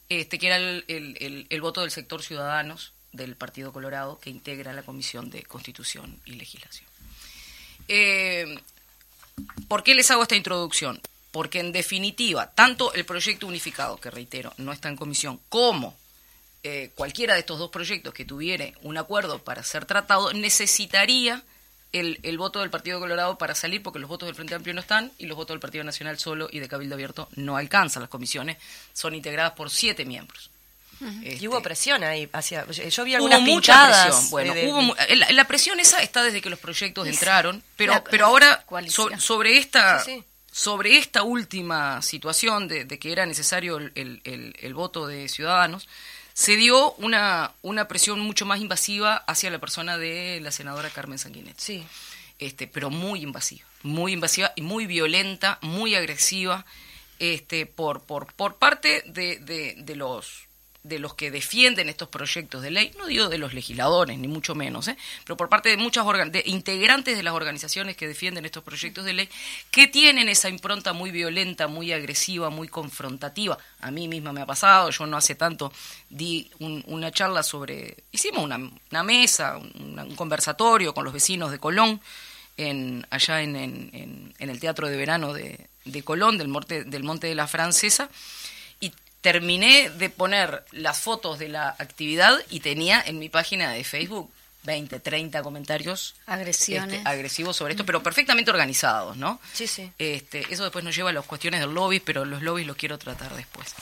este, 0.09 0.37
que 0.37 0.47
era 0.47 0.57
el, 0.57 0.85
el- 0.87 1.17
el- 1.21 1.47
el 1.49 1.61
voto 1.61 1.81
del 1.81 1.91
sector 1.91 2.21
ciudadanos 2.21 2.91
del 3.13 3.35
Partido 3.35 3.73
Colorado 3.73 4.19
que 4.19 4.29
integra 4.29 4.73
la 4.73 4.83
Comisión 4.83 5.31
de 5.31 5.41
Constitución 5.41 6.19
y 6.25 6.33
Legislación. 6.33 6.87
Eh, 7.87 8.59
¿Por 9.67 9.83
qué 9.83 9.95
les 9.95 10.09
hago 10.11 10.23
esta 10.23 10.35
introducción? 10.35 11.01
Porque 11.31 11.59
en 11.59 11.71
definitiva, 11.71 12.51
tanto 12.51 12.93
el 12.93 13.05
proyecto 13.05 13.47
unificado, 13.47 13.97
que 13.97 14.09
reitero, 14.09 14.53
no 14.57 14.71
está 14.71 14.89
en 14.89 14.95
comisión, 14.95 15.39
como 15.49 15.95
eh, 16.63 16.91
cualquiera 16.95 17.35
de 17.35 17.41
estos 17.41 17.59
dos 17.59 17.69
proyectos 17.69 18.13
que 18.13 18.25
tuviera 18.25 18.65
un 18.81 18.97
acuerdo 18.97 19.43
para 19.43 19.63
ser 19.63 19.85
tratado, 19.85 20.33
necesitaría 20.33 21.43
el, 21.91 22.19
el 22.23 22.37
voto 22.37 22.59
del 22.59 22.69
Partido 22.69 22.99
Colorado 22.99 23.37
para 23.37 23.55
salir, 23.55 23.81
porque 23.81 23.99
los 23.99 24.09
votos 24.09 24.27
del 24.27 24.35
Frente 24.35 24.55
Amplio 24.55 24.73
no 24.73 24.81
están 24.81 25.11
y 25.17 25.25
los 25.25 25.37
votos 25.37 25.53
del 25.53 25.61
Partido 25.61 25.83
Nacional 25.83 26.19
solo 26.19 26.49
y 26.51 26.59
de 26.59 26.67
Cabildo 26.67 26.95
Abierto 26.95 27.29
no 27.35 27.57
alcanzan. 27.57 28.01
Las 28.01 28.09
comisiones 28.09 28.57
son 28.93 29.15
integradas 29.15 29.53
por 29.53 29.69
siete 29.69 30.05
miembros. 30.05 30.49
Y 31.23 31.47
hubo 31.47 31.57
Este, 31.57 31.63
presión 31.63 32.03
ahí. 32.03 32.29
Hacia, 32.33 32.65
yo 32.69 33.03
vi 33.03 33.11
Hubo 33.11 33.17
algunas 33.17 33.41
mucha 33.41 33.73
pintadas 33.73 34.05
presión. 34.07 34.29
Bueno, 34.31 34.53
de- 34.53 34.61
de- 34.61 34.67
hubo 34.71 34.95
la, 35.15 35.31
la 35.31 35.45
presión 35.47 35.79
esa 35.79 36.01
está 36.01 36.23
desde 36.23 36.41
que 36.41 36.49
los 36.49 36.59
proyectos 36.59 37.07
entraron, 37.07 37.63
pero, 37.75 37.93
la- 37.93 38.03
pero 38.03 38.25
ahora 38.25 38.65
so- 38.89 39.09
sobre 39.19 39.57
esta 39.57 40.03
Sí, 40.03 40.15
sí. 40.17 40.23
sobre 40.51 40.97
esta 40.97 41.23
última 41.23 42.01
situación 42.01 42.67
de, 42.67 42.85
que 42.99 43.11
era 43.11 43.25
necesario 43.25 43.77
el, 43.77 43.91
el, 43.95 44.73
voto 44.73 45.07
de 45.07 45.29
ciudadanos, 45.29 45.87
se 46.33 46.55
dio 46.57 46.93
una, 46.93 47.51
una 47.61 47.87
presión 47.87 48.19
mucho 48.19 48.45
más 48.45 48.59
invasiva 48.59 49.17
hacia 49.27 49.49
la 49.51 49.59
persona 49.59 49.97
de 49.97 50.39
la 50.41 50.51
senadora 50.51 50.89
Carmen 50.89 51.19
Sanguinetti. 51.19 51.61
Sí. 51.61 51.83
Este, 52.39 52.67
pero 52.67 52.89
muy 52.89 53.21
invasiva, 53.21 53.65
muy 53.83 54.13
invasiva 54.13 54.53
y 54.55 54.61
muy 54.61 54.85
violenta, 54.85 55.59
muy 55.61 55.95
agresiva, 55.95 56.65
este, 57.19 57.65
por, 57.65 58.01
por, 58.03 58.33
por 58.33 58.55
parte 58.55 59.03
de, 59.07 59.37
de 59.77 59.95
los 59.97 60.47
de 60.83 60.97
los 60.97 61.13
que 61.13 61.29
defienden 61.29 61.89
estos 61.89 62.07
proyectos 62.07 62.61
de 62.61 62.71
ley, 62.71 62.91
no 62.97 63.07
digo 63.07 63.27
de 63.27 63.37
los 63.37 63.53
legisladores, 63.53 64.17
ni 64.17 64.29
mucho 64.29 64.55
menos, 64.55 64.87
¿eh? 64.87 64.97
pero 65.25 65.35
por 65.35 65.49
parte 65.49 65.67
de 65.69 65.77
muchas 65.77 66.05
integrantes 66.45 67.17
de 67.17 67.23
las 67.23 67.33
organizaciones 67.33 67.97
que 67.97 68.07
defienden 68.07 68.45
estos 68.45 68.63
proyectos 68.63 69.03
de 69.03 69.13
ley, 69.13 69.29
que 69.71 69.87
tienen 69.87 70.29
esa 70.29 70.47
impronta 70.47 70.93
muy 70.93 71.11
violenta, 71.11 71.67
muy 71.67 71.91
agresiva, 71.91 72.49
muy 72.49 72.69
confrontativa. 72.69 73.57
A 73.81 73.91
mí 73.91 74.07
misma 74.07 74.31
me 74.31 74.41
ha 74.41 74.45
pasado, 74.45 74.89
yo 74.89 75.05
no 75.05 75.17
hace 75.17 75.35
tanto 75.35 75.73
di 76.09 76.49
una 76.59 77.11
charla 77.11 77.43
sobre, 77.43 77.97
hicimos 78.11 78.43
una, 78.43 79.03
mesa, 79.03 79.57
un, 79.57 80.15
conversatorio 80.15 80.93
con 80.93 81.03
los 81.03 81.13
vecinos 81.13 81.51
de 81.51 81.59
Colón, 81.59 81.99
en, 82.55 83.05
allá 83.09 83.41
en, 83.41 83.55
en, 83.55 84.33
el 84.37 84.59
Teatro 84.59 84.87
de 84.87 84.97
Verano 84.97 85.33
de, 85.33 85.69
de 85.85 86.03
Colón, 86.03 86.37
del, 86.37 86.47
Monte, 86.47 86.83
del 86.83 87.03
Monte 87.03 87.27
de 87.27 87.35
la 87.35 87.47
Francesa, 87.47 88.09
terminé 89.21 89.89
de 89.89 90.09
poner 90.09 90.63
las 90.71 90.99
fotos 90.99 91.39
de 91.39 91.49
la 91.49 91.69
actividad 91.77 92.37
y 92.49 92.61
tenía 92.61 93.01
en 93.05 93.19
mi 93.19 93.29
página 93.29 93.71
de 93.71 93.83
Facebook 93.83 94.31
20, 94.63 94.99
30 94.99 95.41
comentarios 95.41 96.15
Agresiones. 96.25 96.97
Este, 96.97 97.09
agresivos 97.09 97.55
sobre 97.55 97.73
esto, 97.73 97.85
pero 97.85 98.03
perfectamente 98.03 98.51
organizados, 98.51 99.15
¿no? 99.15 99.39
Sí, 99.53 99.67
sí. 99.67 99.91
Este, 99.97 100.45
eso 100.49 100.63
después 100.63 100.83
nos 100.83 100.95
lleva 100.95 101.09
a 101.09 101.13
las 101.13 101.25
cuestiones 101.25 101.61
del 101.61 101.73
lobby, 101.73 101.99
pero 101.99 102.25
los 102.25 102.41
lobbies 102.41 102.67
los 102.67 102.75
quiero 102.75 102.97
tratar 102.97 103.35
después. 103.35 103.73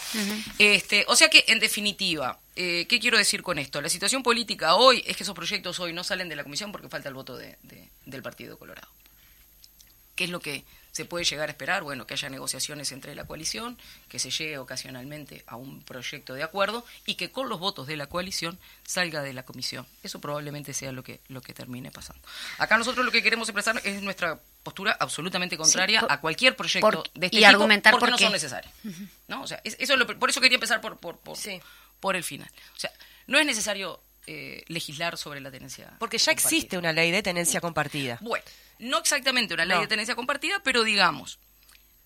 este, 0.60 1.04
o 1.08 1.16
sea 1.16 1.30
que, 1.30 1.46
en 1.48 1.60
definitiva, 1.60 2.40
eh, 2.56 2.86
¿qué 2.88 3.00
quiero 3.00 3.18
decir 3.18 3.42
con 3.42 3.58
esto? 3.58 3.82
La 3.82 3.90
situación 3.90 4.22
política 4.22 4.76
hoy 4.76 5.04
es 5.08 5.18
que 5.18 5.24
esos 5.24 5.36
proyectos 5.36 5.80
hoy 5.80 5.94
no 5.94 6.04
salen 6.04 6.30
de 6.30 6.36
la 6.36 6.44
comisión 6.44 6.72
porque 6.72 6.90
falta 6.90 7.10
el 7.10 7.16
voto 7.16 7.36
de, 7.36 7.58
del 8.06 8.22
Partido 8.22 8.58
Colorado. 8.58 8.88
¿Qué 10.16 10.26
es 10.26 10.30
lo 10.30 10.40
que 10.40 10.64
se 10.98 11.06
puede 11.06 11.26
llegar 11.26 11.48
a 11.48 11.52
esperar, 11.52 11.84
bueno, 11.84 12.08
que 12.08 12.16
haya 12.16 12.28
negociaciones 12.28 12.92
entre 12.92 13.14
la 13.14 13.26
coalición, 13.26 13.78
que 14.10 14.18
se 14.18 14.32
llegue 14.32 14.58
ocasionalmente 14.58 15.44
a 15.46 15.56
un 15.56 15.84
proyecto 15.84 16.34
de 16.34 16.42
acuerdo 16.42 16.84
y 17.06 17.14
que 17.14 17.30
con 17.30 17.50
los 17.50 17.60
votos 17.60 17.86
de 17.86 17.96
la 17.96 18.08
coalición 18.08 18.58
salga 18.84 19.22
de 19.22 19.32
la 19.32 19.44
comisión. 19.44 19.86
Eso 20.02 20.20
probablemente 20.20 20.74
sea 20.74 20.92
lo 20.92 21.04
que 21.04 21.20
lo 21.28 21.42
que 21.42 21.54
termine 21.54 21.92
pasando. 21.92 22.28
Acá 22.58 22.80
nosotros 22.80 23.06
lo 23.06 23.12
que 23.12 23.22
queremos 23.22 23.48
expresar 23.48 23.80
es 23.84 24.02
nuestra 24.02 24.40
postura 24.64 24.98
absolutamente 25.00 25.56
contraria 25.56 26.04
a 26.10 26.20
cualquier 26.20 26.56
proyecto 26.56 27.04
de 27.14 27.28
este 27.28 27.38
y 27.38 27.44
argumentar 27.44 27.92
porque 27.92 28.06
por 28.06 28.12
no 28.12 28.18
son 28.18 28.32
necesarios. 28.32 28.74
¿No? 29.28 29.44
O 29.44 29.48
sea, 29.48 29.62
eso 29.64 29.94
por 30.20 30.30
eso 30.32 30.42
quería 30.42 30.56
empezar 30.56 30.82
por 30.82 30.98
por 30.98 31.20
por, 31.20 31.38
por 32.00 32.16
el 32.16 32.24
final. 32.24 32.50
O 32.76 32.80
sea, 32.80 32.92
no 33.28 33.38
es 33.38 33.46
necesario 33.46 34.02
eh, 34.28 34.64
legislar 34.68 35.18
sobre 35.18 35.40
la 35.40 35.50
tenencia. 35.50 35.94
Porque 36.00 36.18
ya 36.18 36.34
existe 36.34 36.78
una 36.78 36.92
ley 36.92 37.12
de 37.12 37.24
tenencia 37.24 37.62
compartida. 37.62 38.18
Bueno, 38.22 38.44
no 38.80 38.98
exactamente 38.98 39.54
una 39.54 39.66
ley 39.66 39.80
de 39.80 39.88
tenencia 39.88 40.16
compartida, 40.16 40.62
pero 40.64 40.84
digamos, 40.84 41.40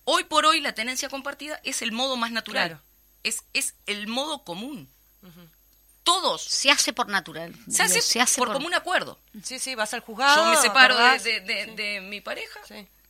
hoy 0.03 0.23
por 0.25 0.45
hoy 0.45 0.61
la 0.61 0.73
tenencia 0.73 1.09
compartida 1.09 1.59
es 1.63 1.81
el 1.81 1.91
modo 1.91 2.17
más 2.17 2.31
natural. 2.31 2.79
Es, 3.23 3.43
es 3.53 3.73
el 3.87 4.07
modo 4.07 4.43
común. 4.43 4.87
Todos. 6.03 6.43
Se 6.43 6.71
hace 6.71 6.93
por 6.93 7.09
natural. 7.09 7.55
Se 7.67 7.83
hace, 7.83 8.37
por, 8.37 8.53
común 8.53 8.73
acuerdo. 8.73 9.19
Sí, 9.43 9.59
sí, 9.59 9.75
vas 9.75 9.93
al 9.93 10.01
juzgado. 10.01 10.45
Yo 10.45 10.51
me 10.51 10.57
separo 10.57 10.95
de, 10.95 12.01
mi 12.07 12.21
pareja. 12.21 12.59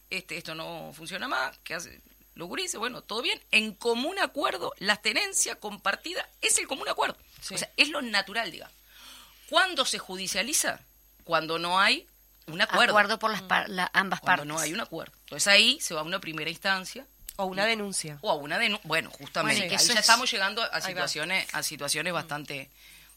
Este, 0.10 0.38
esto 0.38 0.56
no 0.56 0.92
funciona 0.94 1.28
más. 1.28 1.58
¿Qué 1.66 1.74
hace? 1.74 2.02
Gurises, 2.36 2.80
bueno, 2.80 3.02
todo 3.02 3.22
bien. 3.22 3.40
En 3.52 3.74
común 3.74 4.18
acuerdo, 4.20 4.74
la 4.80 4.96
tenencia 4.96 5.56
compartida 5.60 6.28
es 6.42 6.58
el 6.58 6.68
común 6.68 6.88
acuerdo. 6.90 7.18
O 7.52 7.58
sea, 7.58 7.70
es 7.78 7.90
lo 7.90 8.02
natural, 8.02 8.52
digamos. 8.52 8.81
¿Cuándo 9.52 9.84
se 9.84 10.00
judicializa? 10.00 10.80
Cuando 11.26 11.60
no 11.60 11.78
hay 11.78 12.08
un 12.48 12.62
acuerdo. 12.62 12.94
Acuerdo 12.94 13.20
por 13.20 13.32
las 13.32 13.42
ambas 13.92 14.22
Cuando 14.22 14.26
partes. 14.26 14.46
no 14.46 14.58
hay 14.58 14.74
un 14.74 14.80
acuerdo. 14.80 15.14
Entonces 15.26 15.48
ahí 15.48 15.78
se 15.82 15.94
va 15.94 16.00
a 16.00 16.04
una 16.06 16.22
primera 16.22 16.50
instancia. 16.50 17.06
O 17.36 17.44
una 17.48 17.66
denuncia. 17.66 18.18
O 18.22 18.32
a 18.32 18.36
una 18.36 18.58
denuncia. 18.58 18.88
Bueno, 18.88 19.12
justamente. 19.12 19.64
ahí 19.64 19.70
ya 19.70 20.00
estamos 20.00 20.32
llegando 20.32 20.64
a 20.64 20.80
situaciones, 20.80 21.54
a 21.54 21.64
situaciones 21.64 22.14
bastante 22.14 22.70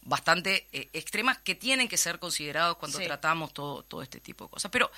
bastante 0.02 0.66
eh, 0.72 0.88
extremas 0.92 1.38
que 1.38 1.54
tienen 1.54 1.86
que 1.86 1.96
ser 1.96 2.18
considerados 2.18 2.78
cuando 2.78 2.98
tratamos 2.98 3.54
todo, 3.54 3.84
todo 3.84 4.02
este 4.02 4.18
tipo 4.18 4.46
de 4.46 4.50
cosas. 4.50 4.72
Pero 4.72 4.90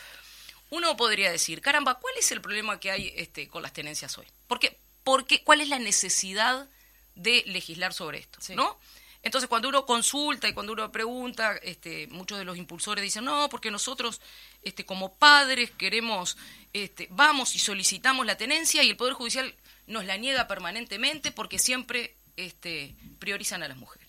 uno 0.71 0.97
podría 0.97 1.31
decir, 1.31 1.61
caramba, 1.61 1.97
¿cuál 1.97 2.15
es 2.19 2.33
el 2.33 2.41
problema 2.41 2.81
que 2.81 2.91
hay 2.91 3.13
este, 3.15 3.47
con 3.49 3.63
las 3.63 3.75
tenencias 3.75 4.17
hoy? 4.17 4.27
Porque, 4.49 4.79
porque, 5.05 5.45
¿Cuál 5.45 5.61
es 5.61 5.69
la 5.69 5.79
necesidad 5.79 6.67
de 7.15 7.45
legislar 7.47 7.93
sobre 7.93 8.21
esto? 8.21 8.39
¿no? 8.55 8.79
Entonces, 9.27 9.49
cuando 9.49 9.69
uno 9.69 9.85
consulta 9.85 10.47
y 10.47 10.53
cuando 10.53 10.73
uno 10.73 10.93
pregunta, 10.93 11.57
este, 11.57 12.07
muchos 12.07 12.39
de 12.39 12.45
los 12.45 12.57
impulsores 12.57 13.03
dicen, 13.03 13.25
no, 13.25 13.49
porque 13.49 13.73
nosotros 13.73 14.21
este, 14.63 14.87
como 14.87 15.17
padres 15.17 15.73
queremos, 15.73 16.37
este, 16.73 17.09
vamos 17.11 17.57
y 17.57 17.59
solicitamos 17.59 18.25
la 18.25 18.37
tenencia 18.37 18.85
y 18.85 18.91
el 18.91 18.97
Poder 18.97 19.15
Judicial 19.15 19.53
nos 19.89 20.05
la 20.05 20.17
niega 20.17 20.47
permanentemente 20.47 21.33
porque 21.33 21.59
siempre 21.59 22.15
este, 22.37 22.95
priorizan 23.19 23.65
a 23.65 23.69
las 23.69 23.77
mujeres. 23.77 24.09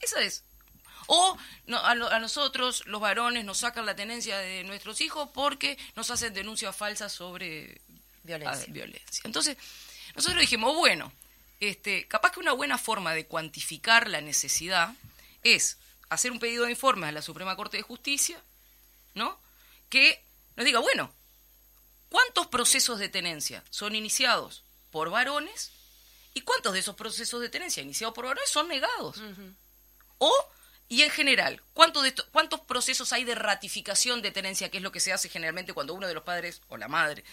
Esa 0.00 0.20
es. 0.20 0.44
O 1.06 1.38
a, 1.72 2.18
nosotros, 2.18 2.82
los 2.84 3.00
varones, 3.00 3.46
nos 3.46 3.56
sacan 3.56 3.86
la 3.86 3.96
tenencia 3.96 4.36
de 4.36 4.64
nuestros 4.64 5.00
hijos 5.00 5.30
porque 5.32 5.78
nos 5.96 6.10
hacen 6.10 6.34
denuncias 6.34 6.76
falsas 6.76 7.10
sobre 7.10 7.80
violencia. 8.22 8.66
violencia. 8.68 9.22
Entonces, 9.24 9.56
nosotros 10.14 10.42
dijimos, 10.42 10.74
bueno, 10.74 11.10
este, 11.60 12.06
capaz 12.08 12.32
que 12.32 12.40
una 12.40 12.52
buena 12.52 12.78
forma 12.78 13.14
de 13.14 13.26
cuantificar 13.26 14.08
la 14.08 14.20
necesidad 14.20 14.94
es 15.42 15.78
hacer 16.08 16.32
un 16.32 16.38
pedido 16.38 16.64
de 16.64 16.70
informes 16.70 17.08
a 17.08 17.12
la 17.12 17.22
Suprema 17.22 17.56
Corte 17.56 17.76
de 17.76 17.82
Justicia, 17.82 18.42
¿no? 19.14 19.38
Que 19.88 20.22
nos 20.56 20.64
diga, 20.64 20.80
bueno, 20.80 21.12
¿cuántos 22.08 22.46
procesos 22.46 22.98
de 22.98 23.08
tenencia 23.08 23.64
son 23.70 23.94
iniciados 23.94 24.64
por 24.90 25.10
varones 25.10 25.70
y 26.34 26.42
cuántos 26.42 26.72
de 26.72 26.80
esos 26.80 26.96
procesos 26.96 27.40
de 27.40 27.48
tenencia 27.48 27.82
iniciados 27.82 28.14
por 28.14 28.26
varones 28.26 28.50
son 28.50 28.68
negados? 28.68 29.20
O 30.18 30.32
y 30.90 31.02
en 31.02 31.10
general, 31.10 31.60
¿cuántos, 31.74 32.02
de 32.02 32.14
¿cuántos 32.32 32.60
procesos 32.60 33.12
hay 33.12 33.24
de 33.24 33.34
ratificación 33.34 34.22
de 34.22 34.30
tenencia, 34.30 34.70
que 34.70 34.78
es 34.78 34.82
lo 34.82 34.90
que 34.90 35.00
se 35.00 35.12
hace 35.12 35.28
generalmente 35.28 35.74
cuando 35.74 35.92
uno 35.92 36.08
de 36.08 36.14
los 36.14 36.22
padres 36.22 36.62
o 36.68 36.78
la 36.78 36.88
madre, 36.88 37.24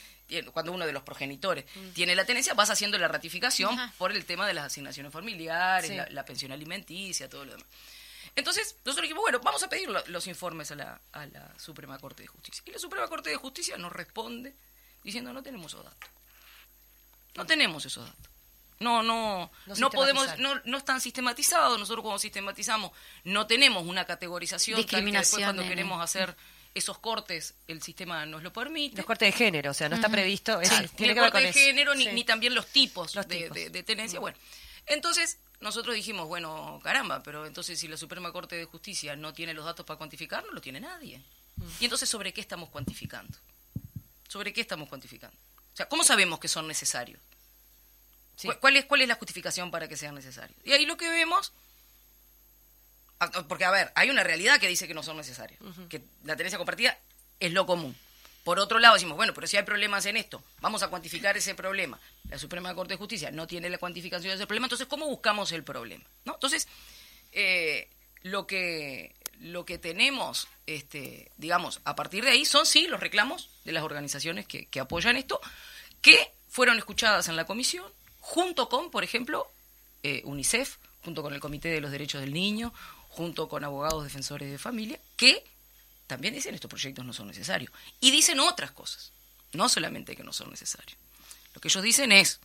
cuando 0.52 0.74
uno 0.74 0.86
de 0.86 0.92
los 0.92 1.04
progenitores 1.04 1.64
mm. 1.74 1.90
tiene 1.92 2.16
la 2.16 2.26
tenencia, 2.26 2.54
vas 2.54 2.70
haciendo 2.70 2.98
la 2.98 3.08
ratificación 3.08 3.78
por 3.98 4.12
el 4.12 4.26
tema 4.26 4.46
de 4.46 4.54
las 4.54 4.66
asignaciones 4.66 5.14
familiares, 5.14 6.12
la, 6.12 6.26
pensión 6.26 6.52
alimenticia, 6.52 7.30
todo 7.30 7.46
lo 7.46 7.54
demás. 7.54 7.68
Entonces, 8.36 8.76
nosotros 8.84 9.04
dijimos, 9.04 9.22
bueno, 9.22 9.40
vamos 9.40 9.64
a 9.64 9.70
pedir 9.70 9.88
los 9.90 10.28
informes 10.28 10.72
a 10.72 10.76
la, 10.76 11.02
a 11.14 11.26
la 11.26 11.58
Suprema 11.58 11.98
Corte 11.98 12.24
de 12.24 12.28
Justicia. 12.28 12.62
Y 12.66 12.72
la 12.72 12.80
Suprema 12.80 13.08
Corte 13.08 13.30
de 13.30 13.38
Justicia 13.38 13.78
nos 13.78 13.94
responde 13.94 14.54
diciendo, 15.02 15.32
no 15.32 15.42
tenemos 15.42 15.72
esos 15.72 15.86
datos. 15.86 16.10
No 17.36 17.46
tenemos 17.46 17.86
esos 17.86 18.06
datos. 18.06 18.35
No, 18.80 19.02
no, 19.04 19.52
no, 19.78 19.90
podemos, 19.90 20.38
no, 20.38 20.60
no 20.66 20.78
están 20.78 21.00
sistematizados. 21.00 21.80
Nosotros 21.80 22.04
cuando 22.04 22.20
sistematizamos 22.20 22.92
no 23.24 23.48
tenemos 23.48 23.86
una 23.86 24.06
categorización. 24.06 24.78
Discriminación. 24.78 25.22
después 25.22 25.44
cuando 25.44 25.64
queremos 25.64 26.04
hacer 26.04 26.36
esos 26.76 27.00
cortes, 27.00 27.56
el 27.68 27.82
sistema 27.82 28.26
nos 28.26 28.44
lo 28.44 28.52
permite. 28.52 28.98
Los 28.98 29.06
cortes 29.06 29.34
de 29.34 29.38
género, 29.38 29.72
o 29.72 29.74
sea, 29.74 29.88
no 29.88 29.96
está 29.96 30.10
previsto. 30.10 30.60
tiene 30.96 31.14
que 31.14 31.22
ver 31.22 31.32
con 31.32 31.42
de 31.42 31.54
género, 31.54 31.96
ni, 31.96 32.08
ni, 32.08 32.26
también 32.26 32.54
los 32.54 32.68
tipos, 32.68 33.14
de, 33.14 33.84
tenencia. 33.86 34.20
Bueno, 34.20 34.38
entonces 34.86 35.40
nosotros 35.62 35.96
dijimos, 35.96 36.28
bueno, 36.28 36.82
caramba, 36.84 37.24
pero 37.24 37.46
entonces 37.46 37.80
si 37.80 37.88
la 37.88 37.96
Suprema 37.96 38.34
Corte 38.34 38.58
de 38.58 38.66
Justicia 38.66 39.16
no 39.16 39.34
tiene 39.34 39.54
los 39.54 39.64
datos 39.64 39.86
para 39.86 39.98
cuantificar, 39.98 40.44
no 40.46 40.52
lo 40.52 40.60
tiene 40.60 40.82
nadie. 40.82 41.22
Y 41.80 41.86
entonces, 41.86 42.10
¿sobre 42.10 42.34
qué 42.34 42.42
estamos 42.42 42.68
cuantificando? 42.70 43.38
¿Sobre 44.28 44.52
qué 44.52 44.60
estamos 44.60 44.90
cuantificando? 44.90 45.38
O 45.74 45.78
sea, 45.78 45.88
¿cómo 45.88 46.04
sabemos 46.04 46.40
que 46.40 46.50
son 46.50 46.68
necesarios? 46.68 47.22
¿Cuál, 48.60 48.78
es, 48.78 48.86
¿Cuál 48.86 49.02
es 49.02 49.08
la 49.08 49.16
justificación 49.16 49.72
para 49.72 49.88
que 49.88 49.98
sean 49.98 50.16
necesarios? 50.16 50.58
Y 50.64 50.74
ahí 50.74 50.86
lo 50.86 50.98
que 50.98 51.10
vemos, 51.10 51.54
porque 53.48 53.66
a 53.66 53.72
ver, 53.72 53.92
hay 53.96 54.10
una 54.10 54.24
realidad 54.24 54.60
que 54.60 54.68
dice 54.68 54.88
que 54.88 54.94
no 54.94 55.04
son 55.04 55.18
necesarios, 55.18 55.60
que 55.90 56.02
la 56.24 56.36
tenencia 56.36 56.58
compartida 56.58 56.98
es 57.40 57.54
lo 57.54 57.66
común. 57.66 57.96
Por 58.44 58.60
otro 58.60 58.78
lado, 58.78 58.94
decimos, 58.94 59.18
bueno, 59.18 59.34
pero 59.34 59.48
si 59.48 59.58
hay 59.58 59.64
problemas 59.64 60.06
en 60.06 60.18
esto, 60.18 60.44
vamos 60.60 60.84
a 60.84 60.90
cuantificar 60.90 61.36
ese 61.36 61.56
problema. 61.56 62.00
La 62.30 62.38
Suprema 62.38 62.76
Corte 62.76 62.94
de 62.94 62.98
Justicia 62.98 63.32
no 63.32 63.48
tiene 63.48 63.72
la 63.72 63.80
cuantificación 63.80 64.30
de 64.30 64.36
ese 64.36 64.46
problema, 64.46 64.68
entonces, 64.68 64.88
¿cómo 64.88 65.08
buscamos 65.08 65.52
el 65.52 65.64
problema? 65.64 66.04
¿No? 66.26 66.36
Entonces, 66.36 66.68
eh, 67.32 67.90
lo, 68.22 68.46
que, 68.46 69.16
lo 69.40 69.66
que 69.66 69.80
tenemos, 69.80 70.48
este, 70.68 71.32
digamos, 71.38 71.82
a 71.86 71.96
partir 71.96 72.24
de 72.24 72.32
ahí 72.32 72.46
son, 72.46 72.68
sí, 72.68 72.86
los 72.88 73.00
reclamos 73.00 73.50
de 73.64 73.72
las 73.72 73.84
organizaciones 73.84 74.46
que, 74.46 74.68
que 74.68 74.80
apoyan 74.80 75.16
esto, 75.16 75.42
que 76.02 76.32
fueron 76.48 76.78
escuchadas 76.78 77.28
en 77.30 77.36
la 77.38 77.46
comisión, 77.46 77.92
junto 78.26 78.70
con, 78.70 78.90
por 78.90 79.04
ejemplo, 79.04 79.48
eh, 80.02 80.24
UNICEF, 80.26 80.78
junto 81.04 81.22
con 81.22 81.36
el 81.36 81.40
Comité 81.40 81.70
de 81.70 81.80
los 81.80 81.92
Derechos 81.92 82.22
del 82.22 82.34
Niño, 82.34 82.74
junto 83.10 83.48
con 83.48 83.64
abogados 83.64 84.04
defensores 84.04 84.50
de 84.52 84.58
familia, 84.58 85.00
que 85.16 85.46
también 86.08 86.34
dicen 86.34 86.56
estos 86.56 86.68
proyectos 86.68 87.06
no 87.06 87.14
son 87.14 87.28
necesarios. 87.28 87.72
Y 88.02 88.10
dicen 88.10 88.40
otras 88.40 88.72
cosas, 88.72 89.12
no 89.54 89.70
solamente 89.70 90.16
que 90.16 90.24
no 90.24 90.34
son 90.34 90.50
necesarios. 90.50 90.98
Lo 91.54 91.62
que 91.62 91.68
ellos 91.68 91.84
dicen 91.84 92.12
es, 92.12 92.40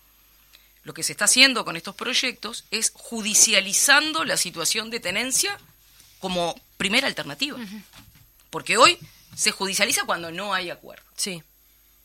lo 0.84 0.92
que 0.92 1.02
se 1.02 1.12
está 1.12 1.24
haciendo 1.24 1.64
con 1.64 1.76
estos 1.76 1.94
proyectos 1.94 2.66
es 2.70 2.92
judicializando 2.94 4.26
la 4.26 4.36
situación 4.36 4.90
de 4.90 5.00
tenencia 5.00 5.58
como 6.18 6.60
primera 6.76 7.06
alternativa. 7.06 7.58
Porque 8.50 8.76
hoy 8.76 8.98
se 9.34 9.50
judicializa 9.50 10.04
cuando 10.04 10.30
no 10.30 10.52
hay 10.52 10.68
acuerdo. 10.68 11.06
Sí. 11.16 11.42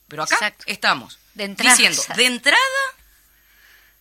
Pero 0.07 0.23
acá 0.23 0.35
Exacto. 0.35 0.63
estamos 0.67 1.19
De 1.33 1.47
diciendo, 1.49 2.01
de 2.15 2.25
entrada 2.25 2.94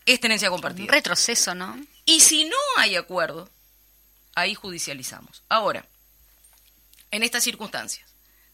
es 0.07 0.21
tenencia 0.21 0.49
Un 0.51 0.55
compartida. 0.57 0.93
retroceso, 0.93 1.55
¿no? 1.55 1.79
Y 2.05 2.21
si 2.21 2.45
no 2.45 2.57
hay 2.77 2.97
acuerdo, 2.97 3.49
ahí 4.35 4.55
judicializamos. 4.55 5.43
Ahora, 5.49 5.87
en 7.11 7.23
estas 7.23 7.45
circunstancias, 7.45 8.09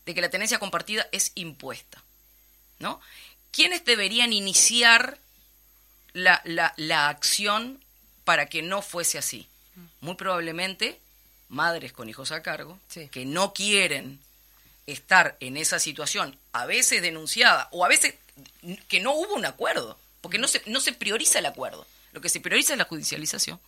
de 0.06 0.14
que 0.14 0.20
la 0.20 0.30
tenencia 0.30 0.58
compartida 0.58 1.06
es 1.12 1.32
impuesta, 1.34 2.02
¿no? 2.78 3.00
¿Quiénes 3.52 3.84
deberían 3.84 4.32
iniciar 4.32 5.18
la, 6.12 6.40
la- 6.44 6.72
la 6.76 7.08
acción 7.08 7.82
para 8.24 8.46
que 8.46 8.62
no 8.62 8.82
fuese 8.82 9.18
así? 9.18 9.48
Muy 10.00 10.14
probablemente 10.14 11.00
madres 11.48 11.92
con 11.92 12.08
hijos 12.08 12.30
a 12.32 12.42
cargo, 12.42 12.78
Sí. 12.88 13.08
que 13.08 13.24
no 13.24 13.52
quieren 13.52 14.20
estar 14.86 15.36
en 15.40 15.56
esa 15.56 15.78
situación, 15.78 16.38
a 16.52 16.66
veces 16.66 17.02
denunciada, 17.02 17.68
o 17.72 17.84
a 17.84 17.88
veces 17.88 18.14
que 18.88 19.00
no 19.00 19.12
hubo 19.12 19.34
un 19.34 19.46
acuerdo, 19.46 19.98
porque 20.20 20.38
no 20.38 20.48
se, 20.48 20.62
no 20.66 20.80
se 20.80 20.92
prioriza 20.92 21.38
el 21.38 21.46
acuerdo, 21.46 21.86
lo 22.12 22.20
que 22.20 22.28
se 22.28 22.40
prioriza 22.40 22.74
es 22.74 22.78
la 22.78 22.84
judicialización. 22.84 23.60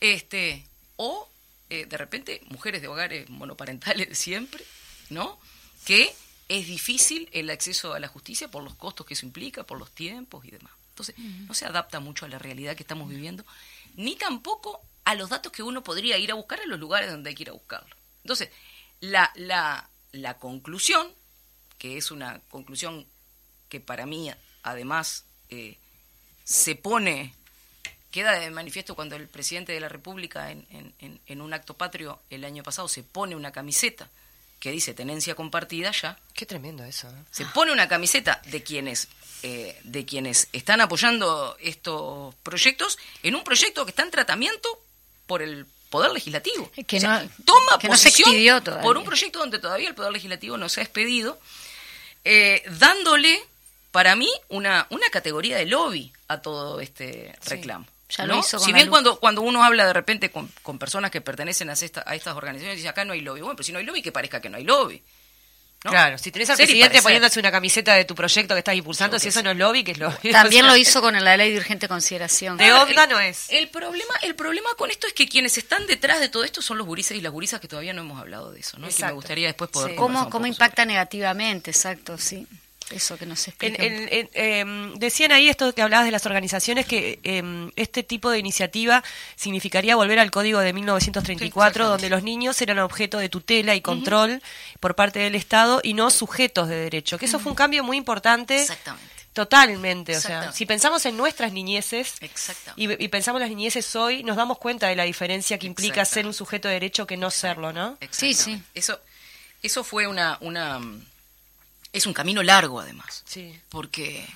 Este, 0.00 0.66
o 0.96 1.28
eh, 1.70 1.86
de 1.86 1.96
repente 1.96 2.40
mujeres 2.46 2.82
de 2.82 2.88
hogares 2.88 3.30
monoparentales 3.30 4.08
de 4.08 4.14
siempre, 4.14 4.64
¿no? 5.10 5.38
Que 5.84 6.14
es 6.48 6.66
difícil 6.66 7.28
el 7.32 7.50
acceso 7.50 7.94
a 7.94 8.00
la 8.00 8.08
justicia 8.08 8.50
por 8.50 8.62
los 8.62 8.74
costos 8.74 9.06
que 9.06 9.14
eso 9.14 9.26
implica, 9.26 9.64
por 9.64 9.78
los 9.78 9.90
tiempos 9.90 10.44
y 10.44 10.50
demás. 10.50 10.72
Entonces, 10.90 11.16
no 11.18 11.54
se 11.54 11.64
adapta 11.64 12.00
mucho 12.00 12.26
a 12.26 12.28
la 12.28 12.38
realidad 12.38 12.76
que 12.76 12.82
estamos 12.82 13.08
viviendo, 13.08 13.46
ni 13.94 14.14
tampoco 14.16 14.82
a 15.04 15.14
los 15.14 15.30
datos 15.30 15.50
que 15.50 15.62
uno 15.62 15.82
podría 15.82 16.18
ir 16.18 16.30
a 16.30 16.34
buscar 16.34 16.60
en 16.60 16.68
los 16.68 16.78
lugares 16.78 17.10
donde 17.10 17.30
hay 17.30 17.34
que 17.34 17.44
ir 17.44 17.48
a 17.48 17.54
buscarlo. 17.54 17.96
Entonces, 18.22 18.50
la, 19.00 19.32
la, 19.34 19.88
la 20.12 20.36
conclusión, 20.38 21.10
que 21.78 21.96
es 21.96 22.10
una 22.10 22.40
conclusión 22.50 23.06
que 23.70 23.80
para 23.80 24.04
mí, 24.04 24.30
además, 24.62 25.24
eh, 25.52 25.76
se 26.44 26.74
pone, 26.74 27.34
queda 28.10 28.32
de 28.32 28.50
manifiesto 28.50 28.94
cuando 28.94 29.16
el 29.16 29.28
presidente 29.28 29.72
de 29.72 29.80
la 29.80 29.88
República, 29.88 30.50
en, 30.50 30.66
en- 30.70 30.92
en- 31.00 31.20
en 31.26 31.40
un 31.40 31.52
acto 31.54 31.74
patrio 31.74 32.20
el 32.30 32.44
año 32.44 32.62
pasado, 32.62 32.88
se 32.88 33.02
pone 33.02 33.36
una 33.36 33.52
camiseta 33.52 34.08
que 34.58 34.70
dice 34.70 34.94
tenencia 34.94 35.34
compartida 35.34 35.90
ya, 35.90 36.18
Qué 36.34 36.46
tremendo 36.46 36.84
eso. 36.84 37.08
¿eh? 37.08 37.24
se 37.30 37.44
pone 37.46 37.72
una 37.72 37.88
camiseta 37.88 38.40
de 38.46 38.62
quienes 38.62 39.08
eh, 39.44 39.76
de 39.82 40.04
quienes 40.04 40.48
están 40.52 40.80
apoyando 40.80 41.56
estos 41.60 42.32
proyectos 42.44 42.96
en 43.24 43.34
un 43.34 43.42
proyecto 43.42 43.84
que 43.84 43.90
está 43.90 44.02
en 44.04 44.12
tratamiento 44.12 44.68
por 45.26 45.42
el 45.42 45.66
poder 45.90 46.12
legislativo 46.12 46.70
Que 46.86 46.96
O 46.98 47.00
sea, 47.00 47.22
no- 47.24 47.30
toma 47.44 47.78
que 47.80 47.88
no 47.88 47.96
se 47.96 48.08
posición 48.10 48.62
por 48.82 48.96
un 48.96 49.04
proyecto 49.04 49.40
donde 49.40 49.58
todavía 49.58 49.88
el 49.88 49.96
poder 49.96 50.12
legislativo 50.12 50.56
no 50.56 50.68
se 50.68 50.80
ha 50.80 50.84
expedido 50.84 51.40
eh, 52.24 52.62
dándole 52.78 53.42
para 53.92 54.16
mí 54.16 54.28
una 54.48 54.86
una 54.90 55.08
categoría 55.10 55.56
de 55.56 55.66
lobby 55.66 56.12
a 56.28 56.42
todo 56.42 56.80
este 56.80 57.34
reclamo 57.46 57.86
Ya 58.08 58.26
lo 58.26 58.38
hizo 58.40 58.56
con 58.58 58.66
si 58.66 58.72
bien 58.72 58.88
cuando 58.88 59.20
cuando 59.20 59.42
uno 59.42 59.62
habla 59.62 59.86
de 59.86 59.92
repente 59.92 60.30
con, 60.30 60.50
con 60.62 60.78
personas 60.78 61.10
que 61.12 61.20
pertenecen 61.20 61.70
a, 61.70 61.74
esta- 61.74 62.02
a 62.04 62.14
estas 62.16 62.34
organizaciones 62.36 62.76
dice 62.78 62.88
acá 62.88 63.04
no 63.04 63.12
hay 63.12 63.20
lobby 63.20 63.40
bueno 63.42 63.54
pero 63.56 63.64
si 63.64 63.72
no 63.72 63.78
hay 63.78 63.84
lobby 63.84 64.02
que 64.02 64.10
parezca 64.10 64.40
que 64.40 64.48
no 64.48 64.56
hay 64.56 64.64
lobby 64.64 65.00
¿no? 65.84 65.90
Claro, 65.90 66.16
si 66.16 66.30
tenés 66.30 66.48
al 66.48 66.56
Ser 66.56 66.66
presidente 66.66 67.02
poniéndose 67.02 67.40
una 67.40 67.50
camiseta 67.50 67.94
de 67.94 68.04
tu 68.04 68.14
proyecto 68.14 68.54
que 68.54 68.60
estás 68.60 68.76
impulsando, 68.76 69.18
si 69.18 69.30
eso 69.30 69.42
no 69.42 69.50
es 69.50 69.56
lobby, 69.56 69.82
que 69.82 69.90
es 69.90 69.98
lobby. 69.98 70.30
También 70.30 70.64
O 70.64 70.68
sea, 70.68 70.74
lo 70.74 70.76
hizo 70.80 71.00
con 71.00 71.24
la 71.24 71.36
ley 71.36 71.50
de 71.50 71.58
urgente 71.58 71.88
consideración. 71.88 72.56
De 72.56 72.72
onda 72.72 73.08
no 73.08 73.18
es. 73.18 73.46
El 73.50 73.68
problema, 73.68 74.14
el 74.22 74.36
problema 74.36 74.68
con 74.78 74.92
esto 74.92 75.08
es 75.08 75.12
que 75.12 75.26
quienes 75.26 75.58
están 75.58 75.84
detrás 75.88 76.20
de 76.20 76.28
todo 76.28 76.44
esto 76.44 76.62
son 76.62 76.78
los 76.78 76.86
gurises 76.86 77.16
y 77.18 77.20
las 77.20 77.32
gurisas 77.32 77.58
que 77.60 77.66
todavía 77.66 77.92
no 77.94 78.02
hemos 78.02 78.20
hablado 78.20 78.52
de 78.52 78.60
eso, 78.60 78.78
¿no? 78.78 78.86
Y 78.86 78.90
que 78.90 78.92
me 78.92 78.96
Exacto. 78.98 79.14
gustaría 79.16 79.46
después 79.48 79.70
poder 79.72 79.90
Sí. 79.90 79.96
¿Cómo, 79.96 80.18
un 80.20 80.24
cómo 80.26 80.30
poco 80.44 80.46
impacta 80.46 80.84
negativamente? 80.84 81.72
Exacto, 81.72 82.16
sí. 82.16 82.46
Eso 82.94 83.16
que 83.18 83.26
nos 83.26 83.46
explica. 83.48 83.82
en- 83.82 84.08
en- 84.12 84.28
em, 84.34 84.94
decían 84.94 85.32
ahí 85.32 85.48
esto 85.48 85.74
que 85.74 85.82
hablabas 85.82 86.04
de 86.06 86.12
las 86.12 86.26
organizaciones 86.26 86.86
que 86.86 87.18
em, 87.24 87.70
este 87.76 88.02
tipo 88.02 88.30
de 88.30 88.38
iniciativa 88.38 89.02
significaría 89.36 89.96
volver 89.96 90.18
al 90.18 90.30
código 90.30 90.60
de 90.60 90.72
1934 90.72 91.84
Sí, 91.84 91.90
donde 91.90 92.08
los 92.10 92.22
niños 92.22 92.60
eran 92.62 92.78
objeto 92.78 93.18
de 93.18 93.28
tutela 93.28 93.74
y 93.74 93.80
control 93.80 94.42
por 94.80 94.94
parte 94.94 95.18
del 95.20 95.34
Estado 95.34 95.80
y 95.82 95.94
no 95.94 96.10
sujetos 96.10 96.68
de 96.68 96.76
derecho 96.76 97.18
que 97.18 97.26
eso 97.26 97.38
fue 97.38 97.50
un 97.52 97.56
cambio 97.56 97.82
muy 97.84 97.96
importante 97.96 98.60
Exactamente. 98.60 99.06
totalmente 99.32 100.16
o 100.16 100.20
sea 100.20 100.52
si 100.52 100.66
pensamos 100.66 101.04
en 101.06 101.16
nuestras 101.16 101.52
niñeces 101.52 102.14
y, 102.76 102.90
y 103.02 103.08
pensamos 103.08 103.40
las 103.40 103.48
niñeces 103.50 103.94
hoy 103.96 104.22
nos 104.22 104.36
damos 104.36 104.58
cuenta 104.58 104.88
de 104.88 104.96
la 104.96 105.04
diferencia 105.04 105.58
que 105.58 105.66
implica 105.66 106.04
ser 106.04 106.26
un 106.26 106.34
sujeto 106.34 106.68
de 106.68 106.74
derecho 106.74 107.06
que 107.06 107.16
no 107.16 107.30
serlo 107.30 107.72
no 107.72 107.96
Sí, 108.10 108.34
sí. 108.34 108.60
Eso, 108.74 109.00
eso 109.62 109.84
fue 109.84 110.06
una, 110.06 110.36
una, 110.40 110.80
es 111.92 112.06
un 112.06 112.12
camino 112.14 112.42
largo 112.42 112.80
además, 112.80 113.22
sí 113.26 113.58
porque 113.68 114.26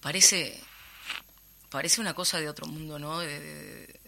parece, 0.00 0.60
parece 1.70 2.00
una 2.00 2.14
cosa 2.14 2.38
de 2.40 2.48
otro 2.48 2.66
mundo, 2.66 2.98
¿no? 2.98 3.20
De- 3.20 3.40
de- 3.40 4.00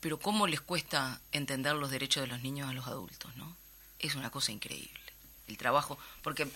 pero 0.00 0.18
cómo 0.20 0.46
les 0.46 0.60
cuesta 0.60 1.20
entender 1.32 1.74
los 1.74 1.90
derechos 1.90 2.22
de 2.22 2.28
los 2.28 2.42
niños 2.42 2.68
a 2.68 2.72
los 2.72 2.86
adultos, 2.86 3.34
¿no? 3.36 3.56
Es 3.98 4.14
una 4.14 4.30
cosa 4.30 4.52
increíble. 4.52 5.00
El 5.48 5.56
trabajo, 5.58 5.98
porque 6.22 6.46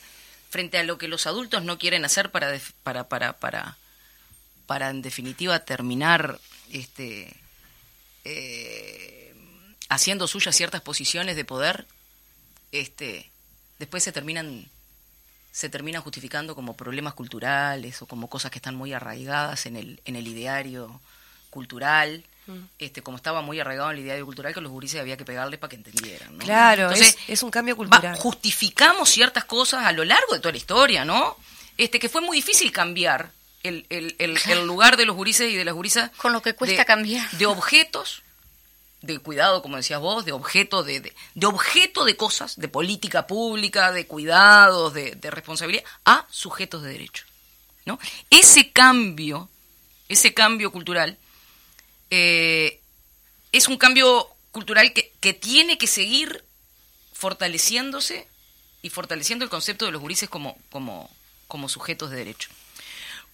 frente 0.51 0.79
a 0.79 0.85
lo 0.85 0.97
que 0.99 1.09
los 1.09 1.27
adultos 1.27 1.65
no 1.65 1.79
quieren 1.79 2.05
hacer 2.05 2.31
para, 2.31 2.51
def- 2.53 2.73
para, 2.85 3.09
para, 3.09 3.33
para, 3.41 3.79
para 4.67 4.91
en 4.91 5.03
definitiva 5.03 5.59
terminar, 5.65 6.39
este, 6.71 7.35
eh, 8.25 9.35
haciendo 9.89 10.29
suyas 10.29 10.55
ciertas 10.55 10.83
posiciones 10.83 11.35
de 11.35 11.45
poder, 11.45 11.87
este, 12.71 13.29
después 13.83 14.03
se 14.05 14.13
terminan 14.13 14.67
se 15.51 15.69
terminan 15.69 16.01
justificando 16.03 16.55
como 16.55 16.75
problemas 16.77 17.13
culturales 17.15 18.01
o 18.01 18.07
como 18.07 18.29
cosas 18.29 18.51
que 18.51 18.59
están 18.59 18.75
muy 18.75 18.93
arraigadas 18.95 19.67
en 19.67 19.77
el, 19.77 20.01
en 20.07 20.17
el 20.17 20.27
ideario 20.27 21.01
cultural, 21.51 22.25
este, 22.79 23.03
como 23.03 23.19
estaba 23.19 23.43
muy 23.43 23.61
arraigado 23.61 23.91
en 23.91 23.99
el 23.99 24.05
ideario 24.05 24.25
cultural 24.25 24.55
que 24.55 24.61
los 24.63 24.73
gurises 24.73 24.99
había 25.01 25.17
que 25.19 25.25
pegarles 25.27 25.61
para 25.61 25.69
que 25.71 25.77
entendieran. 25.77 26.39
¿no? 26.39 26.45
claro 26.45 26.85
Entonces, 26.85 27.19
es, 27.27 27.29
es 27.29 27.43
un 27.43 27.51
cambio 27.51 27.75
va- 27.75 27.79
cultural 27.87 28.17
justificamos 28.19 29.11
ciertas 29.11 29.45
cosas 29.45 29.85
a 29.85 29.93
lo 29.93 30.05
largo 30.05 30.33
de 30.33 30.41
toda 30.41 30.53
la 30.53 30.59
historia, 30.59 31.05
¿no? 31.05 31.37
Este, 31.77 31.99
que 31.99 32.09
fue 32.09 32.21
muy 32.23 32.37
difícil 32.39 32.73
cambiar 32.73 33.31
el, 33.63 33.85
el, 33.91 34.17
el, 34.19 34.39
el 34.49 34.67
lugar 34.67 34.97
de 34.97 35.05
los 35.07 35.15
gurises 35.17 35.51
y 35.51 35.57
de 35.57 35.65
las 35.67 35.75
gurisas. 35.75 36.11
Con 36.17 36.33
lo 36.33 36.41
que 36.41 36.55
cuesta 36.55 36.79
de- 36.79 36.87
cambiar. 36.87 37.31
De 37.33 37.45
objetos, 37.47 38.23
de 39.03 39.19
cuidado, 39.19 39.63
como 39.63 39.77
decías 39.77 40.01
vos, 40.01 40.25
de 40.25 40.33
objeto 40.33 40.83
de, 40.83 41.13
de, 41.35 41.47
objeto 41.47 42.05
de 42.05 42.17
cosas, 42.17 42.57
de 42.59 42.69
política 42.69 43.27
pública, 43.27 43.93
de 43.93 44.07
cuidados, 44.07 44.95
de, 44.95 45.17
de 45.17 45.31
responsabilidad, 45.31 45.85
a 46.05 46.27
sujetos 46.31 46.83
de 46.83 46.93
derecho. 46.93 47.25
¿no? 47.85 47.99
Ese 48.31 48.71
cambio, 48.73 49.49
ese 50.09 50.33
cambio 50.33 50.71
cultural, 50.71 51.19
eh, 52.11 52.81
es 53.51 53.69
un 53.69 53.77
cambio 53.77 54.29
cultural 54.53 54.93
que, 54.93 55.13
que 55.21 55.33
tiene 55.33 55.79
que 55.79 55.87
seguir 55.87 56.45
fortaleciéndose 57.13 58.29
y 58.83 58.91
fortaleciendo 58.91 59.45
el 59.45 59.51
concepto 59.51 59.85
de 59.85 59.93
los 59.93 60.01
gurises 60.01 60.29
como, 60.29 60.57
como, 60.71 61.11
como 61.49 61.69
sujetos 61.69 62.11
de 62.11 62.19
derecho. 62.19 62.51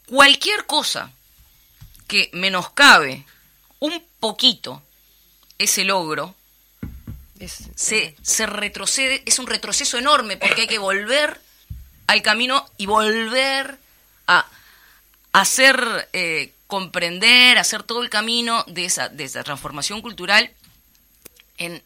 Cualquier 0.06 0.66
cosa 0.66 1.12
que 2.06 2.30
menoscabe 2.32 3.26
un 3.80 4.02
poquito 4.18 4.82
ese 5.58 5.84
logro, 5.84 6.34
Es- 7.40 7.68
se, 7.76 8.16
se 8.22 8.46
retrocede, 8.46 9.22
es 9.26 9.38
un 9.38 9.46
retroceso 9.46 9.96
enorme 9.98 10.36
porque 10.36 10.62
hay 10.62 10.66
que 10.66 10.78
volver 10.78 11.40
al 12.08 12.22
camino 12.22 12.66
y 12.78 12.86
volver 12.86 13.78
a 14.26 14.46
hacer 15.32 16.08
eh, 16.12 16.52
comprender, 16.66 17.58
hacer 17.58 17.82
todo 17.82 18.02
el 18.02 18.10
camino 18.10 18.64
de 18.66 18.84
esa, 18.86 19.08
de 19.08 19.24
esa 19.24 19.44
transformación 19.44 20.02
cultural 20.02 20.50
en, 21.58 21.82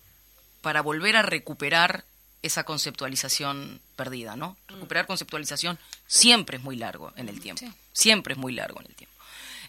para 0.61 0.81
volver 0.81 1.17
a 1.17 1.23
recuperar 1.23 2.05
esa 2.43 2.65
conceptualización 2.65 3.81
perdida, 3.95 4.37
¿no? 4.37 4.57
Recuperar 4.69 5.07
conceptualización 5.07 5.79
siempre 6.09 6.57
es 6.57 6.63
muy 6.63 6.77
largo 6.77 7.13
en 7.17 7.29
el 7.29 7.41
tiempo, 7.41 7.65
siempre 7.93 8.33
es 8.35 8.39
muy 8.39 8.53
largo 8.53 8.81
en 8.81 8.87
el 8.87 8.95
tiempo. 8.95 9.15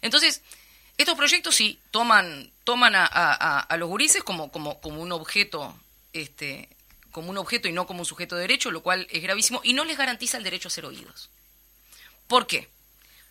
Entonces, 0.02 0.40
estos 0.98 1.16
proyectos 1.16 1.54
sí 1.54 1.78
toman, 1.90 2.50
toman 2.64 2.94
a, 2.94 3.04
a- 3.06 3.76
los 3.76 3.88
gurises 3.88 4.22
como, 4.22 4.50
como, 4.52 4.80
como 4.80 5.00
un 5.02 5.12
objeto, 5.12 5.76
este, 6.12 6.68
como 7.10 7.30
un 7.30 7.38
objeto 7.38 7.68
y 7.68 7.72
no 7.72 7.86
como 7.86 8.00
un 8.00 8.06
sujeto 8.06 8.34
de 8.36 8.42
derecho, 8.42 8.70
lo 8.70 8.82
cual 8.82 9.06
es 9.10 9.22
gravísimo, 9.22 9.60
y 9.64 9.72
no 9.72 9.84
les 9.84 9.96
garantiza 9.98 10.36
el 10.36 10.44
derecho 10.44 10.68
a 10.68 10.70
ser 10.70 10.86
oídos. 10.86 11.30
¿Por 12.28 12.46
qué? 12.46 12.68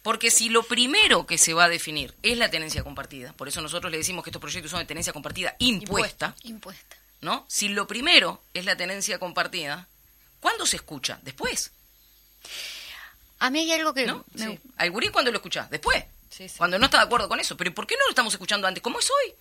Porque 0.03 0.31
si 0.31 0.49
lo 0.49 0.63
primero 0.63 1.25
que 1.25 1.37
se 1.37 1.53
va 1.53 1.63
a 1.65 1.69
definir 1.69 2.13
es 2.23 2.37
la 2.37 2.49
tenencia 2.51 2.83
compartida, 2.83 3.31
por 3.33 3.47
eso 3.47 3.61
nosotros 3.61 3.89
le 3.91 3.97
decimos 3.97 4.23
que 4.23 4.29
estos 4.31 4.41
proyectos 4.41 4.69
son 4.71 4.81
de 4.81 4.85
tenencia 4.85 5.13
compartida 5.13 5.55
impuesta, 5.59 6.35
Impuesta. 6.43 6.97
¿no? 7.21 7.45
Si 7.47 7.69
lo 7.69 7.87
primero 7.87 8.41
es 8.53 8.65
la 8.65 8.75
tenencia 8.75 9.17
compartida, 9.17 9.87
¿cuándo 10.41 10.65
se 10.65 10.75
escucha? 10.75 11.19
Después. 11.23 11.71
A 13.39 13.49
mí 13.49 13.59
hay 13.59 13.71
algo 13.71 13.93
que... 13.93 14.05
¿No? 14.05 14.25
me- 14.33 14.45
Sí. 14.45 14.59
Al 14.77 14.91
gurí 14.91 15.07
cuando 15.09 15.31
lo 15.31 15.37
escuchás, 15.37 15.69
después. 15.69 16.03
Sí, 16.35 16.49
sí. 16.49 16.55
Cuando 16.57 16.79
no 16.79 16.85
está 16.85 16.97
de 16.97 17.03
acuerdo 17.03 17.29
con 17.29 17.39
eso. 17.39 17.55
Pero 17.57 17.73
¿por 17.73 17.85
qué 17.87 17.95
no 17.95 18.05
lo 18.05 18.09
estamos 18.09 18.33
escuchando 18.33 18.67
antes? 18.67 18.81
¿Cómo 18.81 18.99
es 18.99 19.09
hoy? 19.09 19.33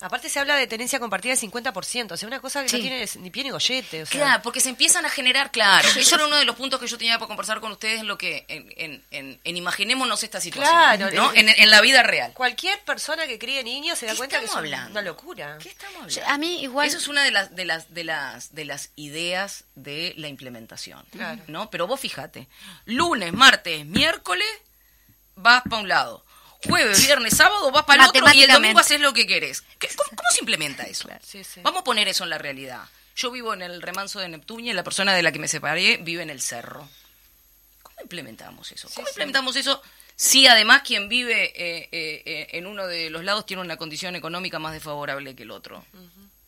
Aparte 0.00 0.28
se 0.28 0.38
habla 0.38 0.54
de 0.54 0.68
tenencia 0.68 1.00
compartida 1.00 1.34
del 1.34 1.40
50%, 1.50 2.12
o 2.12 2.16
sea, 2.16 2.28
una 2.28 2.38
cosa 2.40 2.62
que 2.62 2.68
Sí. 2.68 2.76
no 2.76 2.82
tiene 2.82 3.04
ni 3.16 3.30
pie 3.30 3.42
ni 3.42 3.50
gollete. 3.50 4.02
O 4.04 4.06
sea, 4.06 4.20
Claro, 4.20 4.42
porque 4.44 4.60
se 4.60 4.68
empiezan 4.68 5.04
a 5.04 5.10
generar, 5.10 5.50
claro. 5.50 5.88
Eso 5.96 6.14
era 6.14 6.24
uno 6.26 6.36
de 6.36 6.44
los 6.44 6.54
puntos 6.54 6.78
que 6.78 6.86
yo 6.86 6.96
tenía 6.96 7.18
para 7.18 7.26
conversar 7.26 7.58
con 7.58 7.72
ustedes, 7.72 7.98
en 8.02 8.06
lo 8.06 8.16
que, 8.16 8.44
en, 8.46 8.72
en, 8.76 9.04
en- 9.10 9.40
en 9.42 9.56
imaginémonos 9.56 10.22
esta 10.22 10.40
situación, 10.40 10.72
Claro, 10.72 11.10
¿no? 11.10 11.32
el- 11.32 11.48
En, 11.48 11.48
en 11.48 11.70
la 11.72 11.80
vida 11.80 12.04
real. 12.04 12.32
Cualquier 12.32 12.78
persona 12.84 13.26
que 13.26 13.40
críe 13.40 13.64
niños 13.64 13.98
se 13.98 14.06
da 14.06 14.12
¿Qué 14.12 14.18
cuenta 14.18 14.38
que 14.38 14.44
es 14.44 14.54
hablando? 14.54 14.92
una 14.92 15.02
locura. 15.02 15.58
¿Qué 15.60 15.70
estamos 15.70 15.96
hablando? 16.16 16.32
A 16.32 16.38
mí 16.38 16.62
igual... 16.62 16.86
Eso 16.86 16.98
es 16.98 17.08
una 17.08 17.24
de 17.24 17.32
las, 17.32 17.56
de 17.56 17.64
las, 17.64 17.92
de 17.92 18.04
las, 18.04 18.54
de 18.54 18.64
las 18.66 18.90
ideas 18.94 19.64
de 19.74 20.14
la 20.16 20.28
implementación, 20.28 21.04
Claro. 21.10 21.42
¿no? 21.48 21.70
Pero 21.70 21.88
vos 21.88 21.98
fíjate, 21.98 22.46
lunes, 22.84 23.32
martes, 23.32 23.84
miércoles 23.84 24.46
vas 25.38 25.62
para 25.62 25.82
un 25.82 25.88
lado, 25.88 26.24
jueves, 26.66 27.04
viernes, 27.04 27.36
sábado 27.36 27.70
vas 27.70 27.84
para 27.84 28.02
el 28.04 28.08
otro 28.08 28.26
y 28.34 28.42
el 28.42 28.50
domingo 28.52 28.78
haces 28.78 29.00
lo 29.00 29.12
que 29.12 29.26
querés. 29.26 29.62
¿Qué- 29.78 29.88
cómo, 29.88 30.08
cómo 30.10 30.28
se 30.30 30.40
implementa 30.40 30.82
eso? 30.84 31.08
Sí, 31.22 31.42
sí. 31.44 31.60
Vamos 31.62 31.80
a 31.80 31.84
poner 31.84 32.08
eso 32.08 32.24
en 32.24 32.30
la 32.30 32.38
realidad. 32.38 32.82
Yo 33.16 33.30
vivo 33.30 33.52
en 33.54 33.62
el 33.62 33.82
remanso 33.82 34.20
de 34.20 34.28
Neptunia 34.28 34.72
y 34.72 34.74
la 34.74 34.84
persona 34.84 35.12
de 35.14 35.22
la 35.22 35.32
que 35.32 35.38
me 35.38 35.48
separé 35.48 35.96
vive 35.98 36.22
en 36.22 36.30
el 36.30 36.40
cerro. 36.40 36.88
¿Cómo 37.82 37.96
implementamos 38.02 38.70
eso? 38.72 38.88
¿Cómo 38.94 39.06
sí. 39.06 39.10
implementamos 39.12 39.56
eso 39.56 39.82
si 40.14 40.46
además 40.46 40.82
quien 40.82 41.08
vive 41.08 41.44
eh, 41.54 41.88
eh, 41.92 42.22
eh, 42.26 42.46
en 42.52 42.66
uno 42.66 42.86
de 42.86 43.10
los 43.10 43.24
lados 43.24 43.46
tiene 43.46 43.62
una 43.62 43.76
condición 43.76 44.14
económica 44.16 44.58
más 44.58 44.72
desfavorable 44.72 45.34
que 45.34 45.42
el 45.44 45.50
otro? 45.50 45.84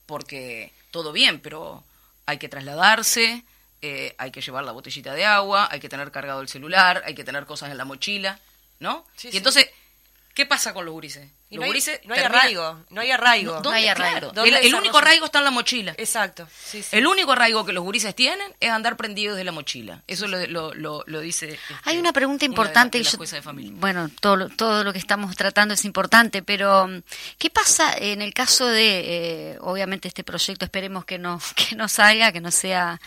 Porque 0.06 0.72
todo 0.90 1.12
bien, 1.12 1.40
pero 1.40 1.84
hay 2.26 2.38
que 2.38 2.48
trasladarse, 2.48 3.44
eh, 3.82 4.14
hay 4.18 4.30
que 4.30 4.40
llevar 4.40 4.64
la 4.64 4.72
botellita 4.72 5.14
de 5.14 5.24
agua, 5.24 5.68
hay 5.70 5.80
que 5.80 5.88
tener 5.88 6.10
cargado 6.10 6.40
el 6.40 6.48
celular, 6.48 7.02
hay 7.06 7.14
que 7.14 7.24
tener 7.24 7.46
cosas 7.46 7.70
en 7.70 7.78
la 7.78 7.84
mochila, 7.84 8.38
¿no? 8.80 9.06
Sí, 9.16 9.28
y 9.28 9.30
sí. 9.32 9.36
entonces, 9.36 9.68
¿qué 10.34 10.46
pasa 10.46 10.74
con 10.74 10.84
los 10.84 10.92
gurises? 10.92 11.28
Y 11.52 11.56
los 11.56 11.62
no 11.62 11.64
hay, 11.64 11.70
gurises 11.70 12.00
no 12.04 12.14
hay 12.14 12.20
arraigo, 12.20 12.84
no 12.90 13.00
hay 13.00 13.10
arraigo. 13.10 13.54
¿Dónde? 13.54 13.68
No 13.70 13.74
hay 13.74 13.88
arraigo. 13.88 14.18
Claro. 14.20 14.32
¿Dónde 14.32 14.60
El, 14.68 14.72
único 14.76 14.98
arraigo 14.98 15.26
está 15.26 15.38
en 15.40 15.44
la 15.46 15.50
mochila. 15.50 15.94
Exacto. 15.98 16.46
Sí, 16.64 16.80
sí. 16.80 16.96
El 16.96 17.08
único 17.08 17.32
arraigo 17.32 17.66
que 17.66 17.72
los 17.72 17.82
gurises 17.82 18.14
tienen 18.14 18.54
es 18.60 18.70
andar 18.70 18.96
prendidos 18.96 19.36
de 19.36 19.42
la 19.42 19.50
mochila. 19.50 20.00
Eso 20.06 20.28
lo, 20.28 20.46
lo, 20.46 20.72
lo, 20.74 21.02
lo 21.08 21.18
dice. 21.20 21.48
este, 21.54 21.74
Hay 21.82 21.98
una 21.98 22.12
pregunta 22.12 22.44
una 22.46 22.50
de 22.50 22.52
importante 22.54 22.98
las- 22.98 23.00
de 23.00 23.00
y 23.00 23.02
las 23.04 23.12
yo- 23.14 23.16
juezas 23.18 23.38
de 23.38 23.42
familia. 23.42 23.72
bueno, 23.74 24.08
todo 24.20 24.36
lo, 24.36 24.48
todo 24.48 24.84
lo 24.84 24.92
que 24.92 25.00
estamos 25.00 25.34
tratando 25.34 25.74
es 25.74 25.84
importante, 25.84 26.40
pero 26.44 26.86
mm, 26.86 27.02
¿qué 27.36 27.50
pasa 27.50 27.96
en 27.98 28.22
el 28.22 28.32
caso 28.32 28.66
de, 28.68 29.54
eh, 29.54 29.58
obviamente 29.60 30.06
este 30.06 30.22
proyecto 30.22 30.64
esperemos 30.64 31.04
que 31.04 31.18
no 31.18 31.40
que 31.56 31.74
no 31.74 31.88
salga, 31.88 32.30
que 32.30 32.40
no 32.40 32.52
sea 32.52 33.00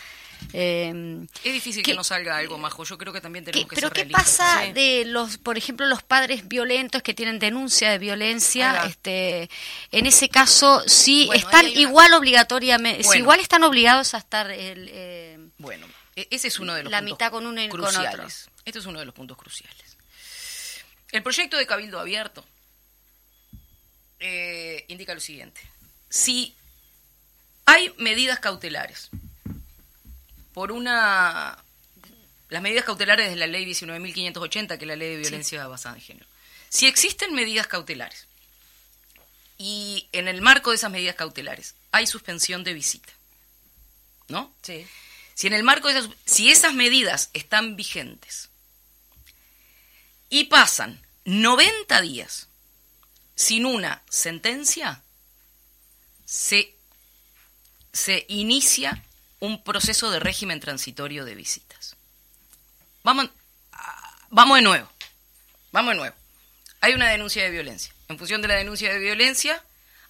eh, 0.52 1.26
Es 1.44 1.54
difícil 1.54 1.84
¿Qué- 1.84 1.92
que 1.92 1.96
no 1.98 2.04
salga 2.04 2.38
algo 2.38 2.58
majo. 2.58 2.84
Yo 2.84 2.98
creo 2.98 3.14
que 3.14 3.22
también 3.22 3.46
tenemos 3.46 3.66
¿Qué- 3.66 3.70
que 3.70 3.76
pero 3.76 3.88
ser 3.88 3.94
qué 3.94 4.02
realistas. 4.04 4.24
pasa 4.38 4.66
Sí. 4.66 4.72
de 4.74 5.06
los, 5.06 5.38
por 5.38 5.58
ejemplo, 5.58 5.86
los 5.86 6.04
padres 6.04 6.48
violentos 6.48 7.02
que 7.02 7.14
tienen 7.14 7.40
denuncia 7.40 7.90
de 7.92 7.98
violencia? 8.00 8.84
Este, 8.86 9.50
en 9.92 10.06
ese 10.06 10.30
caso, 10.30 10.84
sí 10.88 11.26
Bueno, 11.28 11.46
están 11.46 11.66
una- 11.68 11.80
igual 11.80 12.14
obligatoriamente, 12.14 13.04
si 13.04 13.08
Bueno. 13.08 13.22
igual 13.24 13.40
están 13.40 13.64
obligados 13.64 14.14
a 14.14 14.18
estar 14.18 14.52
el, 14.52 14.90
eh, 14.92 15.40
Bueno, 15.58 15.88
e- 16.16 16.28
ese 16.32 16.48
es 16.50 16.60
uno 16.60 16.74
de 16.74 16.84
los 16.84 16.92
La 16.92 17.00
puntos 17.00 17.14
mitad 17.16 17.32
con 17.32 17.46
uno 17.48 17.62
y 17.62 17.70
con 17.70 17.80
otro. 17.84 17.94
cruciales. 17.94 18.50
Este 18.66 18.80
es 18.80 18.86
uno 18.86 19.00
de 19.00 19.06
los 19.06 19.14
puntos 19.16 19.38
cruciales. 19.38 19.98
El 21.12 21.22
proyecto 21.24 21.58
de 21.58 21.66
Cabildo 21.68 22.00
Abierto 22.00 22.44
eh, 24.20 24.86
indica 24.88 25.14
lo 25.14 25.20
siguiente. 25.20 25.62
Si 26.10 26.56
hay 27.66 27.94
medidas 27.98 28.40
cautelares 28.40 29.10
por 30.54 30.72
una... 30.72 31.58
Las 32.50 32.62
medidas 32.62 32.86
cautelares 32.86 33.30
de 33.30 33.36
la 33.36 33.48
ley 33.48 33.66
19.580, 33.66 34.78
que 34.78 34.86
es 34.86 34.88
la 34.88 34.96
ley 34.96 35.12
de 35.12 35.18
violencia 35.18 35.66
basada 35.68 35.96
en 35.96 36.02
género. 36.02 36.28
Si 36.70 36.86
existen 36.86 37.34
medidas 37.34 37.68
cautelares 37.68 38.28
y 39.58 40.08
en 40.12 40.28
el 40.28 40.42
marco 40.42 40.70
de 40.70 40.76
esas 40.76 40.92
medidas 40.92 41.16
cautelares 41.16 41.76
hay 41.92 42.06
suspensión 42.08 42.64
de 42.64 42.74
visita, 42.74 43.14
¿no? 44.28 44.54
Sí. 44.62 44.86
Si 45.36 45.48
en 45.48 45.54
el 45.54 45.64
marco 45.64 45.88
de 45.88 46.00
esas, 46.00 46.12
si 46.26 46.52
esas 46.52 46.74
medidas 46.74 47.30
están 47.34 47.76
vigentes 47.76 48.50
y 50.30 50.46
pasan 50.46 51.02
90 51.26 52.02
días 52.02 52.48
sin 53.36 53.66
una 53.66 54.04
sentencia, 54.10 55.02
se, 56.26 56.76
se 57.92 58.26
inicia 58.30 59.04
un 59.44 59.64
proceso 59.64 60.10
de 60.10 60.20
régimen 60.20 60.60
transitorio 60.60 61.26
de 61.26 61.36
visitas. 61.36 61.96
Vamos, 63.04 63.30
vamos 64.30 64.58
de 64.58 64.62
nuevo. 64.62 64.90
Vamos 65.72 65.92
de 65.94 65.98
nuevo. 65.98 66.16
Hay 66.80 66.94
una 66.94 67.10
denuncia 67.10 67.44
de 67.44 67.50
violencia. 67.50 67.94
En 68.08 68.18
función 68.18 68.42
de 68.42 68.48
la 68.48 68.56
denuncia 68.56 68.94
de 68.94 69.00
violencia, 69.00 69.62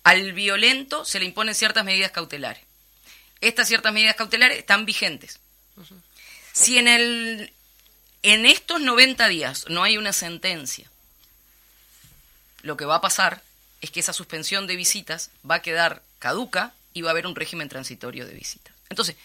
al 0.03 0.33
violento 0.33 1.05
se 1.05 1.19
le 1.19 1.25
imponen 1.25 1.55
ciertas 1.55 1.83
medidas 1.83 2.11
cautelares 2.11 2.63
estas 3.43 3.67
ciertas 3.67 3.93
medidas 3.93 4.15
cautelares 4.15 4.57
están 4.57 4.85
vigentes. 4.85 5.39
Si 6.51 6.77
en, 6.77 6.87
el, 6.87 7.51
en 8.21 8.45
estos 8.45 8.79
90 8.79 9.27
días 9.27 9.65
no 9.69 9.83
hay 9.83 9.97
una 9.97 10.13
sentencia, 10.13 10.89
lo 12.61 12.77
que 12.77 12.85
va 12.85 12.95
a 12.95 13.01
pasar 13.01 13.41
es 13.81 13.91
que 13.91 13.99
esa 13.99 14.13
suspensión 14.13 14.65
de 14.65 14.75
visitas 14.75 15.29
va 15.49 15.55
a 15.55 15.61
quedar 15.61 16.01
caduca 16.19 16.73
y 16.93 17.01
va 17.01 17.09
a 17.09 17.11
haber 17.11 17.27
un 17.27 17.35
régimen 17.35 17.69
transitorio 17.69 18.25
de 18.25 18.33
visitas. 18.33 18.72
Entonces, 18.93 19.15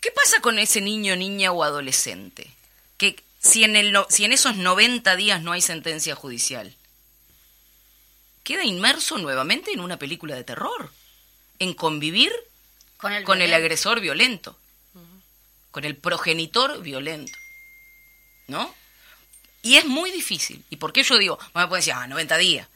¿qué 0.00 0.10
pasa 0.10 0.40
con 0.40 0.58
ese 0.58 0.80
niño, 0.82 1.16
niña 1.16 1.52
o 1.52 1.64
adolescente? 1.64 2.50
Que 2.98 3.16
si 3.40 3.64
en, 3.64 3.76
el, 3.76 3.92
no- 3.92 4.06
si 4.10 4.24
en 4.26 4.32
esos 4.32 4.56
90 4.56 5.16
días 5.16 5.42
no 5.42 5.52
hay 5.52 5.62
sentencia 5.62 6.14
judicial, 6.14 6.76
queda 8.42 8.62
inmerso 8.64 9.16
nuevamente 9.18 9.72
en 9.72 9.80
una 9.80 9.98
película 9.98 10.34
de 10.36 10.44
terror, 10.44 10.92
en 11.58 11.72
convivir 11.72 12.30
con 12.98 13.12
el, 13.12 13.24
con 13.24 13.38
el 13.40 13.48
violento. 13.48 13.64
agresor 13.64 14.00
violento, 14.00 14.58
con 15.70 15.84
el 15.84 15.96
progenitor 15.96 16.82
violento, 16.82 17.32
¿no? 18.48 18.74
Y 19.62 19.76
es 19.76 19.86
muy 19.86 20.10
difícil. 20.10 20.62
¿Y 20.68 20.76
por 20.76 20.92
qué 20.92 21.02
yo 21.02 21.16
digo? 21.16 21.38
Me 21.54 21.66
pueden 21.66 21.80
decir, 21.80 21.94
ah, 21.94 22.06
90 22.06 22.36
días. 22.36 22.68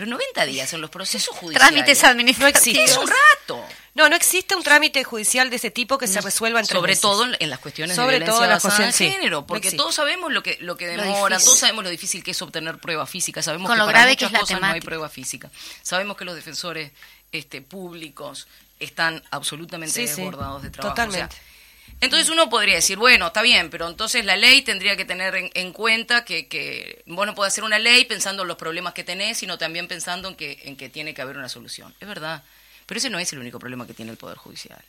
Pero 0.00 0.10
90 0.10 0.46
días 0.46 0.72
en 0.72 0.80
los 0.80 0.88
procesos 0.90 1.36
judiciales. 1.36 1.68
Trámites 1.68 2.04
administrativos. 2.04 2.90
Es 2.90 2.96
un 2.96 3.06
rato. 3.08 3.64
No, 3.94 4.08
no 4.08 4.16
existe 4.16 4.54
un 4.54 4.62
trámite 4.62 5.04
judicial 5.04 5.50
de 5.50 5.56
ese 5.56 5.70
tipo 5.70 5.98
que 5.98 6.06
se 6.06 6.20
resuelva 6.20 6.60
en 6.60 6.64
Sobre 6.66 6.92
meses. 6.92 7.02
todo 7.02 7.26
en, 7.38 7.50
las 7.50 7.58
cuestiones 7.58 7.96
Sobre 7.96 8.18
de 8.18 8.24
violencia 8.24 8.58
todo 8.58 8.82
en 8.82 8.92
sí. 8.92 9.10
género, 9.10 9.40
No 9.40 9.46
porque 9.46 9.68
existe. 9.68 9.76
todos 9.76 9.94
sabemos 9.96 10.32
lo 10.32 10.42
que 10.42 10.56
lo 10.60 10.76
que 10.76 10.86
demora, 10.86 11.38
todos 11.38 11.58
sabemos 11.58 11.84
lo 11.84 11.90
difícil 11.90 12.22
que 12.22 12.30
es 12.30 12.40
obtener 12.40 12.78
prueba 12.78 13.04
física, 13.06 13.42
sabemos 13.42 13.66
Con 13.68 13.74
que 13.76 13.80
lo 13.80 13.86
para 13.86 13.98
grave 13.98 14.16
que 14.16 14.24
muchas 14.26 14.28
es 14.28 14.32
la 14.32 14.40
cosas 14.40 14.60
no 14.60 14.66
hay 14.74 14.80
prueba 14.80 15.08
física. 15.08 15.50
Sabemos 15.82 16.16
que 16.16 16.24
los 16.24 16.34
defensores 16.34 16.92
este 17.32 17.60
públicos 17.62 18.46
están 18.78 19.22
absolutamente 19.30 19.92
Sí, 19.94 20.06
sí, 20.08 20.22
desbordados 20.22 20.62
de 20.62 20.70
trabajo. 20.70 20.94
totalmente. 20.94 21.34
O 21.34 21.38
sea, 21.38 21.42
entonces 22.00 22.30
uno 22.30 22.48
podría 22.48 22.76
decir, 22.76 22.96
bueno, 22.96 23.28
está 23.28 23.42
bien, 23.42 23.70
pero 23.70 23.88
entonces 23.88 24.24
la 24.24 24.36
ley 24.36 24.62
tendría 24.62 24.96
que 24.96 25.04
tener 25.04 25.34
en, 25.34 25.50
en 25.54 25.72
cuenta 25.72 26.24
que, 26.24 26.48
que 26.48 27.02
vos 27.06 27.26
no 27.26 27.34
podés 27.34 27.52
hacer 27.52 27.64
una 27.64 27.78
ley 27.78 28.04
pensando 28.04 28.42
en 28.42 28.48
los 28.48 28.56
problemas 28.56 28.94
que 28.94 29.04
tenés, 29.04 29.38
sino 29.38 29.58
también 29.58 29.86
pensando 29.86 30.28
en 30.28 30.34
que, 30.34 30.60
en 30.64 30.76
que 30.76 30.88
tiene 30.88 31.12
que 31.12 31.22
haber 31.22 31.36
una 31.36 31.48
solución. 31.48 31.94
Es 32.00 32.08
verdad, 32.08 32.42
pero 32.86 32.98
ese 32.98 33.10
no 33.10 33.18
es 33.18 33.32
el 33.32 33.38
único 33.38 33.58
problema 33.58 33.86
que 33.86 33.94
tiene 33.94 34.10
el 34.12 34.16
Poder 34.16 34.38
Judicial. 34.38 34.82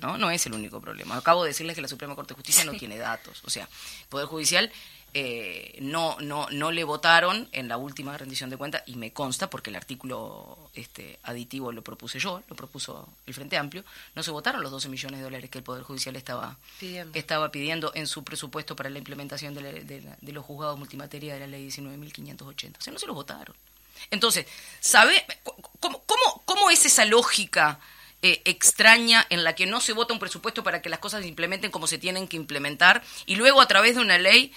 ¿no? 0.00 0.18
No 0.18 0.30
es 0.30 0.46
el 0.46 0.54
único 0.54 0.80
problema. 0.80 1.16
Acabo 1.16 1.42
de 1.44 1.50
decirles 1.50 1.74
que 1.74 1.82
la 1.82 1.88
Suprema 1.88 2.14
Corte 2.14 2.34
de 2.34 2.36
Justicia 2.36 2.64
no 2.64 2.72
tiene 2.78 2.98
datos. 2.98 3.40
O 3.44 3.50
sea, 3.50 3.64
el 3.64 4.08
Poder 4.08 4.26
Judicial 4.26 4.70
eh, 5.14 5.76
no, 5.80 6.16
no, 6.20 6.46
no 6.50 6.70
le 6.72 6.84
votaron 6.84 7.48
en 7.52 7.68
la 7.68 7.76
última 7.76 8.16
rendición 8.16 8.48
de 8.50 8.56
cuentas, 8.56 8.82
y 8.86 8.96
me 8.96 9.12
consta 9.12 9.50
porque 9.50 9.70
el 9.70 9.76
artículo 9.76 10.70
este, 10.74 11.18
aditivo 11.24 11.70
lo 11.72 11.82
propuse 11.82 12.18
yo, 12.18 12.42
lo 12.48 12.56
propuso 12.56 13.08
el 13.26 13.34
Frente 13.34 13.56
Amplio, 13.58 13.84
no 14.14 14.22
se 14.22 14.30
votaron 14.30 14.62
los 14.62 14.70
12 14.70 14.88
millones 14.88 15.18
de 15.20 15.24
dólares 15.24 15.50
que 15.50 15.58
el 15.58 15.64
Poder 15.64 15.82
Judicial 15.82 16.16
estaba 16.16 16.56
Pidiendo. 16.80 17.18
estaba 17.18 17.50
pidiendo 17.52 17.92
en 17.94 18.06
su 18.06 18.24
presupuesto 18.24 18.74
para 18.74 18.88
la 18.90 18.98
implementación 18.98 19.54
de, 19.54 19.60
la- 19.62 19.72
de 19.72 20.00
la- 20.00 20.16
de 20.20 20.32
los 20.32 20.44
juzgados 20.44 20.78
multimateria 20.78 21.34
de 21.34 21.40
la 21.40 21.46
ley 21.46 21.68
19.580. 21.68 22.78
O 22.78 22.80
sea, 22.80 22.92
no 22.92 22.98
se 22.98 23.06
los 23.06 23.14
votaron. 23.14 23.54
Entonces, 24.10 24.46
¿sabe 24.80 25.24
cómo, 25.78 26.02
cómo, 26.06 26.42
cómo 26.44 26.70
es 26.70 26.84
esa 26.86 27.04
lógica 27.04 27.78
eh, 28.22 28.40
extraña 28.44 29.26
en 29.30 29.44
la 29.44 29.54
que 29.54 29.66
no 29.66 29.80
se 29.80 29.92
vota 29.92 30.12
un 30.14 30.20
presupuesto 30.20 30.62
para 30.62 30.80
que 30.80 30.88
las 30.88 31.00
cosas 31.00 31.22
se 31.22 31.28
implementen 31.28 31.70
como 31.70 31.86
se 31.86 31.98
tienen 31.98 32.28
que 32.28 32.36
implementar 32.36 33.02
y 33.26 33.34
luego 33.36 33.60
a 33.60 33.66
través 33.66 33.96
de 33.96 34.00
una 34.00 34.16
ley 34.18 34.52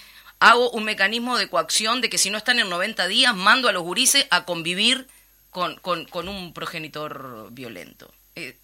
hago 0.49 0.69
un 0.71 0.83
mecanismo 0.83 1.37
de 1.37 1.49
coacción 1.49 2.01
de 2.01 2.09
que 2.09 2.17
si 2.17 2.29
no 2.29 2.37
están 2.37 2.59
en 2.59 2.69
90 2.69 3.07
días 3.07 3.35
mando 3.35 3.67
a 3.69 3.71
los 3.71 3.83
gurises 3.83 4.27
a 4.29 4.45
convivir 4.45 5.07
con, 5.49 5.75
con- 5.77 6.05
con 6.05 6.27
un 6.27 6.53
progenitor 6.53 7.47
violento? 7.51 8.13
Eh, 8.35 8.57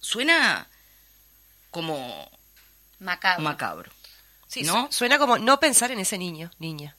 suena 0.00 0.68
como 1.70 2.30
Macabro. 3.00 3.42
macabro. 3.42 3.92
Sí, 4.46 4.62
¿no? 4.62 4.86
su- 4.90 4.98
Suena 4.98 5.18
como 5.18 5.38
no 5.38 5.60
pensar 5.60 5.90
en 5.90 6.00
ese 6.00 6.18
niño, 6.18 6.50
niña. 6.58 6.96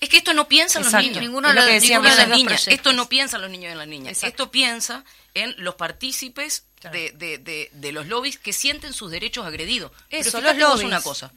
Es 0.00 0.08
que 0.08 0.16
esto 0.18 0.32
no 0.32 0.48
piensan 0.48 0.82
los 0.82 0.92
Exacto. 0.92 1.08
niños. 1.08 1.22
Ninguno 1.22 1.48
Es 1.48 1.54
lo 1.54 1.60
que 1.60 1.66
los- 1.74 1.82
decíamos 1.82 2.10
de 2.10 2.16
las 2.16 2.28
los 2.28 2.36
niñas. 2.38 2.52
proyectos. 2.62 2.74
Esto 2.74 2.92
no 2.94 3.08
piensan 3.08 3.40
los 3.42 3.50
niños 3.50 3.72
y 3.72 3.76
las 3.76 3.86
niñas. 3.88 4.08
Exacto. 4.12 4.44
Esto 4.44 4.50
piensa 4.50 5.04
en 5.34 5.54
los 5.58 5.74
partícipes 5.74 6.64
Claro. 6.80 6.96
de, 6.96 7.10
de- 7.12 7.38
de- 7.38 7.70
de 7.72 7.92
los 7.92 8.06
lobbies 8.06 8.38
que 8.38 8.54
sienten 8.54 8.94
sus 8.94 9.10
derechos 9.10 9.44
agredidos. 9.46 9.92
Pero 10.08 10.22
Eso, 10.22 10.38
fíjate 10.38 10.58
los 10.58 10.70
lobbies. 10.70 10.86
una 10.86 11.02
cosa. 11.02 11.30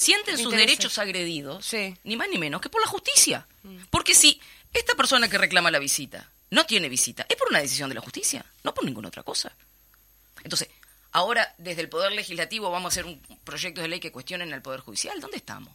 Sienten 0.00 0.38
sus 0.38 0.50
derechos 0.52 0.96
agredidos, 0.98 1.66
Sí. 1.66 1.94
ni 2.04 2.16
más 2.16 2.28
ni 2.30 2.38
menos 2.38 2.62
que 2.62 2.70
por 2.70 2.80
la 2.80 2.86
justicia. 2.86 3.46
Porque 3.90 4.14
si 4.14 4.40
esta 4.72 4.94
persona 4.94 5.28
que 5.28 5.36
reclama 5.36 5.70
la 5.70 5.78
visita 5.78 6.30
no 6.48 6.64
tiene 6.64 6.88
visita, 6.88 7.26
es 7.28 7.36
por 7.36 7.48
una 7.50 7.60
decisión 7.60 7.90
de 7.90 7.96
la 7.96 8.00
justicia, 8.00 8.44
no 8.64 8.72
por 8.72 8.84
ninguna 8.84 9.08
otra 9.08 9.22
cosa. 9.22 9.52
Entonces, 10.42 10.68
ahora 11.12 11.54
desde 11.58 11.82
el 11.82 11.90
Poder 11.90 12.12
Legislativo 12.12 12.70
vamos 12.70 12.86
a 12.86 12.92
hacer 12.94 13.04
un 13.04 13.20
proyecto 13.44 13.82
de 13.82 13.88
ley 13.88 14.00
que 14.00 14.10
cuestionen 14.10 14.54
al 14.54 14.62
Poder 14.62 14.80
Judicial. 14.80 15.20
¿Dónde 15.20 15.36
estamos? 15.36 15.74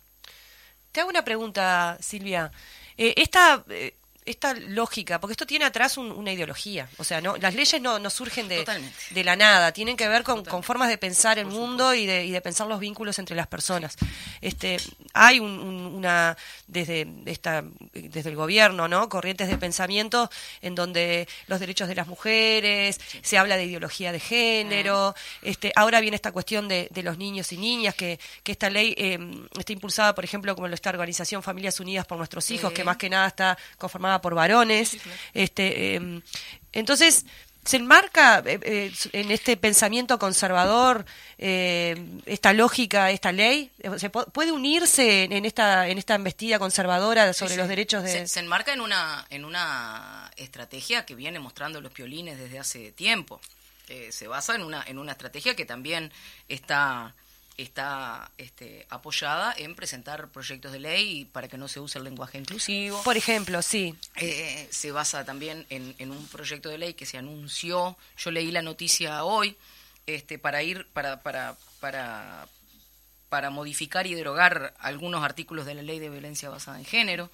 Te 0.92 1.02
hago 1.02 1.10
una 1.12 1.24
pregunta, 1.24 2.00
Silvia. 2.02 2.52
Eh, 2.98 3.14
esta, 3.18 3.64
eh, 3.70 3.94
esta 4.26 4.54
lógica, 4.56 5.20
porque 5.20 5.34
esto 5.34 5.46
tiene 5.46 5.66
atrás 5.66 5.98
un- 5.98 6.12
una 6.12 6.32
ideología. 6.32 6.90
O 6.98 7.04
sea, 7.04 7.22
no, 7.22 7.38
las 7.38 7.54
leyes 7.54 7.80
no, 7.82 8.00
no 8.00 8.10
surgen 8.10 8.48
de, 8.48 8.66
de 9.12 9.24
la 9.24 9.36
nada, 9.36 9.72
tienen 9.72 9.96
que 9.96 10.08
ver 10.08 10.24
con, 10.24 10.44
con 10.44 10.64
formas 10.64 10.90
de 10.90 10.98
pensar 10.98 11.38
el 11.38 11.46
mundo 11.46 11.94
y 11.94 12.06
de, 12.06 12.26
y 12.26 12.32
de 12.32 12.42
pensar 12.42 12.66
los 12.68 12.80
vínculos 12.80 13.20
entre 13.20 13.36
las 13.36 13.48
personas. 13.48 13.96
Este, 14.42 14.78
hay 15.14 15.40
un- 15.40 15.60
un- 15.60 15.96
una, 15.96 16.36
desde, 16.68 17.08
esta, 17.26 17.64
desde 17.94 18.30
el 18.32 18.36
gobierno, 18.36 18.88
¿no? 18.88 19.08
corrientes 19.10 19.48
de 19.48 19.58
pensamiento 19.58 20.30
en 20.62 20.74
donde 20.76 21.28
los 21.48 21.60
derechos 21.60 21.88
de 21.88 21.96
las 21.96 22.08
mujeres, 22.08 23.00
se 23.22 23.38
habla 23.38 23.58
de 23.58 23.66
ideología 23.66 24.12
de 24.12 24.20
género, 24.20 25.14
este, 25.42 25.72
ahora 25.76 26.00
viene 26.02 26.16
esta 26.16 26.32
cuestión 26.32 26.68
de, 26.68 26.88
de 26.92 27.04
los 27.04 27.18
niños 27.18 27.52
y 27.54 27.58
niñas, 27.58 27.94
que, 27.96 28.20
que 28.44 28.52
esta 28.52 28.70
ley 28.70 28.96
eh, 28.98 29.20
está 29.58 29.72
impulsada, 29.74 30.16
por 30.16 30.24
ejemplo, 30.24 30.56
como 30.56 30.68
esta 30.68 30.90
organización 30.90 31.44
Familias 31.44 31.80
Unidas 31.80 32.06
por 32.06 32.18
Nuestros 32.18 32.50
Hijos, 32.52 32.70
Sí. 32.72 32.76
que 32.76 32.84
más 32.84 32.98
que 32.98 33.10
nada 33.10 33.28
está 33.28 33.58
conformada 33.78 34.15
por 34.22 34.36
varones. 34.36 34.98
este, 35.34 35.96
eh, 35.96 36.22
entonces, 36.74 37.26
se 37.64 37.78
enmarca 37.78 38.44
eh, 38.46 38.60
eh, 38.62 38.94
en 39.14 39.32
este 39.32 39.58
pensamiento 39.58 40.20
conservador 40.20 41.04
eh, 41.40 41.96
esta 42.28 42.54
lógica, 42.54 43.10
esta 43.10 43.32
ley. 43.32 43.72
¿Se 43.98 44.12
po- 44.12 44.26
puede 44.28 44.52
unirse 44.52 45.24
en 45.24 45.46
esta 45.46 45.88
en 45.88 45.98
esta 45.98 46.14
embestida 46.14 46.60
conservadora 46.60 47.34
sobre 47.34 47.54
Sí, 47.54 47.58
los 47.58 47.68
derechos 47.68 48.04
de 48.04 48.12
Se, 48.12 48.28
se 48.28 48.40
enmarca 48.42 48.72
en 48.72 48.82
una, 48.82 49.26
en 49.32 49.46
una 49.46 50.32
estrategia 50.38 51.06
que 51.08 51.16
viene 51.16 51.40
mostrando 51.40 51.82
los 51.82 51.92
piolines 51.92 52.38
desde 52.38 52.60
hace 52.60 52.92
tiempo. 52.92 53.42
Eh, 53.88 54.10
se 54.12 54.28
basa 54.28 54.54
en 54.56 54.62
una, 54.64 54.84
en 54.88 55.00
una 55.00 55.14
estrategia 55.14 55.56
que 55.56 55.66
también 55.66 56.12
está, 56.50 57.16
está 57.58 58.32
este, 58.38 58.86
apoyada 58.90 59.54
en 59.58 59.76
presentar 59.76 60.28
proyectos 60.30 60.72
de 60.72 60.80
ley 60.80 61.26
para 61.26 61.48
que 61.48 61.58
no 61.58 61.68
se 61.68 61.80
use 61.80 61.98
el 61.98 62.04
lenguaje 62.04 62.38
inclusivo. 62.38 63.02
por 63.04 63.18
ejemplo, 63.18 63.62
sí. 63.62 63.96
Eh, 64.18 64.68
se 64.72 64.92
basa 64.92 65.24
también 65.24 65.66
en, 65.70 65.96
en 65.98 66.12
un 66.12 66.28
proyecto 66.28 66.70
de 66.70 66.78
ley 66.78 66.94
que 66.94 67.06
se 67.06 67.18
anunció, 67.18 67.98
yo 68.18 68.32
leí 68.32 68.52
la 68.52 68.62
noticia 68.62 69.24
hoy, 69.24 69.56
este, 70.06 70.38
para 70.38 70.64
ir, 70.64 70.86
para, 70.94 71.22
para, 71.22 71.56
para, 71.80 72.48
para 73.30 73.50
modificar 73.50 74.06
y 74.06 74.14
derogar 74.14 74.74
algunos 74.80 75.24
artículos 75.24 75.66
de 75.66 75.76
la 75.76 75.82
ley 75.82 76.00
de 76.00 76.10
violencia 76.10 76.50
basada 76.50 76.78
en 76.78 76.86
género. 76.86 77.30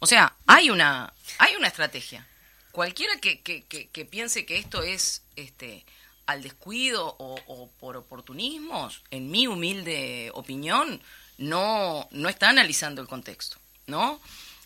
O 0.00 0.06
sea, 0.06 0.34
hay 0.46 0.70
una, 0.70 1.12
hay 1.38 1.54
una 1.56 1.68
estrategia. 1.68 2.26
Cualquiera 2.72 3.16
que, 3.20 3.40
que, 3.40 3.64
que, 3.64 3.88
que 3.88 4.04
piense 4.04 4.46
que 4.46 4.58
esto 4.58 4.82
es 4.82 5.22
este, 5.36 5.84
al 6.30 6.42
descuido 6.42 7.16
o, 7.18 7.38
o 7.46 7.70
por 7.80 7.96
oportunismos, 7.96 9.02
en 9.10 9.30
mi 9.30 9.46
humilde 9.46 10.30
opinión, 10.34 11.00
no, 11.38 12.06
no 12.10 12.28
está 12.28 12.50
analizando 12.50 13.02
el 13.02 13.08
contexto, 13.08 13.56
¿no? 13.86 14.20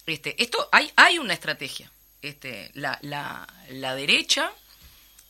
Este, 0.06 0.42
esto 0.42 0.68
hay, 0.72 0.92
hay 0.96 1.18
una 1.18 1.32
estrategia. 1.32 1.90
Este, 2.20 2.70
la, 2.74 2.98
la, 3.02 3.46
la 3.68 3.94
derecha 3.94 4.50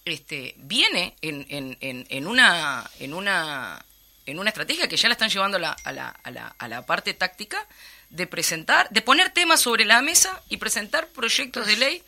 este, 0.05 0.55
viene 0.59 1.17
en, 1.23 1.47
en, 1.49 1.77
en, 1.81 2.07
en 2.09 2.27
una, 2.27 2.89
en, 2.99 3.15
una, 3.15 3.85
en 4.27 4.39
una 4.39 4.51
estrategia 4.51 4.89
que 4.89 4.97
ya 4.97 5.09
la 5.09 5.15
están 5.15 5.31
llevando 5.31 5.57
a 5.57 5.61
la, 5.61 5.77
a, 5.85 5.93
la, 5.93 6.09
a, 6.09 6.31
la, 6.31 6.47
a 6.59 6.69
la 6.69 6.87
parte 6.87 7.15
táctica 7.15 7.67
de 8.11 8.27
presentar, 8.27 8.89
de 8.91 9.03
poner 9.03 9.31
temas 9.31 9.61
sobre 9.61 9.85
la 9.85 10.03
mesa 10.03 10.43
y 10.49 10.57
presentar 10.57 11.09
proyectos 11.09 11.67
de 11.67 11.77
ley 11.77 12.03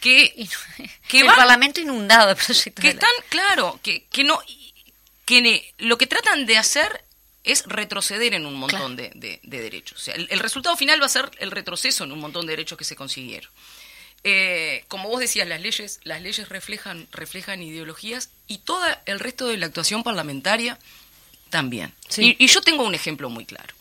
que, 1.08 1.18
el 1.20 1.26
van- 1.26 1.36
Parlamento 1.36 1.80
inundado 1.80 2.28
de 2.28 2.36
proyectos. 2.36 2.82
que 2.82 2.90
están, 2.90 3.10
claro, 3.28 3.78
que, 3.82 4.04
que 4.04 4.24
no, 4.24 4.40
que 5.24 5.72
lo 5.78 5.98
que 5.98 6.06
tratan 6.06 6.46
de 6.46 6.56
hacer 6.58 7.02
es 7.44 7.64
retroceder 7.66 8.34
en 8.34 8.44
un 8.46 8.54
montón 8.54 8.96
de, 8.96 9.10
de- 9.14 9.40
de 9.42 9.60
derechos. 9.60 10.00
O 10.00 10.04
sea, 10.04 10.14
el, 10.14 10.26
el 10.30 10.40
resultado 10.40 10.76
final 10.76 11.00
va 11.00 11.06
a 11.06 11.10
ser 11.10 11.30
el 11.38 11.50
retroceso 11.50 12.04
en 12.04 12.12
un 12.12 12.18
montón 12.20 12.46
de 12.46 12.52
derechos 12.52 12.76
que 12.78 12.84
se 12.84 12.96
consiguieron. 12.96 13.50
Eh, 14.24 14.84
como 14.88 15.08
vos 15.08 15.20
decías, 15.20 15.46
las 15.46 15.60
leyes, 15.60 16.00
las 16.02 16.20
leyes 16.20 16.48
reflejan, 16.48 17.06
reflejan 17.12 17.62
ideologías 17.62 18.30
y 18.48 18.58
todo 18.58 18.84
el 19.04 19.20
resto 19.20 19.46
de 19.46 19.56
la 19.56 19.66
actuación 19.66 20.02
parlamentaria 20.02 20.78
también. 21.50 21.94
Sí. 22.08 22.34
Y, 22.38 22.44
y 22.44 22.48
yo 22.48 22.60
tengo 22.62 22.82
un 22.82 22.94
ejemplo 22.96 23.30
muy 23.30 23.44
claro 23.46 23.72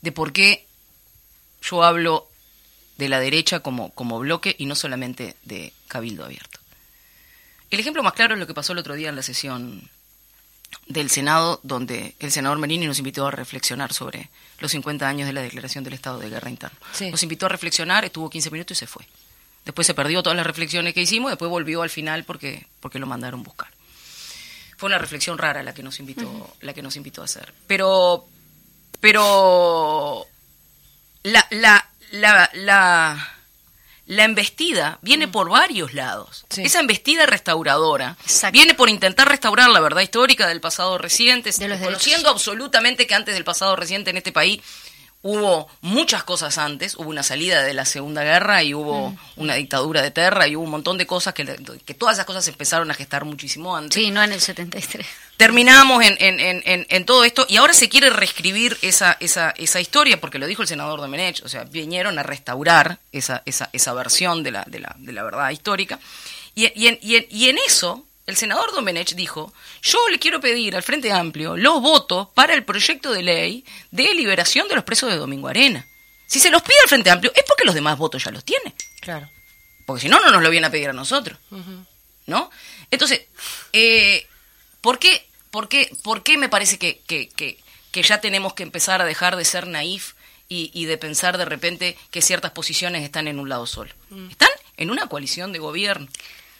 de 0.00 0.12
por 0.12 0.32
qué 0.32 0.64
yo 1.60 1.82
hablo 1.82 2.30
de 2.98 3.08
la 3.08 3.20
derecha 3.20 3.60
como, 3.60 3.90
como 3.90 4.18
bloque 4.18 4.54
y 4.58 4.66
no 4.66 4.74
solamente 4.74 5.36
de 5.44 5.72
Cabildo 5.86 6.24
Abierto. 6.24 6.58
El 7.70 7.80
ejemplo 7.80 8.02
más 8.02 8.12
claro 8.12 8.34
es 8.34 8.40
lo 8.40 8.46
que 8.46 8.54
pasó 8.54 8.72
el 8.72 8.78
otro 8.78 8.94
día 8.94 9.08
en 9.08 9.16
la 9.16 9.22
sesión 9.22 9.88
del 10.86 11.08
Senado, 11.08 11.60
donde 11.62 12.14
el 12.18 12.30
senador 12.30 12.58
Merini 12.58 12.86
nos 12.86 12.98
invitó 12.98 13.26
a 13.26 13.30
reflexionar 13.30 13.92
sobre 13.92 14.30
los 14.58 14.70
50 14.70 15.06
años 15.08 15.26
de 15.26 15.32
la 15.32 15.42
declaración 15.42 15.84
del 15.84 15.94
estado 15.94 16.18
de 16.18 16.28
guerra 16.28 16.50
interna. 16.50 16.78
Sí. 16.92 17.10
Nos 17.10 17.22
invitó 17.22 17.46
a 17.46 17.50
reflexionar, 17.50 18.04
estuvo 18.04 18.28
15 18.28 18.50
minutos 18.50 18.76
y 18.76 18.80
se 18.80 18.86
fue. 18.86 19.06
Después 19.64 19.86
se 19.86 19.94
perdió 19.94 20.22
todas 20.22 20.36
las 20.36 20.46
reflexiones 20.46 20.94
que 20.94 21.02
hicimos, 21.02 21.30
después 21.30 21.50
volvió 21.50 21.82
al 21.82 21.90
final 21.90 22.24
porque, 22.24 22.66
porque 22.80 22.98
lo 22.98 23.06
mandaron 23.06 23.42
buscar. 23.42 23.68
Fue 24.76 24.88
una 24.88 24.98
reflexión 24.98 25.36
rara 25.38 25.62
la 25.62 25.74
que 25.74 25.82
nos 25.82 26.00
invitó, 26.00 26.54
la 26.60 26.72
que 26.72 26.82
nos 26.82 26.96
invitó 26.96 27.22
a 27.22 27.26
hacer. 27.26 27.52
Pero, 27.66 28.26
pero 29.00 30.26
la, 31.24 31.46
la, 31.50 31.90
la, 32.10 32.50
la, 32.54 33.34
la 34.06 34.24
embestida 34.24 34.98
viene 35.02 35.28
por 35.28 35.50
varios 35.50 35.92
lados. 35.94 36.46
Sí. 36.48 36.62
Esa 36.62 36.80
embestida 36.80 37.26
restauradora 37.26 38.16
Exacto. 38.22 38.52
viene 38.52 38.74
por 38.74 38.88
intentar 38.88 39.28
restaurar 39.28 39.68
la 39.68 39.80
verdad 39.80 40.00
histórica 40.00 40.46
del 40.48 40.60
pasado 40.60 40.98
reciente, 40.98 41.50
De 41.52 41.68
los 41.68 41.80
conociendo 41.80 42.30
absolutamente 42.30 43.06
que 43.06 43.14
antes 43.14 43.34
del 43.34 43.44
pasado 43.44 43.76
reciente 43.76 44.10
en 44.10 44.16
este 44.16 44.32
país 44.32 44.62
hubo 45.22 45.68
muchas 45.80 46.22
cosas 46.22 46.58
antes, 46.58 46.94
hubo 46.94 47.10
una 47.10 47.22
salida 47.22 47.62
de 47.62 47.74
la 47.74 47.84
Segunda 47.84 48.22
Guerra 48.22 48.62
y 48.62 48.74
hubo 48.74 49.16
una 49.36 49.54
dictadura 49.54 50.00
de 50.02 50.10
terra 50.10 50.46
y 50.46 50.56
hubo 50.56 50.64
un 50.64 50.70
montón 50.70 50.96
de 50.96 51.06
cosas 51.06 51.34
que, 51.34 51.44
que 51.84 51.94
todas 51.94 52.16
esas 52.16 52.26
cosas 52.26 52.46
empezaron 52.48 52.90
a 52.90 52.94
gestar 52.94 53.24
muchísimo 53.24 53.76
antes 53.76 53.94
Sí, 53.94 54.10
no 54.10 54.22
en 54.22 54.32
el 54.32 54.40
73. 54.40 55.06
terminamos 55.36 56.04
en, 56.04 56.16
en, 56.20 56.40
en, 56.40 56.62
en, 56.66 56.86
en 56.88 57.04
todo 57.04 57.24
esto 57.24 57.46
y 57.48 57.56
ahora 57.56 57.72
se 57.72 57.88
quiere 57.88 58.10
reescribir 58.10 58.78
esa, 58.82 59.16
esa, 59.20 59.50
esa 59.50 59.80
historia, 59.80 60.20
porque 60.20 60.38
lo 60.38 60.46
dijo 60.46 60.62
el 60.62 60.68
senador 60.68 61.00
Domenech, 61.00 61.42
o 61.44 61.48
sea, 61.48 61.64
vinieron 61.64 62.18
a 62.18 62.22
restaurar 62.22 62.98
esa, 63.12 63.42
esa, 63.44 63.70
esa 63.72 63.92
versión 63.94 64.42
de 64.42 64.52
la, 64.52 64.64
de, 64.66 64.80
la, 64.80 64.94
de 64.98 65.12
la 65.12 65.22
verdad 65.22 65.50
histórica. 65.50 65.98
Y, 66.54 66.66
y, 66.80 66.88
en, 66.88 66.98
y, 67.02 67.16
en, 67.16 67.26
y 67.30 67.48
en 67.48 67.58
eso, 67.66 68.04
el 68.28 68.36
senador 68.36 68.70
Domenech 68.72 69.14
dijo, 69.14 69.54
yo 69.80 69.98
le 70.10 70.18
quiero 70.18 70.38
pedir 70.38 70.76
al 70.76 70.82
Frente 70.82 71.10
Amplio 71.10 71.56
los 71.56 71.80
votos 71.80 72.28
para 72.34 72.52
el 72.52 72.62
proyecto 72.62 73.10
de 73.10 73.22
ley 73.22 73.64
de 73.90 74.12
liberación 74.12 74.68
de 74.68 74.74
los 74.74 74.84
presos 74.84 75.10
de 75.10 75.16
Domingo 75.16 75.48
Arena. 75.48 75.86
Si 76.26 76.38
se 76.38 76.50
los 76.50 76.60
pide 76.60 76.76
al 76.82 76.90
Frente 76.90 77.08
Amplio 77.08 77.32
es 77.34 77.42
porque 77.48 77.64
los 77.64 77.74
demás 77.74 77.96
votos 77.96 78.22
ya 78.22 78.30
los 78.30 78.44
tiene. 78.44 78.74
Claro. 79.00 79.30
Porque 79.86 80.02
si 80.02 80.08
no, 80.10 80.20
no 80.20 80.30
nos 80.30 80.42
lo 80.42 80.50
vienen 80.50 80.68
a 80.68 80.70
pedir 80.70 80.90
a 80.90 80.92
nosotros. 80.92 81.38
¿No? 82.26 82.50
Entonces, 82.90 83.22
eh, 83.72 84.26
¿por, 84.82 84.98
qué, 84.98 85.26
por, 85.50 85.70
qué, 85.70 85.90
¿por 86.02 86.22
qué 86.22 86.36
me 86.36 86.50
parece 86.50 86.78
que, 86.78 86.98
que, 87.06 87.30
que, 87.30 87.58
que 87.90 88.02
ya 88.02 88.20
tenemos 88.20 88.52
que 88.52 88.62
empezar 88.62 89.00
a 89.00 89.06
dejar 89.06 89.36
de 89.36 89.46
ser 89.46 89.66
naif 89.66 90.12
y, 90.50 90.70
y 90.74 90.84
de 90.84 90.98
pensar 90.98 91.38
de 91.38 91.46
repente 91.46 91.96
que 92.10 92.20
ciertas 92.20 92.50
posiciones 92.50 93.04
están 93.04 93.26
en 93.26 93.38
un 93.38 93.48
lado 93.48 93.64
solo? 93.64 93.94
Están 94.30 94.50
en 94.76 94.90
una 94.90 95.06
coalición 95.06 95.50
de 95.54 95.60
gobierno. 95.60 96.08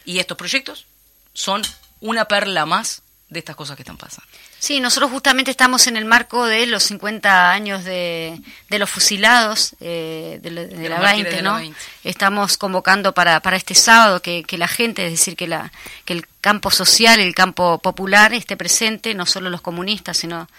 Y 0.03 0.17
estos 0.17 0.35
proyectos 0.35 0.87
son 1.33 1.61
una 2.01 2.25
perla 2.25 2.65
más 2.65 3.01
de 3.29 3.39
estas 3.39 3.55
cosas 3.55 3.75
que 3.75 3.83
están 3.83 3.97
pasando. 3.97 4.27
Sí, 4.57 4.79
nosotros 4.79 5.11
justamente 5.11 5.51
estamos 5.51 5.85
en 5.87 5.95
el 5.95 6.03
marco 6.05 6.45
de 6.45 6.65
los 6.65 6.83
50 6.83 7.51
años 7.51 7.83
de, 7.85 8.41
de 8.69 8.79
los 8.79 8.89
fusilados 8.89 9.75
eh, 9.79 10.39
de, 10.41 10.51
la- 10.51 10.61
de 10.61 10.67
De 10.75 10.89
la 10.89 10.95
los 10.95 11.03
mártires 11.03 11.23
20, 11.33 11.35
de 11.37 11.41
la 11.43 11.49
¿no? 11.51 11.55
20. 11.57 11.79
Estamos 12.03 12.57
convocando 12.57 13.13
para, 13.13 13.39
para 13.41 13.55
este 13.55 13.75
sábado 13.75 14.21
que, 14.21 14.43
que 14.43 14.57
la 14.57 14.67
gente, 14.67 15.05
es 15.05 15.11
decir, 15.11 15.35
que, 15.37 15.47
la, 15.47 15.71
que 16.05 16.13
el 16.13 16.25
campo 16.41 16.71
social, 16.71 17.19
el 17.19 17.35
campo 17.35 17.77
popular 17.79 18.33
esté 18.33 18.57
presente, 18.57 19.13
no 19.13 19.25
solo 19.25 19.49
los 19.49 19.61
comunistas, 19.61 20.17
sino 20.17 20.49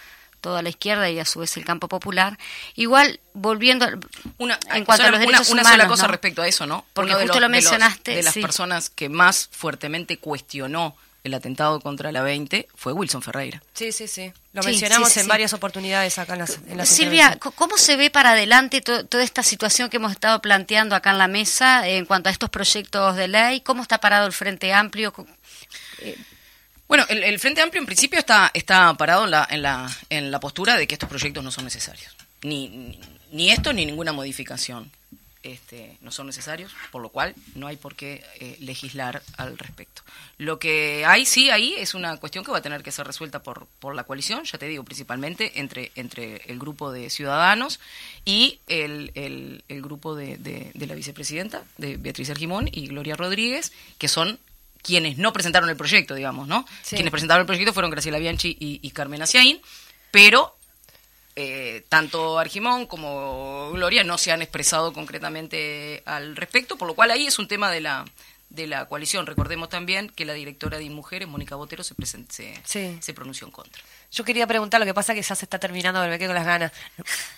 toda 0.41 0.61
la 0.61 0.69
izquierda 0.69 1.09
y 1.09 1.19
a 1.19 1.25
su 1.25 1.39
vez 1.39 1.55
el 1.57 1.63
campo 1.63 1.87
popular. 1.87 2.37
Igual, 2.75 3.19
volviendo 3.33 3.85
al- 3.85 3.99
Una, 4.37 4.59
en 4.73 4.83
cuanto 4.83 5.03
a 5.05 5.11
los 5.11 5.19
una- 5.19 5.25
derechos 5.27 5.49
una, 5.49 5.61
humanos, 5.61 5.71
sola 5.79 5.87
cosa 5.87 6.03
¿no? 6.03 6.07
respecto 6.11 6.41
a 6.41 6.47
eso, 6.47 6.65
¿no? 6.65 6.85
Porque 6.93 7.11
Uno 7.11 7.19
de 7.19 7.23
justo 7.25 7.39
los- 7.39 7.49
lo 7.49 7.55
de 7.55 7.61
los- 7.61 7.71
mencionaste, 7.71 8.15
De, 8.15 8.23
las 8.23 8.33
sí. 8.33 8.41
personas 8.41 8.89
que 8.89 9.07
más 9.07 9.47
fuertemente 9.51 10.17
cuestionó 10.17 10.97
el 11.23 11.35
atentado 11.35 11.79
contra 11.81 12.11
la 12.11 12.23
20 12.23 12.67
fue 12.73 12.93
Wilson 12.93 13.21
Ferreira. 13.21 13.61
Sí, 13.75 13.91
sí, 13.91 14.07
sí. 14.07 14.33
Lo 14.53 14.63
Sí, 14.63 14.69
mencionamos 14.69 15.09
sí, 15.09 15.13
sí, 15.13 15.19
en 15.19 15.25
sí. 15.25 15.29
varias 15.29 15.53
oportunidades 15.53 16.17
acá 16.17 16.33
en 16.33 16.39
las, 16.39 16.57
en 16.67 16.77
las 16.77 16.89
Silvia, 16.89 17.37
¿cómo 17.39 17.77
se 17.77 17.95
ve 17.95 18.09
para 18.09 18.31
adelante 18.31 18.81
to- 18.81 19.05
toda 19.05 19.23
esta 19.23 19.43
situación 19.43 19.91
que 19.91 19.97
hemos 19.97 20.11
estado 20.11 20.41
planteando 20.41 20.95
acá 20.95 21.11
en 21.11 21.19
la 21.19 21.27
mesa 21.27 21.87
eh, 21.87 21.97
en 21.97 22.05
cuanto 22.05 22.29
a 22.29 22.31
estos 22.31 22.49
proyectos 22.49 23.15
de 23.17 23.27
ley? 23.27 23.61
¿Cómo 23.61 23.83
está 23.83 23.99
parado 23.99 24.25
el 24.25 24.33
Frente 24.33 24.73
Amplio? 24.73 25.13
Co- 25.13 25.27
Bueno, 26.91 27.05
el, 27.07 27.39
Frente 27.39 27.61
Amplio 27.61 27.79
en 27.79 27.85
principio 27.85 28.19
está, 28.19 28.51
está 28.53 28.93
parado 28.95 29.23
en 29.23 29.31
la, 29.31 29.47
en, 29.49 29.61
la, 29.61 29.89
en 30.09 30.29
la 30.29 30.41
postura 30.41 30.75
de 30.75 30.87
que 30.87 30.95
estos 30.95 31.07
proyectos 31.07 31.41
no 31.41 31.49
son 31.49 31.63
necesarios. 31.63 32.13
Ni, 32.41 32.99
ni, 33.31 33.49
esto 33.49 33.71
ni 33.71 33.85
ninguna 33.85 34.11
modificación 34.11 34.91
este, 35.41 35.95
no 36.01 36.11
son 36.11 36.27
necesarios, 36.27 36.73
por 36.91 37.01
lo 37.01 37.07
cual 37.07 37.33
no 37.55 37.67
hay 37.67 37.77
por 37.77 37.95
qué 37.95 38.25
eh, 38.41 38.57
legislar 38.59 39.23
al 39.37 39.57
respecto. 39.57 40.01
Lo 40.37 40.59
que 40.59 41.05
hay 41.05 41.25
sí 41.25 41.49
ahí 41.49 41.75
es 41.77 41.93
una 41.93 42.17
cuestión 42.17 42.43
que 42.43 42.51
va 42.51 42.57
a 42.57 42.61
tener 42.61 42.83
que 42.83 42.91
ser 42.91 43.07
resuelta 43.07 43.41
por, 43.41 43.67
por 43.79 43.95
la 43.95 44.03
coalición, 44.03 44.43
ya 44.43 44.57
te 44.57 44.65
digo, 44.65 44.83
principalmente 44.83 45.61
entre, 45.61 45.93
entre 45.95 46.41
el 46.47 46.59
grupo 46.59 46.91
de 46.91 47.09
ciudadanos 47.09 47.79
y 48.25 48.59
el, 48.67 49.13
el, 49.15 49.63
el 49.69 49.81
grupo 49.81 50.13
de, 50.13 50.35
de, 50.35 50.71
de, 50.73 50.87
la 50.87 50.95
vicepresidenta, 50.95 51.63
de 51.77 51.95
Beatriz 51.95 52.29
Argimón 52.29 52.67
y 52.69 52.87
Gloria 52.87 53.15
Rodríguez, 53.15 53.71
que 53.97 54.09
son 54.09 54.39
quienes 54.81 55.17
no 55.17 55.33
presentaron 55.33 55.69
el 55.69 55.77
proyecto, 55.77 56.15
digamos, 56.15 56.47
¿no? 56.47 56.65
Quienes 56.87 57.11
presentaron 57.11 57.41
el 57.41 57.47
proyecto 57.47 57.73
fueron 57.73 57.91
Graciela 57.91 58.19
Bianchi 58.19 58.55
y, 58.59 58.91
Carmen 58.91 59.21
Aciaín, 59.21 59.61
pero 60.11 60.55
eh, 61.35 61.85
tanto 61.89 62.39
Argimón 62.39 62.85
como 62.87 63.71
Gloria 63.71 64.03
no 64.03 64.17
se 64.17 64.31
han 64.31 64.41
expresado 64.41 64.93
concretamente 64.93 66.03
al 66.05 66.35
respecto, 66.35 66.77
por 66.77 66.87
lo 66.87 66.93
cual 66.93 67.11
ahí 67.11 67.27
es 67.27 67.39
un 67.39 67.47
tema 67.47 67.71
de 67.71 67.81
la 67.81 68.05
de 68.51 68.67
la 68.67 68.85
coalición. 68.85 69.25
Recordemos 69.25 69.69
también 69.69 70.09
que 70.09 70.25
la 70.25 70.33
directora 70.33 70.77
de 70.77 70.89
Mujeres, 70.89 71.27
Mónica 71.27 71.55
Botero, 71.55 71.83
se, 71.83 71.95
se, 72.29 73.01
se 73.01 73.13
pronunció 73.13 73.47
en 73.47 73.51
contra. 73.51 73.81
Yo 74.11 74.23
quería 74.23 74.45
preguntar, 74.45 74.79
lo 74.79 74.85
que 74.85 74.93
pasa 74.93 75.13
que 75.13 75.21
ya 75.21 75.35
se 75.35 75.45
está 75.45 75.57
terminando, 75.57 76.05
me 76.05 76.19
quedo 76.19 76.29
con 76.29 76.35
las 76.35 76.45
ganas. 76.45 76.71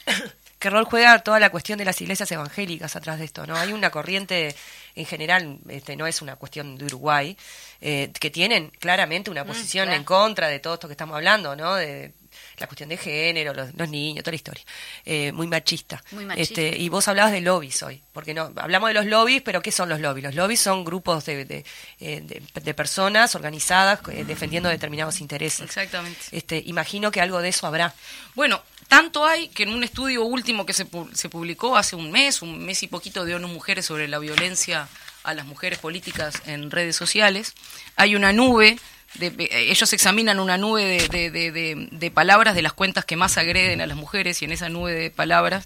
¿Qué 0.59 0.69
rol 0.69 0.85
juega 0.85 1.19
toda 1.19 1.39
la 1.39 1.49
cuestión 1.49 1.77
de 1.77 1.85
las 1.85 1.99
iglesias 2.01 2.31
evangélicas 2.31 2.95
atrás 2.95 3.19
de 3.19 3.25
esto? 3.25 3.45
¿no? 3.45 3.55
Hay 3.55 3.73
una 3.73 3.91
corriente 3.91 4.55
en 4.95 5.05
general, 5.05 5.59
este, 5.69 5.95
no 5.95 6.07
es 6.07 6.21
una 6.21 6.35
cuestión 6.35 6.77
de 6.77 6.85
Uruguay, 6.85 7.35
eh, 7.81 8.11
que 8.19 8.29
tienen 8.29 8.69
claramente 8.79 9.31
una 9.31 9.43
mm, 9.43 9.47
posición 9.47 9.91
en 9.91 10.03
contra 10.03 10.47
de 10.47 10.59
todo 10.59 10.75
esto 10.75 10.87
que 10.87 10.93
estamos 10.93 11.15
hablando, 11.15 11.55
¿no? 11.55 11.75
De, 11.75 12.13
la 12.57 12.67
cuestión 12.67 12.89
de 12.89 12.97
género, 12.97 13.53
los, 13.53 13.89
niños, 13.89 14.23
toda 14.23 14.31
la 14.31 14.35
historia. 14.35 14.63
Eh, 15.05 15.31
muy 15.31 15.47
machista. 15.47 16.03
Este, 16.35 16.75
y 16.77 16.89
vos 16.89 17.07
hablabas 17.07 17.31
de 17.31 17.41
lobbies 17.41 17.81
hoy, 17.83 18.01
porque 18.11 18.33
no 18.33 18.51
hablamos 18.55 18.89
de 18.89 18.93
los 18.93 19.05
lobbies, 19.05 19.41
pero 19.41 19.61
¿qué 19.61 19.71
son 19.71 19.89
los 19.89 19.99
lobbies? 19.99 20.23
Los 20.23 20.35
lobbies 20.35 20.59
son 20.59 20.83
grupos 20.83 21.25
de, 21.25 21.45
de, 21.45 21.65
eh, 21.99 22.73
personas 22.73 23.35
organizadas 23.35 23.99
eh, 24.09 24.23
defendiendo 24.25 24.69
determinados 24.69 25.21
intereses. 25.21 25.61
Exactamente. 25.61 26.19
Este, 26.31 26.61
imagino 26.65 27.11
que 27.11 27.21
algo 27.21 27.41
de 27.41 27.49
eso 27.49 27.67
habrá. 27.67 27.93
Bueno, 28.35 28.61
tanto 28.87 29.25
hay 29.25 29.47
que 29.49 29.63
en 29.63 29.69
un 29.69 29.83
estudio 29.83 30.23
último 30.23 30.65
que 30.65 30.73
se, 30.73 30.87
se 31.13 31.29
publicó 31.29 31.77
hace 31.77 31.95
un 31.95 32.11
mes, 32.11 32.41
un 32.41 32.65
mes 32.65 32.83
y 32.83 32.87
poquito 32.87 33.25
de 33.25 33.35
ONU 33.35 33.47
Mujeres 33.47 33.85
sobre 33.85 34.07
la 34.07 34.19
violencia 34.19 34.87
a 35.23 35.33
las 35.33 35.45
mujeres 35.45 35.79
políticas 35.79 36.41
en 36.45 36.69
redes 36.69 36.95
sociales, 36.95 37.53
hay 37.95 38.15
una 38.15 38.33
nube 38.33 38.77
ellos 39.19 39.93
examinan 39.93 40.39
una 40.39 40.57
nube 40.57 41.07
de, 41.07 42.11
palabras 42.11 42.55
de 42.55 42.61
las 42.61 42.73
cuentas 42.73 43.05
que 43.05 43.15
más 43.15 43.37
agreden 43.37 43.81
a 43.81 43.85
las 43.85 43.97
mujeres 43.97 44.41
y 44.41 44.45
en 44.45 44.51
esa 44.51 44.69
nube 44.69 44.93
de 44.93 45.11
palabras 45.11 45.65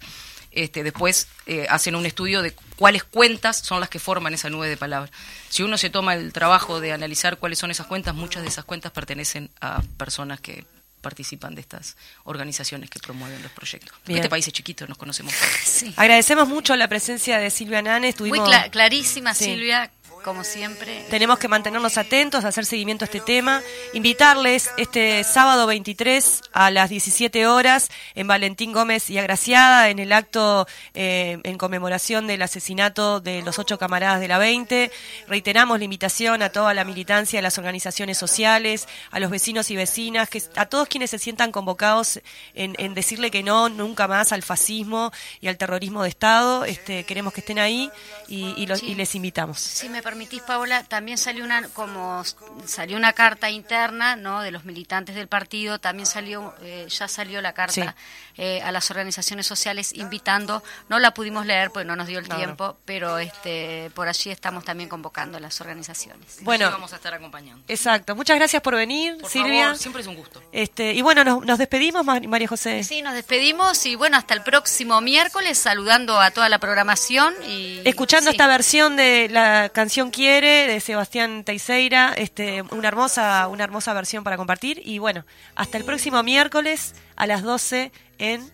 este, 0.52 0.84
después 0.84 1.28
eh, 1.46 1.68
hacen 1.70 1.96
un 1.96 2.06
estudio 2.06 2.42
de 2.42 2.54
cuáles 2.76 3.04
cuentas 3.04 3.58
son 3.58 3.80
las 3.80 3.90
que 3.90 4.00
forman 4.00 4.34
esa 4.34 4.50
nube 4.50 4.68
de 4.68 4.76
palabras. 4.76 5.12
Si 5.50 5.62
uno 5.64 5.78
se 5.78 5.90
toma 5.90 6.16
el 6.16 6.34
trabajo 6.34 6.80
de 6.80 6.94
analizar 6.94 7.38
cuáles 7.38 7.60
son 7.60 7.70
esas 7.70 7.86
cuentas, 7.86 8.16
muchas 8.16 8.42
de 8.42 8.50
esas 8.50 8.66
cuentas 8.66 8.92
pertenecen 8.92 9.50
a 9.62 9.82
personas 9.98 10.42
que 10.42 10.66
participan 11.08 11.56
de 11.56 11.62
estas 11.62 11.96
organizaciones 12.26 12.90
que 12.90 13.00
promueven 13.00 13.42
los 13.42 13.52
proyectos. 13.54 13.96
Este 14.08 14.28
país 14.28 14.46
es 14.46 14.52
chiquito, 14.52 14.86
nos 14.88 14.98
conocemos 14.98 15.34
Agradecemos 15.96 16.50
mucho 16.50 16.76
la 16.76 16.90
presencia 16.90 17.38
de 17.38 17.50
Silvia 17.50 17.82
Nanes. 17.82 18.20
Muy 18.20 18.42
clarísima, 18.72 19.34
Silvia, 19.34 19.90
como 20.28 20.44
siempre. 20.44 21.06
Tenemos 21.10 21.40
que 21.40 21.48
mantenernos 21.48 21.98
atentos, 21.98 22.44
hacer 22.44 22.66
seguimiento 22.66 23.06
a 23.06 23.08
este 23.08 23.22
tema. 23.22 23.62
Invitarles 23.94 24.70
este 24.76 25.24
sábado 25.24 25.66
23 25.68 26.42
a 26.52 26.70
las 26.70 26.90
17 26.90 27.48
horas 27.48 27.88
en 28.14 28.28
Valentín 28.28 28.74
Gómez 28.74 29.10
y 29.10 29.20
Agraciada, 29.20 29.90
en 29.90 30.00
el 30.00 30.12
acto 30.12 30.68
eh, 30.94 31.40
en 31.46 31.58
conmemoración 31.58 32.28
del 32.28 32.42
asesinato 32.42 33.22
de 33.22 33.42
los 33.42 33.58
ocho 33.58 33.78
camaradas 33.78 34.20
de 34.20 34.28
la 34.28 34.38
20. 34.38 34.92
Reiteramos 35.30 35.78
la 35.78 35.86
invitación 35.86 36.42
a 36.42 36.50
toda 36.50 36.74
la 36.74 36.84
militancia, 36.84 37.40
a 37.40 37.42
las 37.42 37.58
organizaciones 37.58 38.18
sociales, 38.18 38.90
a 39.12 39.22
los 39.22 39.32
vecinos 39.32 39.72
y 39.72 39.78
vecinas, 39.78 40.28
que, 40.28 40.44
a 40.58 40.66
todos 40.66 40.90
quienes 40.90 41.12
se 41.12 41.20
sientan 41.20 41.54
convocados 41.54 42.20
en, 42.54 42.94
decirle 42.96 43.32
que 43.32 43.44
no, 43.44 43.70
nunca 43.70 44.10
más 44.10 44.34
al 44.34 44.44
fascismo 44.44 45.14
y 45.40 45.48
al 45.48 45.56
terrorismo 45.56 46.04
de 46.04 46.10
Estado. 46.10 46.66
Este, 46.66 47.06
queremos 47.06 47.32
que 47.32 47.40
estén 47.40 47.60
ahí 47.60 47.90
y, 48.28 48.68
les 48.68 49.16
invitamos. 49.16 49.60
Sí, 49.60 49.88
me 49.88 50.02
permitís, 50.18 50.42
Paula, 50.42 50.84
también 50.84 51.20
salió 51.20 51.44
una, 51.44 51.68
como 51.70 52.24
salió 52.66 52.98
una 52.98 53.14
carta 53.14 53.52
interna, 53.52 54.16
¿no? 54.16 54.42
De 54.42 54.50
los 54.50 54.66
militantes 54.66 55.16
del 55.16 55.28
partido, 55.28 55.80
también 55.80 56.08
salió, 56.08 56.56
eh, 56.64 56.88
ya 56.90 57.08
salió 57.08 57.40
la 57.40 57.54
carta 57.54 57.96
eh, 58.36 58.62
a 58.64 58.72
las 58.72 58.90
organizaciones 58.90 59.46
sociales 59.46 59.94
invitando. 59.94 60.64
No 60.90 60.98
la 60.98 61.14
pudimos 61.14 61.46
leer, 61.46 61.70
pues 61.70 61.86
no 61.86 61.96
nos 61.96 62.08
dio 62.08 62.18
el 62.18 62.28
tiempo, 62.28 62.78
pero 62.84 63.20
este, 63.20 63.92
por 63.94 64.08
allí 64.08 64.32
estamos 64.32 64.66
también 64.66 64.90
convocando 64.90 65.38
a 65.38 65.40
las 65.40 65.62
organizaciones. 65.62 66.40
Bueno, 66.42 66.72
vamos 66.72 66.94
a 66.94 66.96
estar 66.96 67.14
acompañando. 67.14 67.64
Exacto. 67.68 68.16
Muchas 68.16 68.38
gracias 68.38 68.64
por 68.64 68.76
venir, 68.76 69.18
Silvia. 69.28 69.76
siempre 69.76 70.02
es 70.02 70.08
un 70.08 70.16
gusto. 70.16 70.42
Este, 70.52 70.94
y 70.94 71.04
bueno, 71.04 71.24
nos, 71.24 71.46
nos 71.46 71.60
despedimos, 71.60 72.04
María 72.04 72.48
José. 72.48 72.84
Sí, 72.84 73.04
nos 73.04 73.14
despedimos 73.14 73.86
y 73.86 73.96
bueno, 73.96 74.18
hasta 74.18 74.34
el 74.34 74.42
próximo 74.42 75.00
miércoles, 75.00 75.60
saludando 75.60 76.20
a 76.20 76.32
toda 76.32 76.50
la 76.50 76.58
programación 76.58 77.36
y 77.48 77.82
escuchando 77.86 78.32
esta 78.32 78.48
versión 78.48 78.96
de 78.96 79.28
la 79.30 79.70
canción 79.70 80.07
quiere 80.12 80.68
de 80.68 80.80
Sebastián 80.80 81.44
Teixeira, 81.44 82.14
este, 82.18 82.64
una 82.72 82.88
hermosa, 82.88 83.48
una 83.48 83.64
hermosa 83.64 83.94
versión 83.94 84.24
para 84.24 84.38
compartir. 84.38 84.82
Y 84.84 85.00
bueno, 85.00 85.26
hasta 85.56 85.78
el 85.78 85.84
próximo 85.84 86.22
miércoles 86.24 86.96
a 87.16 87.28
las 87.28 87.44
12 87.44 87.92
en 88.18 88.52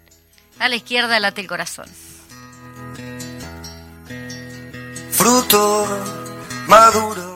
A 0.60 0.70
la 0.70 0.76
izquierda 0.76 1.20
late 1.20 1.42
el 1.42 1.48
corazón. 1.48 1.88
Fruto 5.12 5.88
maduro 6.68 7.33